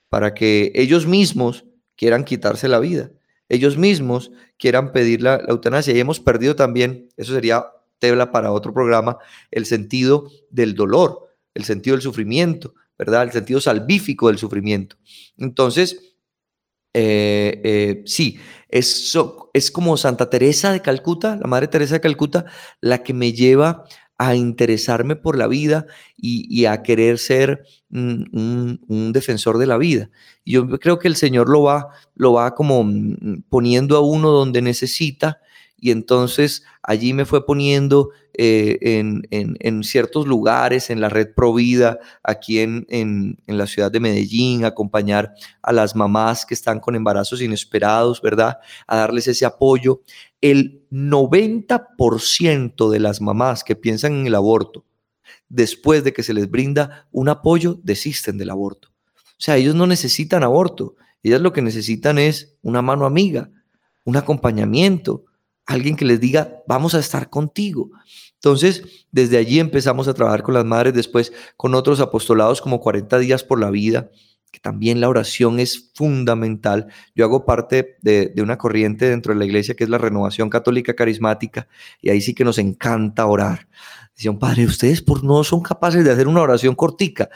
para 0.08 0.34
que 0.34 0.72
ellos 0.74 1.06
mismos 1.06 1.64
quieran 1.96 2.24
quitarse 2.24 2.68
la 2.68 2.78
vida, 2.78 3.10
ellos 3.48 3.76
mismos 3.76 4.30
quieran 4.58 4.92
pedir 4.92 5.22
la, 5.22 5.36
eutanasia. 5.48 5.94
Y 5.94 6.00
hemos 6.00 6.20
perdido 6.20 6.56
también, 6.56 7.08
eso 7.16 7.34
sería 7.34 7.66
tela 7.98 8.30
para 8.30 8.52
otro 8.52 8.72
programa, 8.72 9.18
el 9.50 9.66
sentido 9.66 10.30
del 10.50 10.74
dolor, 10.74 11.34
el 11.54 11.64
sentido 11.64 11.96
del 11.96 12.02
sufrimiento, 12.02 12.74
¿verdad? 12.98 13.24
El 13.24 13.32
sentido 13.32 13.60
salvífico 13.60 14.28
del 14.28 14.38
sufrimiento. 14.38 14.96
Entonces, 15.36 16.16
eh, 16.94 17.60
eh, 17.64 18.02
sí, 18.06 18.38
es 18.68 19.70
como 19.72 19.96
Santa 19.96 20.30
Teresa 20.30 20.72
de 20.72 20.82
Calcuta, 20.82 21.36
la 21.36 21.46
Madre 21.46 21.68
Teresa 21.68 21.94
de 21.94 22.00
Calcuta, 22.00 22.46
la 22.80 23.02
que 23.02 23.14
me 23.14 23.32
lleva 23.32 23.84
a 24.18 24.34
interesarme 24.34 25.14
por 25.14 25.38
la 25.38 25.46
vida 25.46 25.86
y, 26.16 26.64
a 26.64 26.82
querer 26.82 27.18
ser 27.18 27.64
un, 27.90 29.12
defensor 29.12 29.58
de 29.58 29.66
la 29.66 29.78
vida. 29.78 30.10
Yo 30.44 30.68
creo 30.80 30.98
que 30.98 31.06
el 31.06 31.14
Señor 31.14 31.48
lo 31.48 31.62
va, 31.62 31.90
lo 32.16 32.32
va 32.32 32.54
como 32.54 32.82
mm, 32.82 33.44
poniendo 33.48 33.96
a 33.96 34.00
uno 34.00 34.30
donde 34.30 34.60
necesita 34.60 35.40
y 35.80 35.92
entonces 35.92 36.64
allí 36.82 37.14
me 37.14 37.24
fue 37.24 37.46
poniendo 37.46 38.10
eh, 38.38 38.78
en, 38.80 39.84
ciertos 39.84 40.26
lugares, 40.26 40.90
en 40.90 41.00
la 41.00 41.08
red 41.08 41.34
Provida, 41.34 41.98
aquí 42.22 42.60
en, 42.60 42.86
en, 42.88 43.36
la 43.46 43.66
ciudad 43.66 43.90
de 43.90 44.00
Medellín, 44.00 44.64
acompañar 44.64 45.34
a 45.60 45.72
las 45.72 45.94
mamás 45.94 46.46
que 46.46 46.54
están 46.54 46.80
con 46.80 46.94
embarazos 46.94 47.42
inesperados, 47.42 48.22
¿verdad? 48.22 48.58
A 48.86 48.96
darles 48.96 49.28
ese 49.28 49.44
apoyo. 49.44 50.02
El 50.40 50.82
90% 50.90 52.90
de 52.90 53.00
las 53.00 53.20
mamás 53.20 53.64
que 53.64 53.76
piensan 53.76 54.14
en 54.14 54.26
el 54.28 54.34
aborto 54.34 54.84
después 55.48 56.04
de 56.04 56.12
que 56.12 56.22
se 56.22 56.34
les 56.34 56.50
brinda 56.50 57.08
un 57.10 57.28
apoyo, 57.28 57.78
desisten 57.82 58.38
del 58.38 58.50
aborto. 58.50 58.88
O 59.16 59.40
sea, 59.40 59.56
ellos 59.56 59.74
no 59.74 59.86
necesitan 59.86 60.42
aborto, 60.42 60.96
ellas 61.22 61.40
lo 61.40 61.52
que 61.52 61.62
necesitan 61.62 62.18
es 62.18 62.56
una 62.62 62.82
mano 62.82 63.06
amiga, 63.06 63.50
un 64.04 64.16
acompañamiento, 64.16 65.24
alguien 65.66 65.96
que 65.96 66.04
les 66.04 66.20
diga, 66.20 66.62
vamos 66.66 66.94
a 66.94 66.98
estar 66.98 67.30
contigo. 67.30 67.90
Entonces, 68.42 69.06
desde 69.10 69.36
allí 69.36 69.58
empezamos 69.58 70.06
a 70.08 70.14
trabajar 70.14 70.42
con 70.42 70.54
las 70.54 70.64
madres, 70.64 70.94
después 70.94 71.32
con 71.56 71.74
otros 71.74 72.00
apostolados 72.00 72.60
como 72.60 72.80
40 72.80 73.18
días 73.18 73.42
por 73.42 73.58
la 73.60 73.70
vida, 73.70 74.10
que 74.50 74.60
también 74.60 75.00
la 75.00 75.08
oración 75.08 75.60
es 75.60 75.90
fundamental. 75.94 76.86
Yo 77.14 77.24
hago 77.24 77.44
parte 77.44 77.96
de, 78.02 78.32
de, 78.34 78.42
una 78.42 78.58
corriente 78.58 79.08
dentro 79.08 79.32
de 79.32 79.38
la 79.38 79.44
iglesia 79.44 79.74
que 79.74 79.84
es 79.84 79.90
la 79.90 79.98
renovación 79.98 80.50
católica 80.50 80.94
carismática 80.94 81.68
y 82.00 82.10
ahí 82.10 82.20
sí 82.20 82.34
que 82.34 82.44
nos 82.44 82.58
encanta 82.58 83.26
orar. 83.26 83.68
Decían, 84.18 84.36
padre, 84.36 84.64
ustedes 84.64 85.00
por 85.00 85.22
no 85.22 85.44
son 85.44 85.60
capaces 85.60 86.04
de 86.04 86.10
hacer 86.10 86.26
una 86.26 86.42
oración 86.42 86.74
cortica. 86.74 87.28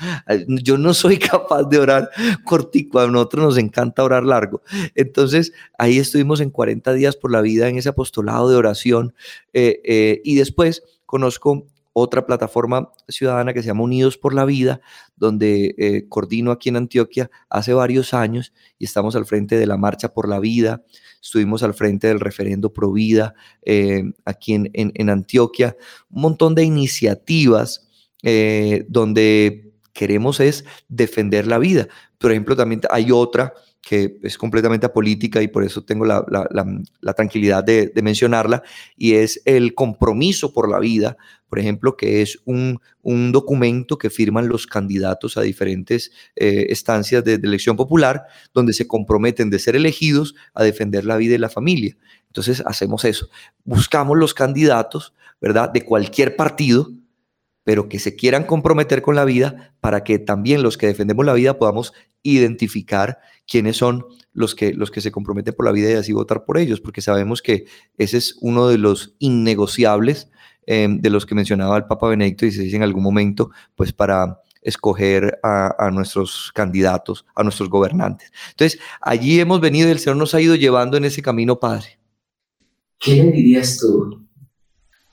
Yo 0.48 0.76
no 0.76 0.94
soy 0.94 1.16
capaz 1.30 1.62
de 1.62 1.78
orar 1.78 2.10
cortico, 2.42 2.98
a 2.98 3.06
nosotros 3.06 3.44
nos 3.44 3.58
encanta 3.58 4.02
orar 4.02 4.24
largo. 4.24 4.62
Entonces, 4.96 5.52
ahí 5.78 5.98
estuvimos 5.98 6.40
en 6.40 6.50
40 6.50 6.92
días 6.94 7.14
por 7.14 7.30
la 7.30 7.40
vida 7.40 7.68
en 7.68 7.78
ese 7.78 7.90
apostolado 7.90 8.50
de 8.50 8.56
oración. 8.56 9.14
Eh, 9.52 9.80
eh, 9.84 10.22
y 10.24 10.34
después 10.34 10.82
conozco 11.06 11.68
otra 11.92 12.26
plataforma 12.26 12.90
ciudadana 13.08 13.52
que 13.52 13.62
se 13.62 13.68
llama 13.68 13.82
Unidos 13.82 14.16
por 14.18 14.34
la 14.34 14.44
Vida, 14.44 14.80
donde 15.16 15.74
eh, 15.78 16.06
coordino 16.08 16.50
aquí 16.50 16.68
en 16.68 16.76
Antioquia 16.76 17.30
hace 17.48 17.74
varios 17.74 18.14
años 18.14 18.52
y 18.78 18.84
estamos 18.84 19.16
al 19.16 19.26
frente 19.26 19.56
de 19.56 19.66
la 19.66 19.76
Marcha 19.76 20.12
por 20.12 20.28
la 20.28 20.40
Vida, 20.40 20.82
estuvimos 21.20 21.62
al 21.62 21.74
frente 21.74 22.08
del 22.08 22.20
referendo 22.20 22.72
Pro 22.72 22.92
Vida 22.92 23.34
eh, 23.62 24.04
aquí 24.24 24.54
en, 24.54 24.70
en, 24.72 25.10
Antioquia, 25.10 25.76
un 26.10 26.22
montón 26.22 26.54
de 26.54 26.64
iniciativas 26.64 27.88
eh, 28.22 28.86
donde 28.88 29.72
queremos 29.92 30.40
es 30.40 30.64
defender 30.88 31.46
la 31.46 31.58
vida. 31.58 31.88
Por 32.18 32.30
ejemplo, 32.30 32.56
también 32.56 32.80
hay 32.90 33.10
otra 33.10 33.52
que 33.82 34.16
es 34.22 34.38
completamente 34.38 34.86
apolítica 34.86 35.42
y 35.42 35.48
por 35.48 35.64
eso 35.64 35.84
tengo 35.84 36.06
la, 36.06 36.24
tranquilidad 37.16 37.64
de, 37.64 37.92
mencionarla, 38.02 38.62
y 38.96 39.14
es 39.14 39.42
el 39.44 39.74
compromiso 39.74 40.52
por 40.52 40.70
la 40.70 40.78
vida, 40.78 41.16
por 41.48 41.58
ejemplo, 41.58 41.96
que 41.96 42.22
es 42.22 42.38
un, 42.44 42.80
documento 43.32 43.98
que 43.98 44.08
firman 44.08 44.48
los 44.48 44.68
candidatos 44.68 45.36
a 45.36 45.42
diferentes 45.42 46.12
eh, 46.36 46.66
estancias 46.70 47.24
de, 47.24 47.38
de, 47.38 47.48
elección 47.48 47.76
popular, 47.76 48.22
donde 48.54 48.72
se 48.72 48.86
comprometen 48.86 49.50
de 49.50 49.58
ser 49.58 49.74
elegidos 49.74 50.36
a 50.54 50.62
defender 50.62 51.04
la 51.04 51.16
vida 51.16 51.34
y 51.34 51.38
la 51.38 51.48
familia. 51.48 51.96
Entonces 52.28 52.62
hacemos 52.64 53.04
eso, 53.04 53.28
buscamos 53.64 54.16
los 54.16 54.32
candidatos, 54.32 55.12
¿verdad?, 55.40 55.70
de 55.70 55.84
cualquier 55.84 56.36
partido, 56.36 56.92
pero 57.64 57.88
que 57.88 57.98
se 57.98 58.16
quieran 58.16 58.44
comprometer 58.44 59.02
con 59.02 59.14
la 59.14 59.24
vida 59.24 59.74
para 59.80 60.04
que 60.04 60.18
también 60.18 60.62
los 60.62 60.76
que 60.76 60.86
defendemos 60.86 61.24
la 61.24 61.34
vida 61.34 61.58
podamos 61.58 61.92
identificar 62.22 63.18
quiénes 63.46 63.76
son 63.76 64.04
los 64.32 64.54
que, 64.54 64.72
los 64.72 64.90
que 64.90 65.00
se 65.00 65.12
comprometen 65.12 65.54
por 65.54 65.66
la 65.66 65.72
vida 65.72 65.90
y 65.90 65.94
así 65.94 66.12
votar 66.12 66.44
por 66.44 66.58
ellos, 66.58 66.80
porque 66.80 67.00
sabemos 67.00 67.42
que 67.42 67.66
ese 67.98 68.18
es 68.18 68.36
uno 68.40 68.68
de 68.68 68.78
los 68.78 69.14
innegociables 69.18 70.30
em, 70.66 71.00
de 71.00 71.10
los 71.10 71.26
que 71.26 71.34
mencionaba 71.34 71.76
el 71.76 71.84
Papa 71.84 72.08
Benedicto 72.08 72.46
XVI 72.46 72.76
en 72.76 72.82
algún 72.82 73.02
momento, 73.02 73.50
pues 73.74 73.92
para 73.92 74.40
escoger 74.62 75.40
a, 75.42 75.86
a, 75.86 75.90
nuestros 75.90 76.52
candidatos, 76.54 77.26
a 77.34 77.42
nuestros 77.42 77.68
gobernantes. 77.68 78.30
Entonces, 78.50 78.78
allí 79.00 79.40
hemos 79.40 79.60
venido 79.60 79.88
y 79.88 79.90
el 79.90 79.98
Señor 79.98 80.16
nos 80.16 80.34
ha 80.34 80.40
ido 80.40 80.54
llevando 80.54 80.96
en 80.96 81.04
ese 81.04 81.20
camino, 81.20 81.58
Padre. 81.58 81.98
¿Qué 83.00 83.16
le 83.16 83.32
dirías 83.32 83.78
tú 83.78 84.22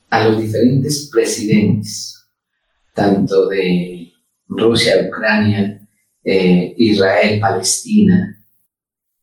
a 0.09 0.27
los 0.27 0.41
diferentes 0.41 1.09
presidentes, 1.11 2.18
tanto 2.93 3.47
de 3.47 4.11
Rusia, 4.47 5.07
Ucrania, 5.07 5.79
eh, 6.23 6.73
Israel, 6.77 7.39
Palestina, 7.39 8.35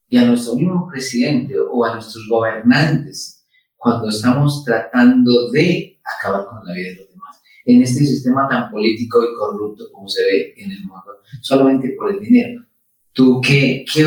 y 0.08 0.16
a 0.18 0.24
nuestro 0.24 0.54
mismo 0.54 0.88
presidente 0.88 1.54
o 1.58 1.84
a 1.84 1.94
nuestros 1.94 2.26
gobernantes 2.28 3.44
cuando 3.76 4.08
estamos 4.08 4.64
tratando 4.64 5.50
de 5.50 6.00
acabar 6.04 6.46
con 6.46 6.66
la 6.66 6.72
vida 6.74 6.90
de 6.90 6.96
los 6.96 7.10
demás. 7.10 7.40
En 7.64 7.82
este 7.82 8.04
sistema 8.04 8.48
tan 8.48 8.70
político 8.70 9.22
y 9.22 9.34
corrupto 9.36 9.90
como 9.92 10.08
se 10.08 10.22
ve 10.24 10.54
en 10.56 10.70
el 10.70 10.80
mundo, 10.84 11.18
solamente 11.42 11.94
por 11.98 12.12
el 12.12 12.20
dinero. 12.20 12.64
¿Tú 13.12 13.40
qué, 13.40 13.84
qué, 13.92 14.06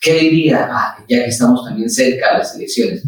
qué 0.00 0.14
dirías, 0.14 0.68
ah, 0.70 0.96
ya 1.08 1.24
que 1.24 1.30
estamos 1.30 1.64
también 1.64 1.88
cerca 1.88 2.32
de 2.32 2.38
las 2.38 2.56
elecciones? 2.56 3.04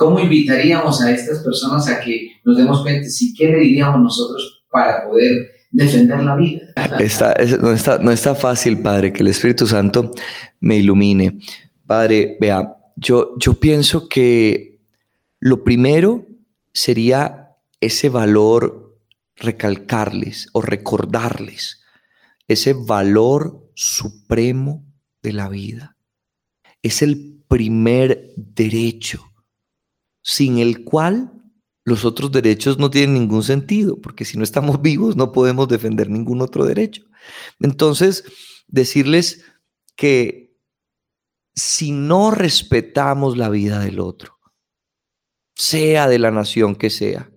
¿Cómo 0.00 0.18
invitaríamos 0.18 1.02
a 1.02 1.10
estas 1.10 1.40
personas 1.40 1.86
a 1.86 2.00
que 2.00 2.32
nos 2.42 2.56
demos 2.56 2.80
cuenta 2.80 3.06
si 3.06 3.34
qué 3.34 3.48
le 3.48 3.58
diríamos 3.58 4.00
nosotros 4.00 4.64
para 4.70 5.04
poder 5.06 5.50
defender 5.70 6.22
la 6.22 6.36
vida. 6.36 6.72
Está, 6.98 7.34
no, 7.60 7.72
está, 7.72 7.98
no 7.98 8.10
está 8.10 8.34
fácil, 8.34 8.80
Padre, 8.80 9.12
que 9.12 9.22
el 9.22 9.28
Espíritu 9.28 9.66
Santo 9.66 10.10
me 10.60 10.78
ilumine. 10.78 11.38
Padre, 11.86 12.38
vea, 12.40 12.78
yo, 12.96 13.34
yo 13.36 13.60
pienso 13.60 14.08
que 14.08 14.80
lo 15.38 15.64
primero 15.64 16.26
sería 16.72 17.50
ese 17.78 18.08
valor 18.08 18.98
recalcarles 19.36 20.48
o 20.54 20.62
recordarles, 20.62 21.82
ese 22.48 22.72
valor 22.72 23.70
supremo 23.74 24.82
de 25.22 25.34
la 25.34 25.50
vida. 25.50 25.98
Es 26.82 27.02
el 27.02 27.42
primer 27.46 28.32
derecho 28.36 29.29
sin 30.22 30.58
el 30.58 30.84
cual 30.84 31.32
los 31.84 32.04
otros 32.04 32.30
derechos 32.30 32.78
no 32.78 32.90
tienen 32.90 33.14
ningún 33.14 33.42
sentido, 33.42 34.00
porque 34.00 34.24
si 34.24 34.36
no 34.36 34.44
estamos 34.44 34.80
vivos 34.82 35.16
no 35.16 35.32
podemos 35.32 35.68
defender 35.68 36.08
ningún 36.10 36.42
otro 36.42 36.64
derecho. 36.64 37.04
Entonces, 37.60 38.24
decirles 38.68 39.44
que 39.96 40.56
si 41.54 41.92
no 41.92 42.30
respetamos 42.30 43.36
la 43.36 43.48
vida 43.48 43.80
del 43.80 44.00
otro, 44.00 44.38
sea 45.54 46.08
de 46.08 46.18
la 46.18 46.30
nación 46.30 46.74
que 46.74 46.88
sea, 46.88 47.30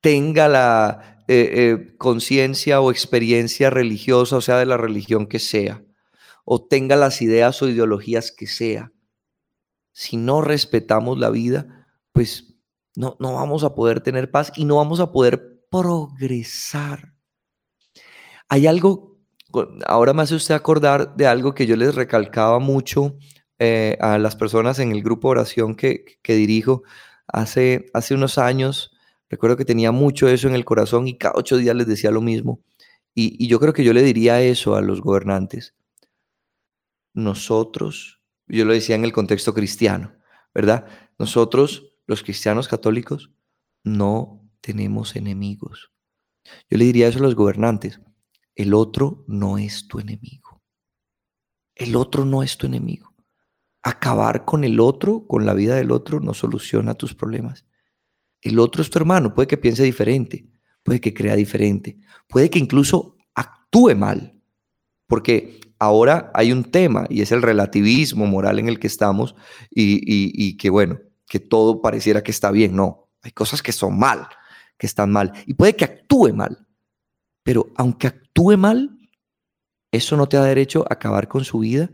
tenga 0.00 0.48
la 0.48 1.24
eh, 1.28 1.50
eh, 1.54 1.96
conciencia 1.96 2.82
o 2.82 2.90
experiencia 2.90 3.70
religiosa, 3.70 4.36
o 4.36 4.42
sea, 4.42 4.58
de 4.58 4.66
la 4.66 4.76
religión 4.76 5.26
que 5.26 5.38
sea, 5.38 5.82
o 6.44 6.66
tenga 6.66 6.96
las 6.96 7.22
ideas 7.22 7.62
o 7.62 7.68
ideologías 7.68 8.30
que 8.30 8.46
sea, 8.46 8.92
si 9.92 10.18
no 10.18 10.42
respetamos 10.42 11.18
la 11.18 11.30
vida, 11.30 11.73
pues 12.14 12.54
no, 12.94 13.16
no 13.18 13.34
vamos 13.34 13.64
a 13.64 13.74
poder 13.74 14.00
tener 14.00 14.30
paz 14.30 14.52
y 14.56 14.64
no 14.64 14.76
vamos 14.76 15.00
a 15.00 15.10
poder 15.10 15.66
progresar. 15.68 17.12
Hay 18.48 18.68
algo, 18.68 19.18
ahora 19.84 20.14
me 20.14 20.22
hace 20.22 20.36
usted 20.36 20.54
acordar 20.54 21.16
de 21.16 21.26
algo 21.26 21.54
que 21.54 21.66
yo 21.66 21.76
les 21.76 21.96
recalcaba 21.96 22.60
mucho 22.60 23.18
eh, 23.58 23.98
a 24.00 24.16
las 24.18 24.36
personas 24.36 24.78
en 24.78 24.92
el 24.92 25.02
grupo 25.02 25.28
oración 25.28 25.74
que, 25.74 26.04
que 26.22 26.36
dirijo 26.36 26.84
hace, 27.26 27.86
hace 27.92 28.14
unos 28.14 28.38
años. 28.38 28.92
Recuerdo 29.28 29.56
que 29.56 29.64
tenía 29.64 29.90
mucho 29.90 30.28
eso 30.28 30.46
en 30.46 30.54
el 30.54 30.64
corazón 30.64 31.08
y 31.08 31.18
cada 31.18 31.34
ocho 31.36 31.56
días 31.56 31.74
les 31.74 31.88
decía 31.88 32.12
lo 32.12 32.20
mismo. 32.20 32.60
Y, 33.12 33.44
y 33.44 33.48
yo 33.48 33.58
creo 33.58 33.72
que 33.72 33.82
yo 33.82 33.92
le 33.92 34.02
diría 34.02 34.40
eso 34.40 34.76
a 34.76 34.82
los 34.82 35.00
gobernantes. 35.00 35.74
Nosotros, 37.12 38.20
yo 38.46 38.64
lo 38.64 38.72
decía 38.72 38.94
en 38.94 39.04
el 39.04 39.12
contexto 39.12 39.52
cristiano, 39.52 40.14
¿verdad? 40.54 40.86
Nosotros 41.18 41.93
los 42.06 42.22
cristianos 42.22 42.68
católicos 42.68 43.30
no 43.82 44.48
tenemos 44.60 45.16
enemigos. 45.16 45.90
Yo 46.68 46.78
le 46.78 46.84
diría 46.84 47.08
eso 47.08 47.18
a 47.18 47.22
los 47.22 47.34
gobernantes. 47.34 48.00
El 48.54 48.74
otro 48.74 49.24
no 49.26 49.58
es 49.58 49.88
tu 49.88 49.98
enemigo. 49.98 50.62
El 51.74 51.96
otro 51.96 52.24
no 52.24 52.42
es 52.42 52.56
tu 52.56 52.66
enemigo. 52.66 53.14
Acabar 53.82 54.44
con 54.44 54.64
el 54.64 54.80
otro, 54.80 55.26
con 55.26 55.44
la 55.44 55.54
vida 55.54 55.74
del 55.74 55.90
otro, 55.90 56.20
no 56.20 56.34
soluciona 56.34 56.94
tus 56.94 57.14
problemas. 57.14 57.66
El 58.40 58.58
otro 58.58 58.82
es 58.82 58.90
tu 58.90 58.98
hermano. 58.98 59.34
Puede 59.34 59.48
que 59.48 59.58
piense 59.58 59.82
diferente, 59.82 60.46
puede 60.82 61.00
que 61.00 61.12
crea 61.12 61.34
diferente, 61.34 61.98
puede 62.28 62.48
que 62.48 62.58
incluso 62.58 63.16
actúe 63.34 63.94
mal. 63.96 64.40
Porque 65.06 65.60
ahora 65.78 66.30
hay 66.34 66.52
un 66.52 66.64
tema 66.64 67.06
y 67.10 67.22
es 67.22 67.32
el 67.32 67.42
relativismo 67.42 68.26
moral 68.26 68.58
en 68.58 68.68
el 68.68 68.78
que 68.78 68.86
estamos 68.86 69.34
y, 69.70 70.56
que, 70.56 70.70
bueno, 70.70 71.00
que 71.26 71.40
todo 71.40 71.80
pareciera 71.80 72.22
que 72.22 72.30
está 72.30 72.50
bien. 72.50 72.76
No, 72.76 73.08
hay 73.22 73.32
cosas 73.32 73.62
que 73.62 73.72
son 73.72 73.98
mal, 73.98 74.28
que 74.78 74.86
están 74.86 75.10
mal. 75.10 75.32
Y 75.46 75.54
puede 75.54 75.76
que 75.76 75.84
actúe 75.84 76.32
mal. 76.34 76.66
Pero 77.42 77.72
aunque 77.76 78.08
actúe 78.08 78.56
mal, 78.56 78.98
eso 79.92 80.16
no 80.16 80.28
te 80.28 80.36
da 80.36 80.44
derecho 80.44 80.82
a 80.82 80.94
acabar 80.94 81.28
con 81.28 81.44
su 81.44 81.60
vida 81.60 81.90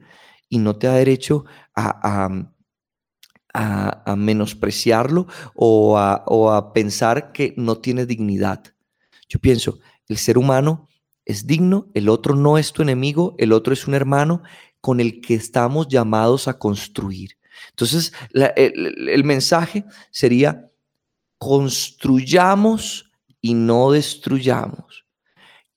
y 0.48 0.58
no 0.58 0.76
te 0.76 0.86
da 0.86 0.94
derecho 0.94 1.44
a, 1.74 2.28
a, 3.52 4.16
menospreciarlo 4.16 5.26
o 5.54 5.98
a, 5.98 6.24
o 6.26 6.52
a 6.52 6.72
pensar 6.72 7.32
que 7.32 7.52
no 7.56 7.78
tiene 7.78 8.06
dignidad. 8.06 8.62
Yo 9.28 9.38
pienso, 9.38 9.78
el 10.08 10.18
ser 10.18 10.38
humano 10.38 10.88
es 11.24 11.46
digno, 11.46 11.88
el 11.94 12.08
otro 12.08 12.34
no 12.34 12.58
es 12.58 12.72
tu 12.72 12.82
enemigo, 12.82 13.34
el 13.38 13.52
otro 13.52 13.72
es 13.72 13.86
un 13.86 13.94
hermano 13.94 14.42
con 14.80 15.00
el 15.00 15.20
que 15.20 15.34
estamos 15.34 15.88
llamados 15.88 16.48
a 16.48 16.58
construir. 16.58 17.39
Entonces, 17.68 18.12
el, 18.32 19.24
mensaje 19.24 19.84
sería, 20.10 20.70
construyamos 21.38 23.10
y 23.40 23.54
no 23.54 23.90
destruyamos. 23.92 25.06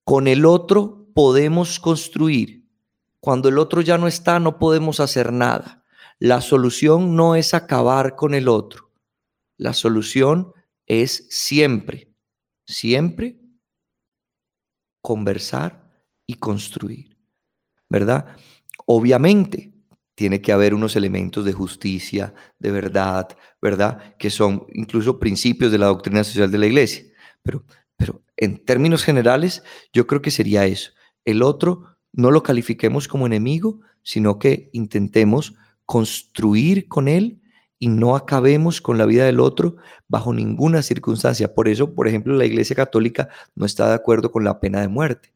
Con 0.03 0.27
el 0.27 0.45
otro 0.45 1.07
podemos 1.13 1.79
construir. 1.79 2.67
Cuando 3.19 3.49
el 3.49 3.57
otro 3.57 3.81
ya 3.81 3.97
no 3.97 4.07
está, 4.07 4.39
no 4.39 4.59
podemos 4.59 4.99
hacer 4.99 5.31
nada. 5.31 5.83
La 6.19 6.41
solución 6.41 7.15
no 7.15 7.35
es 7.35 7.53
acabar 7.53 8.15
con 8.15 8.33
el 8.33 8.47
otro. 8.47 8.91
La 9.57 9.73
solución 9.73 10.51
es 10.85 11.27
siempre, 11.29 12.13
siempre 12.65 13.39
conversar 15.01 15.89
y 16.25 16.35
construir. 16.35 17.17
¿Verdad? 17.89 18.35
Obviamente, 18.85 19.72
tiene 20.15 20.41
que 20.41 20.51
haber 20.51 20.73
unos 20.73 20.95
elementos 20.95 21.45
de 21.45 21.53
justicia, 21.53 22.33
de 22.59 22.71
verdad, 22.71 23.27
¿verdad? 23.61 24.15
Que 24.17 24.29
son 24.29 24.65
incluso 24.73 25.19
principios 25.19 25.71
de 25.71 25.77
la 25.77 25.87
doctrina 25.87 26.23
social 26.23 26.51
de 26.51 26.57
la 26.57 26.67
iglesia. 26.67 27.05
Pero, 27.41 27.63
pero 27.95 28.21
en 28.37 28.63
términos 28.63 29.03
generales, 29.03 29.63
yo 29.91 30.07
creo 30.07 30.21
que 30.21 30.31
sería 30.31 30.65
eso. 30.65 30.91
El 31.25 31.41
otro 31.41 31.97
no 32.11 32.31
lo 32.31 32.43
califiquemos 32.43 33.07
como 33.07 33.25
enemigo, 33.25 33.81
sino 34.03 34.37
que 34.37 34.69
intentemos 34.73 35.55
construir 35.85 36.87
con 36.87 37.07
él 37.07 37.41
y 37.79 37.87
no 37.87 38.15
acabemos 38.15 38.81
con 38.81 38.97
la 38.97 39.05
vida 39.05 39.25
del 39.25 39.39
otro 39.39 39.75
bajo 40.07 40.33
ninguna 40.33 40.83
circunstancia. 40.83 41.53
Por 41.53 41.67
eso, 41.67 41.95
por 41.95 42.07
ejemplo, 42.07 42.35
la 42.35 42.45
Iglesia 42.45 42.75
Católica 42.75 43.29
no 43.55 43.65
está 43.65 43.89
de 43.89 43.95
acuerdo 43.95 44.31
con 44.31 44.43
la 44.43 44.59
pena 44.59 44.79
de 44.81 44.87
muerte 44.87 45.33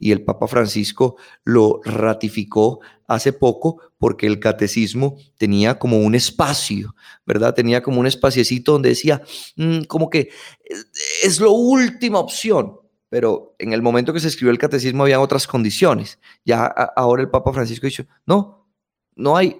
y 0.00 0.10
el 0.10 0.24
Papa 0.24 0.48
Francisco 0.48 1.16
lo 1.44 1.80
ratificó 1.84 2.80
hace 3.06 3.32
poco 3.32 3.80
porque 3.98 4.26
el 4.26 4.40
catecismo 4.40 5.16
tenía 5.36 5.78
como 5.78 5.98
un 5.98 6.14
espacio, 6.14 6.96
¿verdad? 7.26 7.54
Tenía 7.54 7.82
como 7.82 8.00
un 8.00 8.06
espaciecito 8.06 8.72
donde 8.72 8.88
decía, 8.88 9.22
mm, 9.56 9.82
como 9.82 10.08
que 10.08 10.30
es 11.22 11.38
lo 11.38 11.52
última 11.52 12.18
opción, 12.18 12.78
pero 13.10 13.54
en 13.58 13.74
el 13.74 13.82
momento 13.82 14.12
que 14.12 14.20
se 14.20 14.28
escribió 14.28 14.50
el 14.50 14.58
catecismo 14.58 15.02
había 15.02 15.20
otras 15.20 15.46
condiciones. 15.46 16.18
Ya 16.44 16.64
ahora 16.64 17.22
el 17.22 17.28
Papa 17.28 17.52
Francisco 17.52 17.86
dijo, 17.86 18.04
no, 18.24 18.59
no 19.16 19.36
hay, 19.36 19.58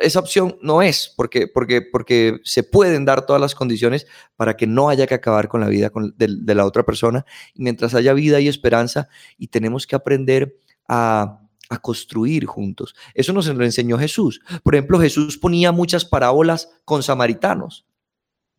esa 0.00 0.20
opción 0.20 0.56
no 0.62 0.80
es, 0.80 1.12
porque, 1.16 1.46
porque, 1.46 1.82
porque 1.82 2.40
se 2.44 2.62
pueden 2.62 3.04
dar 3.04 3.26
todas 3.26 3.40
las 3.40 3.54
condiciones 3.54 4.06
para 4.36 4.56
que 4.56 4.66
no 4.66 4.88
haya 4.88 5.06
que 5.06 5.14
acabar 5.14 5.48
con 5.48 5.60
la 5.60 5.68
vida 5.68 5.90
de, 6.16 6.54
la 6.54 6.64
otra 6.64 6.82
persona. 6.82 7.26
Mientras 7.54 7.94
haya 7.94 8.14
vida 8.14 8.40
y 8.40 8.48
esperanza, 8.48 9.08
y 9.38 9.48
tenemos 9.48 9.86
que 9.86 9.96
aprender 9.96 10.56
a, 10.88 11.40
a 11.68 11.78
construir 11.78 12.46
juntos. 12.46 12.94
Eso 13.14 13.32
nos 13.32 13.46
lo 13.46 13.64
enseñó 13.64 13.98
Jesús. 13.98 14.40
Por 14.62 14.74
ejemplo, 14.74 14.98
Jesús 14.98 15.36
ponía 15.36 15.72
muchas 15.72 16.04
parábolas 16.04 16.70
con 16.84 17.02
samaritanos. 17.02 17.86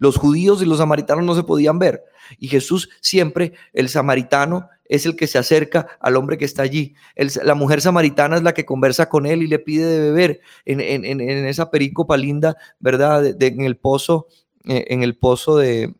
Los 0.03 0.17
judíos 0.17 0.61
y 0.61 0.65
los 0.65 0.79
samaritanos 0.79 1.23
no 1.23 1.33
se 1.33 1.43
podían 1.43 1.79
ver. 1.79 2.03
Y 2.37 2.49
Jesús 2.49 2.89
siempre, 2.99 3.53
el 3.71 3.87
samaritano, 3.87 4.67
es 4.83 5.05
el 5.05 5.15
que 5.15 5.27
se 5.27 5.37
acerca 5.37 5.87
al 6.01 6.17
hombre 6.17 6.37
que 6.37 6.43
está 6.43 6.61
allí. 6.61 6.93
la 7.15 7.55
mujer 7.55 7.79
samaritana 7.79 8.35
es 8.35 8.43
la 8.43 8.53
que 8.53 8.65
conversa 8.65 9.07
con 9.07 9.25
él 9.25 9.43
y 9.43 9.47
le 9.47 9.59
pide 9.59 9.85
de 9.85 10.01
beber 10.01 10.41
en, 10.65 11.21
esa 11.47 11.71
pericopa 11.71 12.17
linda, 12.17 12.57
¿verdad? 12.81 13.25
en 13.25 13.61
el 13.61 13.77
pozo, 13.77 14.27
eh, 14.65 14.87
en 14.89 15.03
el 15.03 15.15
pozo 15.15 15.55
de, 15.55 15.95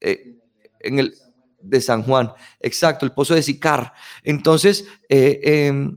eh, 0.00 0.34
en 0.80 0.98
el, 0.98 1.14
de 1.60 1.80
San 1.80 2.02
Juan. 2.02 2.32
Exacto, 2.58 3.06
el 3.06 3.12
pozo 3.12 3.36
de 3.36 3.44
Sicar. 3.44 3.92
Entonces, 4.24 4.84
eh, 5.08 5.38
em, 5.44 5.96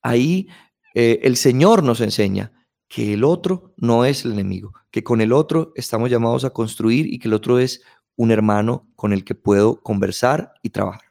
ahí 0.00 0.46
el 0.94 1.36
Señor 1.36 1.82
nos 1.82 2.00
enseña 2.00 2.52
que 2.88 3.14
el 3.14 3.24
otro 3.24 3.74
no 3.76 4.04
es 4.04 4.24
el 4.24 4.32
enemigo, 4.32 4.72
que 4.90 5.02
con 5.02 5.20
el 5.20 5.32
otro 5.32 5.72
estamos 5.74 6.10
llamados 6.10 6.44
a 6.44 6.50
construir 6.50 7.12
y 7.12 7.18
que 7.18 7.28
el 7.28 7.34
otro 7.34 7.58
es 7.58 7.82
un 8.16 8.30
hermano 8.30 8.88
con 8.96 9.12
el 9.12 9.24
que 9.24 9.34
puedo 9.34 9.80
conversar 9.82 10.54
y 10.62 10.70
trabajar. 10.70 11.06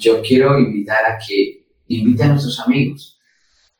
yo 0.00 0.22
quiero 0.22 0.58
invitar 0.58 1.04
a 1.04 1.18
que 1.18 1.66
invite 1.88 2.22
a 2.22 2.28
nuestros 2.28 2.58
amigos 2.60 3.18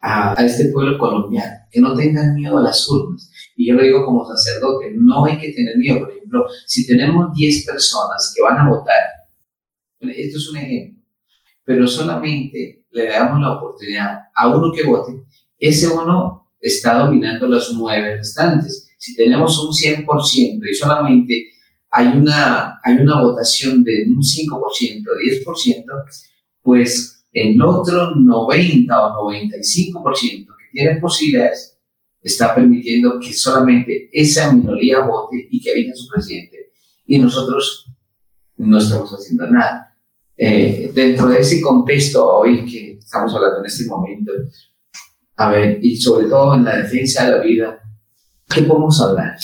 a, 0.00 0.34
este 0.44 0.70
pueblo 0.70 0.98
colombiano, 0.98 1.56
que 1.70 1.80
no 1.80 1.94
tengan 1.94 2.34
miedo 2.34 2.58
a 2.58 2.62
las 2.62 2.88
urnas. 2.88 3.30
Y 3.56 3.68
yo 3.68 3.74
lo 3.74 3.82
digo 3.82 4.04
como 4.04 4.26
sacerdote, 4.26 4.92
no 4.96 5.24
hay 5.26 5.38
que 5.38 5.52
tener 5.52 5.76
miedo. 5.76 6.00
Por 6.00 6.10
ejemplo, 6.10 6.46
si 6.66 6.86
tenemos 6.86 7.34
10 7.34 7.66
personas 7.66 8.32
que 8.34 8.42
van 8.42 8.58
a 8.58 8.70
votar, 8.70 9.02
esto 10.00 10.38
es 10.38 10.48
un 10.48 10.56
ejemplo, 10.56 11.04
pero 11.64 11.86
solamente 11.86 12.79
le 12.90 13.06
damos 13.08 13.40
la 13.40 13.52
oportunidad 13.52 14.18
a 14.34 14.48
uno 14.48 14.72
que 14.72 14.84
vote, 14.84 15.22
ese 15.58 15.88
uno 15.88 16.50
está 16.60 16.98
dominando 16.98 17.46
los 17.46 17.72
nueve 17.74 18.16
restantes. 18.16 18.88
Si 18.98 19.14
tenemos 19.16 19.58
un 19.58 19.72
100% 19.72 20.60
y 20.68 20.74
solamente 20.74 21.50
hay 21.90 22.08
una, 22.08 22.78
hay 22.82 22.96
una 22.96 23.22
votación 23.22 23.82
de 23.82 24.04
un 24.08 24.20
5%, 24.20 25.04
10%, 25.44 25.84
pues 26.62 27.24
el 27.32 27.60
otro 27.62 28.14
90 28.16 29.18
o 29.18 29.30
95% 29.30 30.46
que 30.46 30.70
tiene 30.72 31.00
posibilidades 31.00 31.78
está 32.22 32.54
permitiendo 32.54 33.18
que 33.18 33.32
solamente 33.32 34.10
esa 34.12 34.52
minoría 34.52 35.00
vote 35.00 35.48
y 35.50 35.60
que 35.60 35.72
elija 35.72 35.94
su 35.94 36.08
presidente. 36.08 36.72
Y 37.06 37.18
nosotros 37.18 37.90
no 38.56 38.78
estamos 38.78 39.10
haciendo 39.10 39.46
nada. 39.46 39.89
Eh, 40.42 40.90
dentro 40.94 41.28
de 41.28 41.40
ese 41.40 41.60
contexto 41.60 42.26
hoy 42.26 42.64
que 42.64 42.98
estamos 42.98 43.34
hablando 43.34 43.58
en 43.58 43.66
este 43.66 43.84
momento, 43.84 44.32
a 45.36 45.50
ver, 45.50 45.78
y 45.82 45.96
sobre 45.96 46.28
todo 46.28 46.54
en 46.54 46.64
la 46.64 46.78
defensa 46.78 47.26
de 47.26 47.30
la 47.36 47.42
vida, 47.42 47.80
¿qué 48.48 48.62
podemos 48.62 49.00
hablar? 49.02 49.36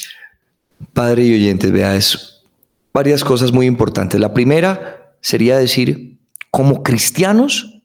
Padre 0.94 1.24
y 1.24 1.34
oyentes, 1.34 1.70
vea 1.70 1.94
eso 1.94 2.36
varias 2.96 3.24
cosas 3.24 3.52
muy 3.52 3.66
importantes. 3.66 4.18
La 4.18 4.32
primera 4.32 5.14
sería 5.20 5.58
decir, 5.58 6.18
como 6.50 6.82
cristianos, 6.82 7.82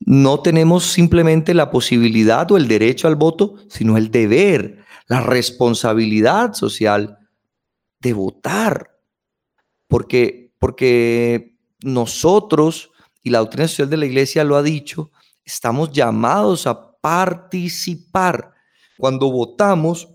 no 0.00 0.40
tenemos 0.40 0.84
simplemente 0.84 1.54
la 1.54 1.70
posibilidad 1.70 2.52
o 2.52 2.58
el 2.58 2.68
derecho 2.68 3.08
al 3.08 3.16
voto, 3.16 3.54
sino 3.70 3.96
el 3.96 4.10
deber, 4.10 4.84
la 5.06 5.22
responsabilidad 5.22 6.52
social 6.52 7.20
de 8.00 8.12
votar. 8.12 8.98
Porque, 9.88 10.52
porque 10.58 11.53
nosotros, 11.82 12.90
y 13.22 13.30
la 13.30 13.38
doctrina 13.38 13.68
social 13.68 13.90
de 13.90 13.96
la 13.96 14.06
iglesia 14.06 14.44
lo 14.44 14.56
ha 14.56 14.62
dicho, 14.62 15.10
estamos 15.44 15.90
llamados 15.92 16.66
a 16.66 16.92
participar. 17.00 18.52
Cuando 18.96 19.30
votamos, 19.30 20.08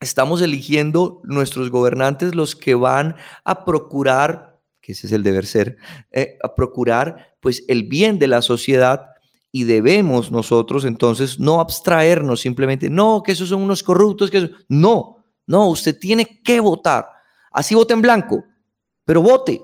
estamos 0.00 0.40
eligiendo 0.42 1.20
nuestros 1.24 1.70
gobernantes 1.70 2.34
los 2.34 2.54
que 2.54 2.74
van 2.74 3.16
a 3.44 3.64
procurar, 3.64 4.60
que 4.80 4.92
ese 4.92 5.06
es 5.06 5.12
el 5.12 5.22
deber 5.22 5.46
ser, 5.46 5.76
eh, 6.12 6.38
a 6.42 6.54
procurar 6.54 7.36
pues 7.40 7.64
el 7.68 7.84
bien 7.84 8.18
de 8.18 8.28
la 8.28 8.42
sociedad 8.42 9.06
y 9.50 9.64
debemos 9.64 10.30
nosotros 10.30 10.84
entonces 10.84 11.38
no 11.40 11.60
abstraernos 11.60 12.40
simplemente, 12.40 12.90
no, 12.90 13.22
que 13.22 13.32
esos 13.32 13.48
son 13.48 13.62
unos 13.62 13.82
corruptos, 13.82 14.30
que 14.30 14.50
no, 14.68 15.24
no, 15.46 15.68
usted 15.68 15.98
tiene 15.98 16.40
que 16.42 16.60
votar, 16.60 17.08
así 17.50 17.74
vote 17.74 17.94
en 17.94 18.02
blanco, 18.02 18.44
pero 19.04 19.22
vote, 19.22 19.60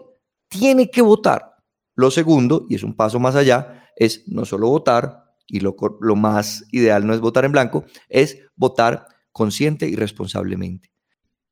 tiene 0.59 0.91
que 0.91 1.03
votar. 1.03 1.55
Lo 1.97 2.11
segundo, 2.11 2.67
y 2.69 2.77
es 2.77 2.83
un 2.83 2.95
paso 2.95 3.19
más 3.19 3.37
allá, 3.37 3.89
es 3.97 4.25
no 4.27 4.45
solo 4.45 4.69
votar, 4.69 5.25
y 5.47 5.61
lo, 5.61 5.77
lo 6.01 6.17
más 6.17 6.65
ideal 6.73 7.07
no 7.07 7.15
es 7.15 7.21
votar 7.21 7.45
en 7.45 7.53
blanco, 7.53 7.85
es 8.09 8.39
votar 8.57 9.07
consciente 9.31 9.89
y 9.89 9.95
responsablemente. 9.95 10.91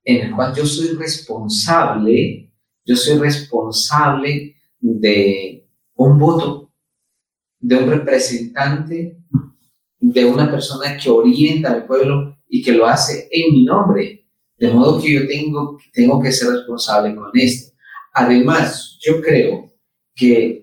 En 0.05 0.27
el 0.27 0.35
cual 0.35 0.55
yo 0.55 0.67
soy 0.67 0.97
responsable, 0.97 2.53
yo 2.85 2.97
soy 2.97 3.19
responsable 3.19 4.57
de 4.81 5.69
un 5.95 6.19
voto, 6.19 6.73
de 7.61 7.77
un 7.77 7.91
representante, 7.91 9.19
de 10.01 10.25
una 10.25 10.51
persona 10.51 10.97
que 10.97 11.11
orienta 11.11 11.73
al 11.73 11.87
pueblo 11.87 12.39
y 12.49 12.63
que 12.63 12.73
lo 12.73 12.87
hace 12.87 13.29
en 13.31 13.53
mi 13.53 13.65
nombre. 13.65 14.27
De 14.57 14.73
modo 14.73 15.01
que 15.01 15.13
yo 15.13 15.27
tengo, 15.27 15.79
tengo 15.93 16.21
que 16.21 16.33
ser 16.33 16.51
responsable 16.51 17.15
con 17.15 17.31
esto. 17.35 17.72
Además, 18.13 18.99
yo 19.01 19.21
creo 19.21 19.73
que 20.15 20.63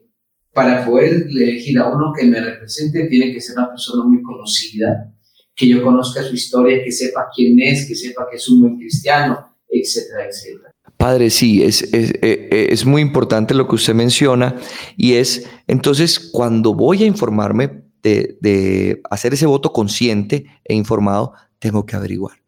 para 0.54 0.86
poder 0.86 1.28
elegir 1.30 1.80
a 1.80 1.88
uno 1.88 2.12
que 2.18 2.26
me 2.26 2.42
represente, 2.42 3.08
tiene 3.08 3.32
que 3.34 3.42
ser 3.42 3.58
una 3.58 3.70
persona 3.70 4.04
muy 4.04 4.22
conocida, 4.22 5.14
que 5.56 5.68
yo 5.68 5.84
conozca 5.84 6.24
su 6.24 6.34
historia, 6.34 6.84
que 6.84 6.92
sepa 6.92 7.28
quién 7.34 7.60
es, 7.60 7.88
que 7.88 7.96
sepa 7.96 8.28
que 8.30 8.38
es 8.38 8.50
un 8.50 8.62
buen 8.62 8.78
cristiano, 8.78 9.58
etcétera, 9.70 10.28
etcétera. 10.28 10.72
Padre, 10.98 11.30
sí, 11.30 11.64
es, 11.64 11.82
es, 11.94 12.12
eh, 12.22 12.68
es, 12.72 12.86
muy 12.86 13.02
importante 13.02 13.54
lo 13.54 13.68
que 13.68 13.76
usted 13.76 13.94
menciona 13.94 14.58
y 14.98 15.14
es, 15.14 15.48
entonces, 15.68 16.20
cuando 16.20 16.74
voy 16.74 17.04
a 17.04 17.06
informarme 17.06 17.84
de, 18.04 18.38
de 18.42 19.02
hacer 19.10 19.34
ese 19.34 19.46
voto 19.46 19.72
consciente 19.72 20.46
e 20.66 20.76
informado, 20.76 21.34
tengo 21.58 21.86
que 21.86 21.96
averiguar. 21.96 22.40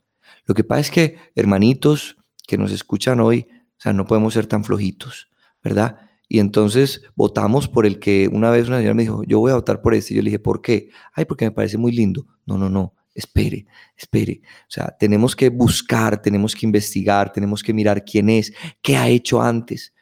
Lo 0.45 0.53
que 0.53 0.65
pasa 0.65 0.81
es 0.81 0.91
que, 0.91 1.15
hermanitos 1.35 2.17
que 2.45 2.57
nos 2.57 2.73
escuchan 2.73 3.21
hoy, 3.21 3.47
o 3.81 3.83
sea, 3.83 3.93
no 3.93 4.05
podemos 4.05 4.35
ser 4.35 4.45
tan 4.45 4.63
flojitos, 4.63 5.29
¿verdad? 5.63 5.97
Y 6.29 6.37
entonces 6.37 7.01
votamos 7.15 7.67
por 7.67 7.87
el 7.87 7.97
que 7.97 8.29
una 8.31 8.51
vez 8.51 8.67
una 8.67 8.77
señora 8.77 8.93
me 8.93 9.01
dijo, 9.01 9.23
yo 9.23 9.39
voy 9.39 9.51
a 9.51 9.55
votar 9.55 9.81
por 9.81 9.95
este. 9.95 10.13
Y 10.13 10.17
yo 10.17 10.21
le 10.21 10.29
dije, 10.29 10.37
¿por 10.39 10.61
qué? 10.61 10.89
Ay, 11.13 11.25
porque 11.25 11.45
me 11.45 11.51
parece 11.51 11.77
muy 11.77 11.91
lindo. 11.91 12.25
No, 12.45 12.57
no, 12.57 12.69
no 12.69 12.93
espere, 13.13 13.65
espere. 13.97 14.41
O 14.43 14.69
sea, 14.69 14.95
tenemos 14.99 15.35
que 15.35 15.49
buscar, 15.49 16.21
tenemos 16.21 16.55
que 16.55 16.65
investigar, 16.65 17.33
tenemos 17.33 17.63
que 17.63 17.73
mirar 17.73 18.05
quién 18.05 18.29
es, 18.29 18.53
qué 18.81 18.97
ha 18.97 19.09
hecho 19.09 19.41
antes. 19.41 19.93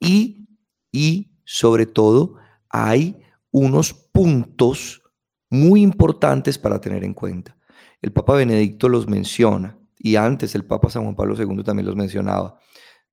Y, 0.00 0.48
y 0.90 1.32
sobre 1.44 1.86
todo, 1.86 2.36
hay 2.68 3.22
unos 3.50 3.92
puntos 3.92 5.02
muy 5.50 5.82
importantes 5.82 6.58
para 6.58 6.80
tener 6.80 7.04
en 7.04 7.14
cuenta. 7.14 7.56
El 8.00 8.12
Papa 8.12 8.34
Benedicto 8.34 8.88
los 8.88 9.06
menciona 9.06 9.78
y 9.98 10.16
antes 10.16 10.54
el 10.54 10.64
Papa 10.64 10.90
San 10.90 11.04
Juan 11.04 11.14
Pablo 11.14 11.36
II 11.38 11.62
también 11.62 11.86
los 11.86 11.94
mencionaba. 11.94 12.58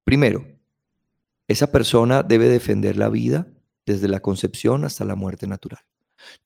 Primero, 0.10 0.44
esa 1.48 1.72
persona 1.72 2.24
debe 2.24 2.50
defender 2.50 2.98
la 2.98 3.10
vida 3.10 3.46
desde 3.86 4.08
la 4.08 4.22
concepción 4.22 4.84
hasta 4.84 5.06
la 5.06 5.14
muerte 5.14 5.46
natural. 5.46 5.84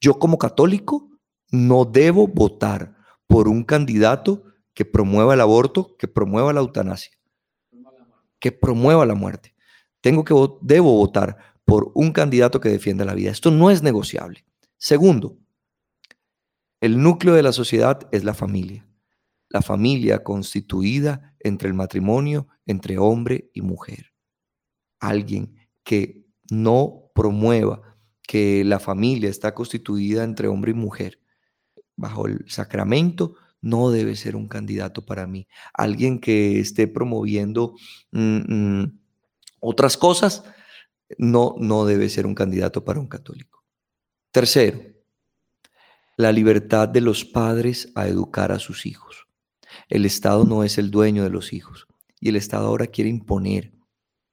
Yo 0.01 0.19
como 0.19 0.37
católico 0.37 1.09
no 1.49 1.85
debo 1.85 2.27
votar 2.27 2.97
por 3.25 3.47
un 3.47 3.63
candidato 3.63 4.43
que 4.73 4.83
promueva 4.83 5.33
el 5.33 5.39
aborto, 5.39 5.95
que 5.97 6.09
promueva 6.09 6.51
la 6.51 6.59
eutanasia, 6.59 7.17
que 8.37 8.51
promueva 8.51 9.05
la 9.05 9.15
muerte. 9.15 9.55
Tengo 10.01 10.25
que 10.25 10.35
debo 10.59 10.97
votar 10.97 11.37
por 11.63 11.89
un 11.95 12.11
candidato 12.11 12.59
que 12.59 12.67
defienda 12.67 13.05
la 13.05 13.13
vida. 13.13 13.31
Esto 13.31 13.49
no 13.49 13.71
es 13.71 13.81
negociable. 13.81 14.43
Segundo, 14.77 15.37
el 16.81 17.01
núcleo 17.01 17.33
de 17.33 17.43
la 17.43 17.53
sociedad 17.53 18.09
es 18.11 18.25
la 18.25 18.33
familia. 18.33 18.85
La 19.53 19.61
familia 19.61 20.23
constituida 20.23 21.33
entre 21.39 21.69
el 21.69 21.73
matrimonio, 21.73 22.49
entre 22.65 22.97
hombre 22.97 23.49
y 23.53 23.61
mujer. 23.61 24.11
Alguien 24.99 25.55
que 25.85 26.25
no 26.51 27.11
promueva 27.15 27.81
que 28.21 28.63
la 28.65 28.79
familia 28.79 29.29
está 29.29 29.53
constituida 29.53 30.23
entre 30.23 30.49
hombre 30.49 30.71
y 30.71 30.75
mujer 30.75 31.19
bajo 31.95 32.27
el 32.27 32.43
sacramento, 32.49 33.35
no 33.61 33.91
debe 33.91 34.15
ser 34.15 34.35
un 34.35 34.47
candidato 34.47 35.05
para 35.05 35.25
mí. 35.25 35.47
Alguien 35.73 36.19
que 36.19 36.59
esté 36.59 36.87
promoviendo 36.87 37.75
mm, 38.11 38.81
mm, 38.81 38.99
otras 39.61 39.97
cosas, 39.97 40.43
no, 41.17 41.55
no 41.59 41.85
debe 41.85 42.09
ser 42.09 42.25
un 42.25 42.35
candidato 42.35 42.83
para 42.83 42.99
un 42.99 43.07
católico. 43.07 43.63
Tercero, 44.31 44.81
la 46.17 46.31
libertad 46.31 46.89
de 46.89 47.01
los 47.01 47.23
padres 47.23 47.91
a 47.95 48.07
educar 48.07 48.51
a 48.51 48.59
sus 48.59 48.85
hijos. 48.85 49.22
El 49.89 50.05
Estado 50.05 50.45
no 50.45 50.63
es 50.63 50.77
el 50.77 50.91
dueño 50.91 51.23
de 51.23 51.29
los 51.29 51.53
hijos 51.53 51.87
y 52.19 52.29
el 52.29 52.35
Estado 52.35 52.67
ahora 52.67 52.87
quiere 52.87 53.09
imponer 53.09 53.73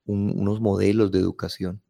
unos 0.05 0.61
modelos 0.61 1.13
de 1.13 1.19
educación. 1.19 1.83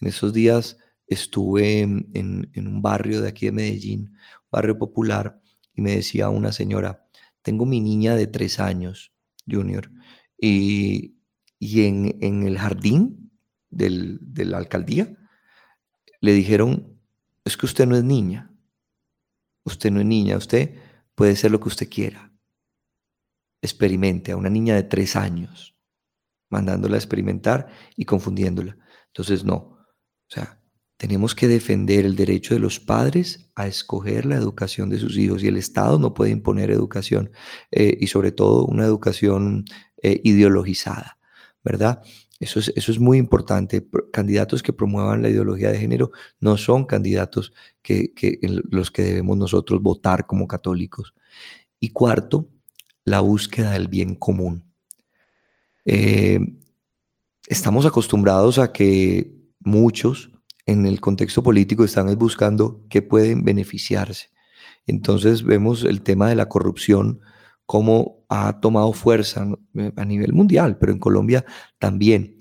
En 0.00 0.08
esos 0.08 0.32
días 0.32 0.78
estuve 1.06 1.80
en, 1.80 2.50
un 2.56 2.82
barrio 2.82 3.20
de 3.20 3.28
aquí 3.28 3.46
de 3.46 3.52
Medellín, 3.52 4.16
barrio 4.50 4.78
popular, 4.78 5.40
y 5.74 5.80
me 5.80 5.96
decía 5.96 6.28
una 6.28 6.52
señora, 6.52 7.06
tengo 7.42 7.66
mi 7.66 7.80
niña 7.80 8.14
de 8.16 8.26
tres 8.26 8.60
años, 8.60 9.12
Junior, 9.46 9.90
y, 10.38 11.14
en, 11.60 12.16
en 12.20 12.42
el 12.44 12.58
jardín 12.58 13.30
de 13.70 14.44
la 14.44 14.58
alcaldía, 14.58 15.16
le 16.20 16.32
dijeron, 16.32 16.98
es 17.44 17.56
que 17.56 17.66
usted 17.66 17.86
no 17.86 17.96
es 17.96 18.04
niña, 18.04 18.50
usted 19.64 19.90
no 19.90 20.00
es 20.00 20.06
niña, 20.06 20.36
usted 20.36 20.74
puede 21.14 21.36
ser 21.36 21.50
lo 21.50 21.60
que 21.60 21.68
usted 21.68 21.88
quiera. 21.88 22.32
Experimente 23.60 24.32
a 24.32 24.36
una 24.36 24.50
niña 24.50 24.74
de 24.74 24.84
tres 24.84 25.16
años, 25.16 25.76
mandándola 26.48 26.96
a 26.96 26.98
experimentar 26.98 27.68
y 27.96 28.04
confundiéndola. 28.04 28.76
Entonces, 29.08 29.44
no. 29.44 29.54
O 29.56 30.30
sea, 30.30 30.60
tenemos 30.98 31.34
que 31.34 31.48
defender 31.48 32.04
el 32.04 32.16
derecho 32.16 32.54
de 32.54 32.60
los 32.60 32.80
padres 32.80 33.50
a 33.54 33.66
escoger 33.66 34.26
la 34.26 34.36
educación 34.36 34.90
de 34.90 34.98
sus 34.98 35.16
hijos 35.16 35.42
y 35.42 35.48
el 35.48 35.56
Estado 35.56 35.98
no 35.98 36.12
puede 36.12 36.32
imponer 36.32 36.70
educación 36.70 37.30
eh, 37.70 37.96
y 38.00 38.08
sobre 38.08 38.32
todo 38.32 38.66
una 38.66 38.84
educación 38.84 39.64
eh, 40.02 40.20
ideologizada, 40.24 41.18
¿verdad? 41.62 42.02
Eso 42.40 42.60
es, 42.60 42.72
eso 42.76 42.92
es 42.92 42.98
muy 42.98 43.18
importante. 43.18 43.88
Candidatos 44.12 44.62
que 44.62 44.72
promuevan 44.72 45.22
la 45.22 45.28
ideología 45.28 45.70
de 45.70 45.78
género 45.78 46.12
no 46.40 46.56
son 46.56 46.84
candidatos 46.84 47.52
que, 47.82 48.12
los 48.70 48.90
que 48.90 49.02
debemos 49.02 49.36
nosotros 49.36 49.82
votar 49.82 50.26
como 50.26 50.46
católicos. 50.46 51.14
Y 51.80 51.90
cuarto, 51.90 52.48
la 53.08 53.20
búsqueda 53.20 53.72
del 53.72 53.88
bien 53.88 54.14
común. 54.14 54.64
Eh, 55.84 56.40
estamos 57.46 57.86
acostumbrados 57.86 58.58
a 58.58 58.72
que 58.72 59.34
muchos 59.60 60.30
en 60.66 60.86
el 60.86 61.00
contexto 61.00 61.42
político 61.42 61.84
están 61.84 62.14
buscando 62.18 62.84
qué 62.90 63.02
pueden 63.02 63.44
beneficiarse. 63.44 64.28
Entonces 64.86 65.42
vemos 65.42 65.84
el 65.84 66.02
tema 66.02 66.28
de 66.28 66.34
la 66.34 66.48
corrupción 66.48 67.20
cómo 67.64 68.24
ha 68.28 68.60
tomado 68.60 68.92
fuerza 68.92 69.46
a 69.96 70.04
nivel 70.04 70.32
mundial, 70.32 70.78
pero 70.78 70.92
en 70.92 70.98
Colombia 70.98 71.44
también. 71.78 72.36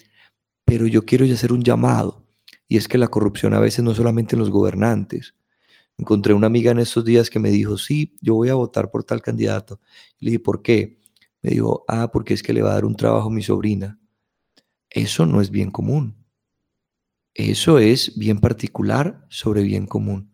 Pero 0.63 0.87
yo 0.87 1.05
quiero 1.05 1.25
hacer 1.25 1.51
un 1.51 1.63
llamado, 1.63 2.25
y 2.67 2.77
es 2.77 2.87
que 2.87 2.97
la 2.97 3.07
corrupción 3.09 3.53
a 3.53 3.59
veces 3.59 3.83
no 3.83 3.93
solamente 3.93 4.35
en 4.35 4.39
los 4.39 4.49
gobernantes. 4.49 5.35
Encontré 5.97 6.33
una 6.33 6.47
amiga 6.47 6.71
en 6.71 6.79
estos 6.79 7.03
días 7.03 7.29
que 7.29 7.39
me 7.39 7.49
dijo, 7.49 7.77
sí, 7.77 8.15
yo 8.21 8.35
voy 8.35 8.49
a 8.49 8.53
votar 8.53 8.91
por 8.91 9.03
tal 9.03 9.21
candidato. 9.21 9.79
le 10.19 10.31
dije, 10.31 10.39
¿por 10.39 10.61
qué? 10.61 11.01
Me 11.41 11.51
dijo, 11.51 11.85
ah, 11.87 12.11
porque 12.11 12.33
es 12.33 12.43
que 12.43 12.53
le 12.53 12.61
va 12.61 12.71
a 12.71 12.73
dar 12.75 12.85
un 12.85 12.95
trabajo 12.95 13.29
a 13.29 13.33
mi 13.33 13.41
sobrina. 13.41 13.99
Eso 14.89 15.25
no 15.25 15.41
es 15.41 15.49
bien 15.49 15.71
común. 15.71 16.15
Eso 17.33 17.77
es 17.77 18.17
bien 18.17 18.39
particular 18.39 19.25
sobre 19.29 19.63
bien 19.63 19.85
común. 19.85 20.33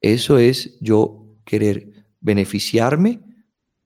Eso 0.00 0.38
es 0.38 0.78
yo 0.80 1.36
querer 1.44 2.06
beneficiarme 2.20 3.20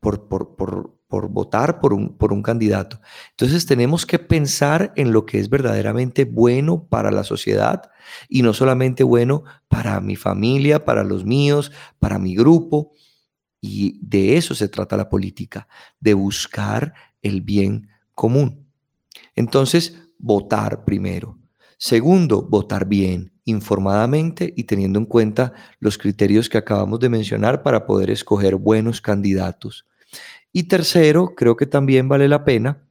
por, 0.01 0.28
por, 0.28 0.95
votar 1.28 1.80
por 1.80 1.92
un, 1.92 2.16
por 2.16 2.32
un 2.32 2.42
candidato. 2.42 3.00
Entonces 3.30 3.66
tenemos 3.66 4.06
que 4.06 4.18
pensar 4.18 4.92
en 4.96 5.12
lo 5.12 5.26
que 5.26 5.38
es 5.38 5.48
verdaderamente 5.48 6.24
bueno 6.24 6.86
para 6.88 7.10
la 7.10 7.24
sociedad 7.24 7.90
y 8.28 8.42
no 8.42 8.52
solamente 8.52 9.02
bueno 9.02 9.44
para 9.68 10.00
mi 10.00 10.16
familia, 10.16 10.84
para 10.84 11.04
los 11.04 11.24
míos, 11.24 11.72
para 11.98 12.18
mi 12.18 12.36
grupo. 12.36 12.92
Y 13.60 13.98
de 14.06 14.36
eso 14.36 14.54
se 14.54 14.68
trata 14.68 14.96
la 14.96 15.08
política, 15.08 15.66
de 15.98 16.14
buscar 16.14 16.94
el 17.22 17.40
bien 17.40 17.88
común. 18.14 18.66
Entonces, 19.34 19.96
votar 20.18 20.84
primero. 20.84 21.38
Segundo, 21.78 22.42
votar 22.42 22.86
bien, 22.86 23.32
informadamente 23.44 24.52
y 24.56 24.64
teniendo 24.64 24.98
en 24.98 25.04
cuenta 25.04 25.52
los 25.78 25.98
criterios 25.98 26.48
que 26.48 26.58
acabamos 26.58 27.00
de 27.00 27.08
mencionar 27.08 27.62
para 27.62 27.86
poder 27.86 28.10
escoger 28.10 28.56
buenos 28.56 29.00
candidatos. 29.00 29.86
Y 30.57 30.62
tercero, 30.62 31.34
creo 31.36 31.54
que 31.54 31.66
también 31.66 32.09
vale 32.09 32.28
la 32.28 32.42
pena, 32.42 32.82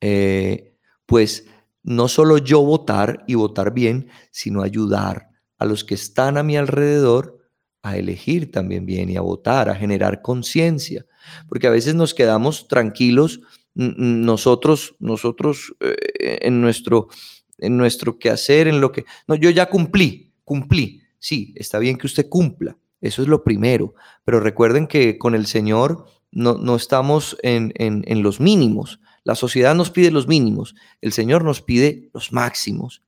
eh, 0.00 0.76
pues 1.04 1.44
no 1.82 2.06
solo 2.06 2.38
yo 2.38 2.62
votar 2.62 3.24
y 3.26 3.34
votar 3.34 3.74
bien, 3.74 4.08
sino 4.30 4.62
ayudar 4.62 5.30
a 5.58 5.64
los 5.64 5.82
que 5.82 5.94
están 5.94 6.38
a 6.38 6.44
mi 6.44 6.56
alrededor 6.56 7.44
a 7.82 7.96
elegir 7.96 8.52
también 8.52 8.86
bien 8.86 9.10
y 9.10 9.16
a 9.16 9.20
votar, 9.20 9.68
a 9.68 9.74
generar 9.74 10.22
conciencia, 10.22 11.06
porque 11.48 11.66
a 11.66 11.70
veces 11.70 11.96
nos 11.96 12.14
quedamos 12.14 12.68
tranquilos 12.68 13.40
nosotros, 13.74 14.94
nosotros 15.00 15.74
eh, 15.80 16.38
en 16.42 16.60
nuestro 16.60 17.08
en 17.58 17.78
nuestro 17.78 18.16
quehacer, 18.16 18.68
en 18.68 18.80
lo 18.80 18.92
que 18.92 19.06
no, 19.26 19.34
yo 19.34 19.50
ya 19.50 19.66
cumplí, 19.66 20.34
cumplí. 20.44 21.02
Sí, 21.18 21.52
está 21.56 21.80
bien 21.80 21.98
que 21.98 22.06
usted 22.06 22.28
cumpla, 22.28 22.78
eso 23.00 23.22
es 23.22 23.28
lo 23.28 23.42
primero, 23.42 23.94
pero 24.24 24.38
recuerden 24.38 24.86
que 24.86 25.18
con 25.18 25.34
el 25.34 25.46
Señor 25.46 26.06
no, 26.32 26.76
estamos 26.76 27.36
en, 27.42 27.72
en 27.76 28.22
los 28.22 28.40
mínimos. 28.40 29.00
La 29.24 29.34
sociedad 29.34 29.74
nos 29.74 29.90
pide 29.90 30.10
los 30.10 30.28
mínimos, 30.28 30.74
el 31.00 31.12
Señor 31.12 31.44
nos 31.44 31.60
pide 31.62 32.10
los 32.14 32.32
máximos. 32.32 33.02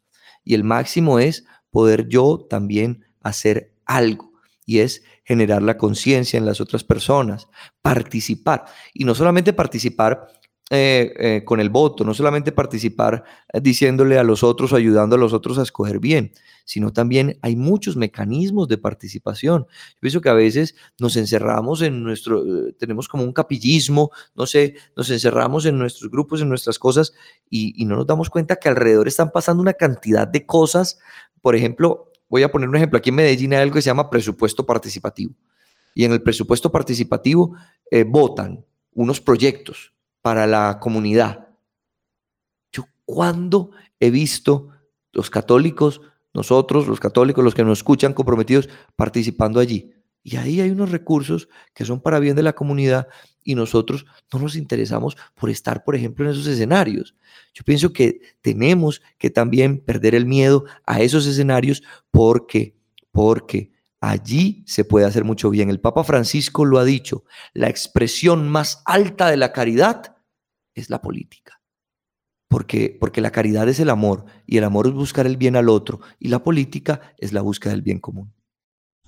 Y 0.44 0.54
el 0.54 0.64
máximo 0.64 1.18
es 1.18 1.44
poder 1.70 2.08
yo 2.08 2.46
también 2.48 3.04
hacer 3.20 3.72
algo 3.86 4.32
y 4.64 4.80
es 4.80 5.02
generar 5.24 5.62
la 5.62 5.78
conciencia 5.78 6.36
en 6.36 6.46
las 6.46 6.60
otras 6.60 6.84
personas, 6.84 7.48
participar. 7.80 8.64
Y 8.92 9.04
no 9.04 9.14
solamente 9.14 9.52
participar 9.52 10.28
eh, 10.74 11.12
eh, 11.18 11.44
con 11.44 11.60
el 11.60 11.68
voto, 11.68 12.02
no 12.02 12.14
solamente 12.14 12.50
participar 12.50 13.24
eh, 13.52 13.60
diciéndole 13.60 14.16
a 14.16 14.22
los 14.22 14.42
otros 14.42 14.72
ayudando 14.72 15.16
a 15.16 15.18
los 15.18 15.34
otros 15.34 15.58
a 15.58 15.62
escoger 15.64 15.98
bien, 15.98 16.32
sino 16.64 16.94
también 16.94 17.38
hay 17.42 17.56
muchos 17.56 17.94
mecanismos 17.94 18.68
de 18.68 18.78
participación. 18.78 19.66
Yo 19.66 20.00
pienso 20.00 20.22
que 20.22 20.30
a 20.30 20.32
veces 20.32 20.74
nos 20.98 21.16
encerramos 21.18 21.82
en 21.82 22.02
nuestro, 22.02 22.42
tenemos 22.78 23.06
como 23.06 23.22
un 23.22 23.34
capillismo, 23.34 24.12
no 24.34 24.46
sé, 24.46 24.76
nos 24.96 25.10
encerramos 25.10 25.66
en 25.66 25.78
nuestros 25.78 26.10
grupos, 26.10 26.40
en 26.40 26.48
nuestras 26.48 26.78
cosas 26.78 27.12
y, 27.50 27.74
y 27.76 27.84
no 27.84 27.96
nos 27.96 28.06
damos 28.06 28.30
cuenta 28.30 28.56
que 28.56 28.70
alrededor 28.70 29.08
están 29.08 29.30
pasando 29.30 29.60
una 29.60 29.74
cantidad 29.74 30.26
de 30.26 30.46
cosas. 30.46 30.98
Por 31.42 31.54
ejemplo, 31.54 32.10
voy 32.30 32.44
a 32.44 32.50
poner 32.50 32.70
un 32.70 32.76
ejemplo, 32.76 32.96
aquí 32.96 33.10
en 33.10 33.16
Medellín 33.16 33.52
hay 33.52 33.60
algo 33.60 33.74
que 33.74 33.82
se 33.82 33.90
llama 33.90 34.08
presupuesto 34.08 34.64
participativo. 34.64 35.34
Y 35.94 36.06
en 36.06 36.12
el 36.12 36.22
presupuesto 36.22 36.72
participativo 36.72 37.54
votan 38.06 38.64
unos 38.94 39.20
proyectos 39.20 39.92
para 40.22 40.46
la 40.46 40.78
comunidad. 40.80 41.48
Yo 42.72 42.86
cuando 43.04 43.72
he 44.00 44.10
visto 44.10 44.68
los 45.12 45.28
católicos, 45.28 46.00
nosotros, 46.32 46.86
los 46.86 47.00
católicos, 47.00 47.44
los 47.44 47.54
que 47.54 47.64
nos 47.64 47.80
escuchan 47.80 48.14
comprometidos, 48.14 48.68
participando 48.96 49.60
allí. 49.60 49.92
Y 50.24 50.36
ahí 50.36 50.60
hay 50.60 50.70
unos 50.70 50.90
recursos 50.90 51.48
que 51.74 51.84
son 51.84 52.00
para 52.00 52.20
bien 52.20 52.36
de 52.36 52.44
la 52.44 52.52
comunidad 52.52 53.08
y 53.42 53.56
nosotros 53.56 54.06
no 54.32 54.38
nos 54.38 54.54
interesamos 54.54 55.16
por 55.34 55.50
estar, 55.50 55.82
por 55.82 55.96
ejemplo, 55.96 56.24
en 56.24 56.30
esos 56.30 56.46
escenarios. 56.46 57.16
Yo 57.52 57.64
pienso 57.64 57.92
que 57.92 58.20
tenemos 58.40 59.02
que 59.18 59.30
también 59.30 59.78
perder 59.78 60.14
el 60.14 60.26
miedo 60.26 60.64
a 60.86 61.00
esos 61.00 61.26
escenarios 61.26 61.82
porque, 62.12 62.76
porque 63.10 63.72
allí 64.00 64.62
se 64.66 64.84
puede 64.84 65.06
hacer 65.06 65.24
mucho 65.24 65.50
bien. 65.50 65.70
El 65.70 65.80
Papa 65.80 66.04
Francisco 66.04 66.64
lo 66.64 66.78
ha 66.78 66.84
dicho, 66.84 67.24
la 67.52 67.68
expresión 67.68 68.48
más 68.48 68.82
alta 68.84 69.28
de 69.28 69.36
la 69.36 69.52
caridad 69.52 70.11
es 70.74 70.90
la 70.90 71.00
política. 71.00 71.60
Porque, 72.48 72.96
porque 73.00 73.20
la 73.20 73.30
caridad 73.30 73.68
es 73.68 73.80
el 73.80 73.88
amor 73.88 74.26
y 74.46 74.58
el 74.58 74.64
amor 74.64 74.86
es 74.86 74.92
buscar 74.92 75.26
el 75.26 75.36
bien 75.36 75.56
al 75.56 75.68
otro 75.68 76.00
y 76.18 76.28
la 76.28 76.42
política 76.42 77.14
es 77.18 77.32
la 77.32 77.40
búsqueda 77.40 77.72
del 77.72 77.82
bien 77.82 77.98
común. 77.98 78.32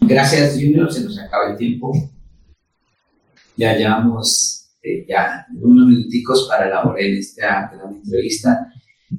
Gracias, 0.01 0.55
Junior. 0.55 0.93
Se 0.93 1.05
nos 1.05 1.19
acaba 1.19 1.51
el 1.51 1.59
tiempo. 1.59 1.93
Ya 3.57 3.77
llevamos 3.77 4.65
eh, 4.83 5.07
ya 5.09 5.47
unos 5.61 5.87
minuticos 5.87 6.49
para 6.49 6.67
elaborar 6.67 7.01
esta 7.01 7.71
gran 7.73 7.95
entrevista 7.95 8.67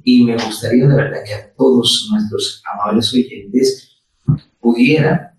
y 0.04 0.24
me 0.24 0.34
gustaría 0.34 0.86
de 0.86 0.94
verdad 0.94 1.24
que 1.24 1.34
a 1.34 1.54
todos 1.54 2.08
nuestros 2.10 2.62
amables 2.72 3.12
oyentes 3.14 4.02
pudieran 4.60 5.30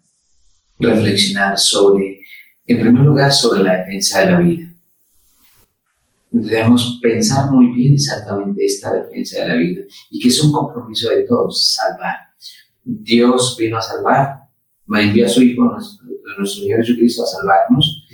reflexionar 0.80 1.58
sobre, 1.58 2.22
en 2.66 2.80
primer 2.80 3.04
lugar, 3.04 3.32
sobre 3.32 3.64
la 3.64 3.78
defensa 3.78 4.22
de 4.22 4.32
la 4.32 4.40
vida. 4.40 4.67
Debemos 6.30 7.00
pensar 7.02 7.52
muy 7.52 7.68
bien 7.74 7.94
exactamente 7.94 8.66
esta 8.66 8.94
defensa 8.94 9.42
de 9.42 9.48
la 9.48 9.56
vida 9.56 9.82
y 10.12 10.20
que 10.20 10.28
es 10.28 10.44
un 10.44 10.52
compromiso 10.52 11.10
de 11.10 11.24
todos, 11.24 11.74
salvar. 11.74 12.16
Dios 12.84 13.56
vino 13.58 13.78
a 13.78 13.82
salvar, 13.82 14.42
envió 14.88 15.26
a 15.26 15.30
su 15.30 15.42
Hijo, 15.42 15.64
nuestro, 15.64 16.06
nuestro 16.38 16.64
Señor 16.64 16.80
Jesucristo, 16.80 17.24
a 17.24 17.28
salvarnos. 17.28 18.08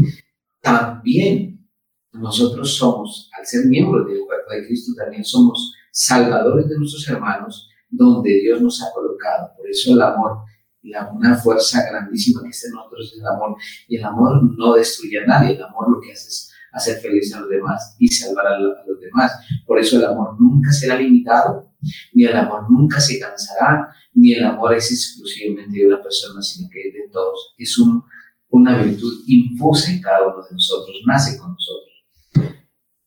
También 0.62 1.68
nosotros 2.12 2.76
somos, 2.76 3.30
al 3.38 3.46
ser 3.46 3.66
miembros 3.66 4.08
del 4.08 4.20
cuerpo 4.26 4.52
de 4.52 4.68
Cristo, 4.68 4.94
también 4.96 5.24
somos 5.24 5.74
salvadores 5.92 6.70
de 6.70 6.78
nuestros 6.78 7.08
hermanos, 7.08 7.70
donde 7.90 8.42
Dios 8.42 8.62
nos 8.62 8.82
ha 8.82 8.92
colocado. 8.94 9.52
Por 9.58 9.70
eso 9.70 9.94
el 9.94 10.02
amor 10.02 10.44
la, 10.84 11.12
una 11.12 11.36
fuerza 11.36 11.82
grandísima 11.90 12.44
que 12.44 12.50
está 12.50 12.68
en 12.68 12.74
nosotros 12.76 13.12
es 13.14 13.20
el 13.20 13.28
amor. 13.28 13.56
Y 13.88 13.98
el 13.98 14.04
amor 14.04 14.42
no 14.58 14.74
destruye 14.74 15.20
a 15.24 15.26
nadie, 15.26 15.56
el 15.56 15.64
amor 15.64 15.90
lo 15.90 16.02
que 16.02 16.12
hace 16.12 16.28
es 16.28 16.53
hacer 16.74 17.00
feliz 17.00 17.34
a 17.34 17.40
los 17.42 17.50
demás 17.50 17.96
y 18.00 18.08
salvar 18.08 18.48
a, 18.48 18.60
los 18.60 19.00
demás. 19.00 19.32
Por 19.66 19.80
eso 19.80 19.98
el 19.98 20.06
amor 20.06 20.36
nunca 20.40 20.72
será 20.72 20.98
limitado, 20.98 21.72
ni 22.14 22.26
el 22.26 22.36
amor 22.36 22.70
nunca 22.70 23.00
se 23.00 23.20
cansará, 23.20 23.94
ni 24.14 24.34
el 24.34 24.44
amor 24.44 24.74
es 24.74 24.92
exclusivamente 24.92 25.80
de 25.80 25.88
una 25.88 26.02
persona, 26.02 26.42
sino 26.42 26.70
que 26.70 26.88
es 26.88 26.94
de 26.94 27.10
todos. 27.12 27.54
Es 27.58 27.78
un, 27.78 28.04
una 28.50 28.82
virtud 28.82 29.24
infusa 29.28 29.92
en 29.92 30.02
cada 30.02 30.28
uno 30.28 30.44
de 30.44 30.52
nosotros, 30.52 30.98
nace 31.06 31.38
con 31.38 31.54
nosotros. 31.54 32.54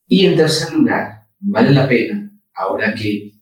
Y 0.07 0.25
en 0.25 0.37
tercer 0.37 0.73
lugar, 0.73 1.27
vale 1.41 1.73
la 1.73 1.89
pena, 1.89 2.33
ahora 2.55 2.95
que 2.95 3.33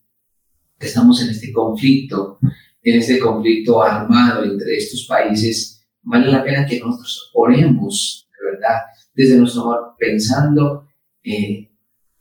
estamos 0.81 1.23
en 1.23 1.31
este 1.31 1.53
conflicto 1.53 2.39
en 2.85 3.01
este 3.01 3.19
conflicto 3.19 3.83
armado 3.83 4.45
entre 4.45 4.77
estos 4.77 5.07
países, 5.07 5.87
vale 6.03 6.31
la 6.31 6.45
pena 6.45 6.67
que 6.67 6.79
nosotros 6.79 7.31
oremos, 7.33 8.29
de 8.39 8.51
verdad, 8.53 8.83
desde 9.15 9.39
nuestro 9.39 9.63
amor, 9.63 9.95
pensando 9.99 10.87
eh, 11.23 11.71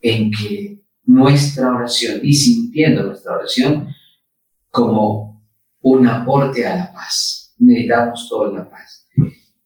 en 0.00 0.30
que 0.30 0.84
nuestra 1.04 1.74
oración 1.74 2.20
y 2.22 2.32
sintiendo 2.32 3.02
nuestra 3.04 3.36
oración 3.36 3.88
como 4.70 5.44
un 5.82 6.06
aporte 6.06 6.66
a 6.66 6.76
la 6.76 6.92
paz. 6.92 7.54
Necesitamos 7.58 8.28
toda 8.28 8.58
la 8.58 8.70
paz. 8.70 9.06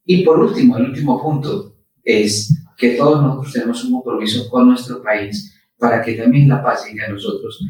Y 0.04 0.24
por 0.24 0.40
último, 0.40 0.76
el 0.76 0.86
último 0.86 1.22
punto 1.22 1.76
es 2.02 2.54
que 2.76 2.90
todos 2.96 3.22
nosotros 3.22 3.52
tenemos 3.52 3.84
un 3.84 3.92
compromiso 3.92 4.48
con 4.48 4.68
nuestro 4.68 5.02
país 5.02 5.54
para 5.76 6.02
que 6.02 6.14
también 6.14 6.48
la 6.48 6.62
paz 6.62 6.86
llegue 6.86 7.04
a 7.04 7.10
nosotros, 7.10 7.64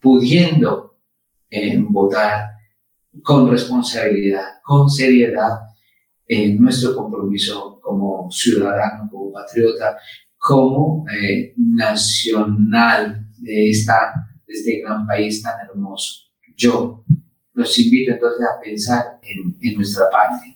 pudiendo 0.00 0.98
eh, 1.50 1.78
votar 1.88 2.50
con 3.22 3.50
responsabilidad, 3.50 4.60
con 4.62 4.88
seriedad, 4.88 5.58
en 6.32 6.62
nuestro 6.62 6.94
compromiso 6.94 7.80
como 7.82 8.30
ciudadano, 8.30 9.08
como 9.10 9.32
patriota, 9.32 9.98
como 10.36 11.04
eh, 11.10 11.54
nacional 11.56 13.26
de, 13.38 13.70
esta, 13.70 14.12
este 14.46 14.80
gran 14.80 15.08
país 15.08 15.42
tan 15.42 15.54
hermoso. 15.68 16.30
Yo 16.56 17.04
los 17.52 17.76
invito 17.80 18.12
entonces 18.12 18.46
a 18.46 18.60
pensar 18.62 19.04
en, 19.22 19.56
en 19.60 19.74
nuestra 19.74 20.04
patria. 20.08 20.54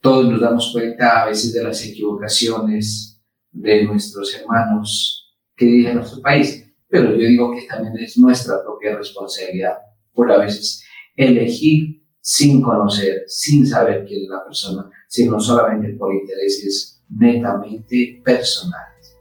Todos 0.00 0.30
nos 0.30 0.40
damos 0.40 0.70
cuenta 0.72 1.22
a 1.22 1.26
veces 1.26 1.52
de 1.52 1.64
las 1.64 1.84
equivocaciones 1.84 3.20
de 3.50 3.84
nuestros 3.86 4.32
hermanos 4.36 5.34
que 5.56 5.64
viven 5.64 5.90
en 5.90 5.96
nuestro 5.96 6.22
país, 6.22 6.72
pero 6.86 7.10
yo 7.10 7.26
digo 7.26 7.52
que 7.52 7.66
también 7.66 7.98
es 7.98 8.16
nuestra 8.16 8.62
propia 8.62 8.96
responsabilidad 8.96 9.74
por 10.12 10.30
a 10.30 10.38
veces 10.38 10.84
elegir 11.16 12.03
sin 12.26 12.62
conocer, 12.62 13.24
sin 13.26 13.66
saber 13.66 14.06
quién 14.06 14.22
es 14.22 14.28
la 14.30 14.42
persona, 14.42 14.90
sino 15.06 15.38
solamente 15.38 15.92
por 15.92 16.14
intereses 16.14 17.02
netamente 17.10 18.22
personales. 18.24 19.18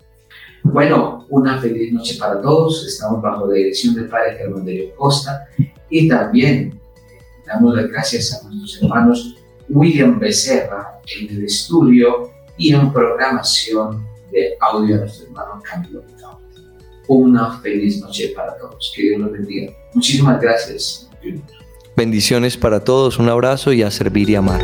Bueno, 0.64 1.28
una 1.30 1.60
feliz 1.60 1.92
noche 1.92 2.16
para 2.18 2.42
todos. 2.42 2.88
Estamos 2.88 3.22
bajo 3.22 3.46
la 3.48 3.56
dirección 3.56 3.94
del 3.94 4.08
Padre 4.08 4.38
Germán 4.38 4.64
de 4.64 4.94
Costa 4.98 5.46
y 5.90 6.08
también 6.08 6.80
damos 7.46 7.76
las 7.76 7.90
gracias 7.90 8.34
a 8.34 8.48
nuestros 8.48 8.82
hermanos 8.82 9.36
William 9.68 10.18
Becerra 10.18 11.02
en 11.20 11.30
el 11.30 11.44
estudio 11.44 12.32
y 12.58 12.74
en 12.74 12.94
programación 12.94 14.08
de 14.32 14.56
audio 14.62 14.96
a 14.96 15.00
nuestro 15.00 15.26
hermano 15.28 15.62
Camilo 15.62 16.06
Una 17.10 17.60
feliz 17.60 18.00
noche 18.00 18.32
para 18.34 18.58
todos. 18.58 18.94
Que 18.96 19.02
Dios 19.10 19.20
los 19.20 19.32
bendiga. 19.34 19.74
Muchísimas 19.94 20.40
gracias. 20.40 21.10
Bendiciones 21.96 22.58
para 22.58 22.84
todos, 22.84 23.20
un 23.20 23.30
abrazo 23.30 23.72
y 23.72 23.84
a 23.84 23.92
servir 23.92 24.30
y 24.30 24.36
amar. 24.36 24.62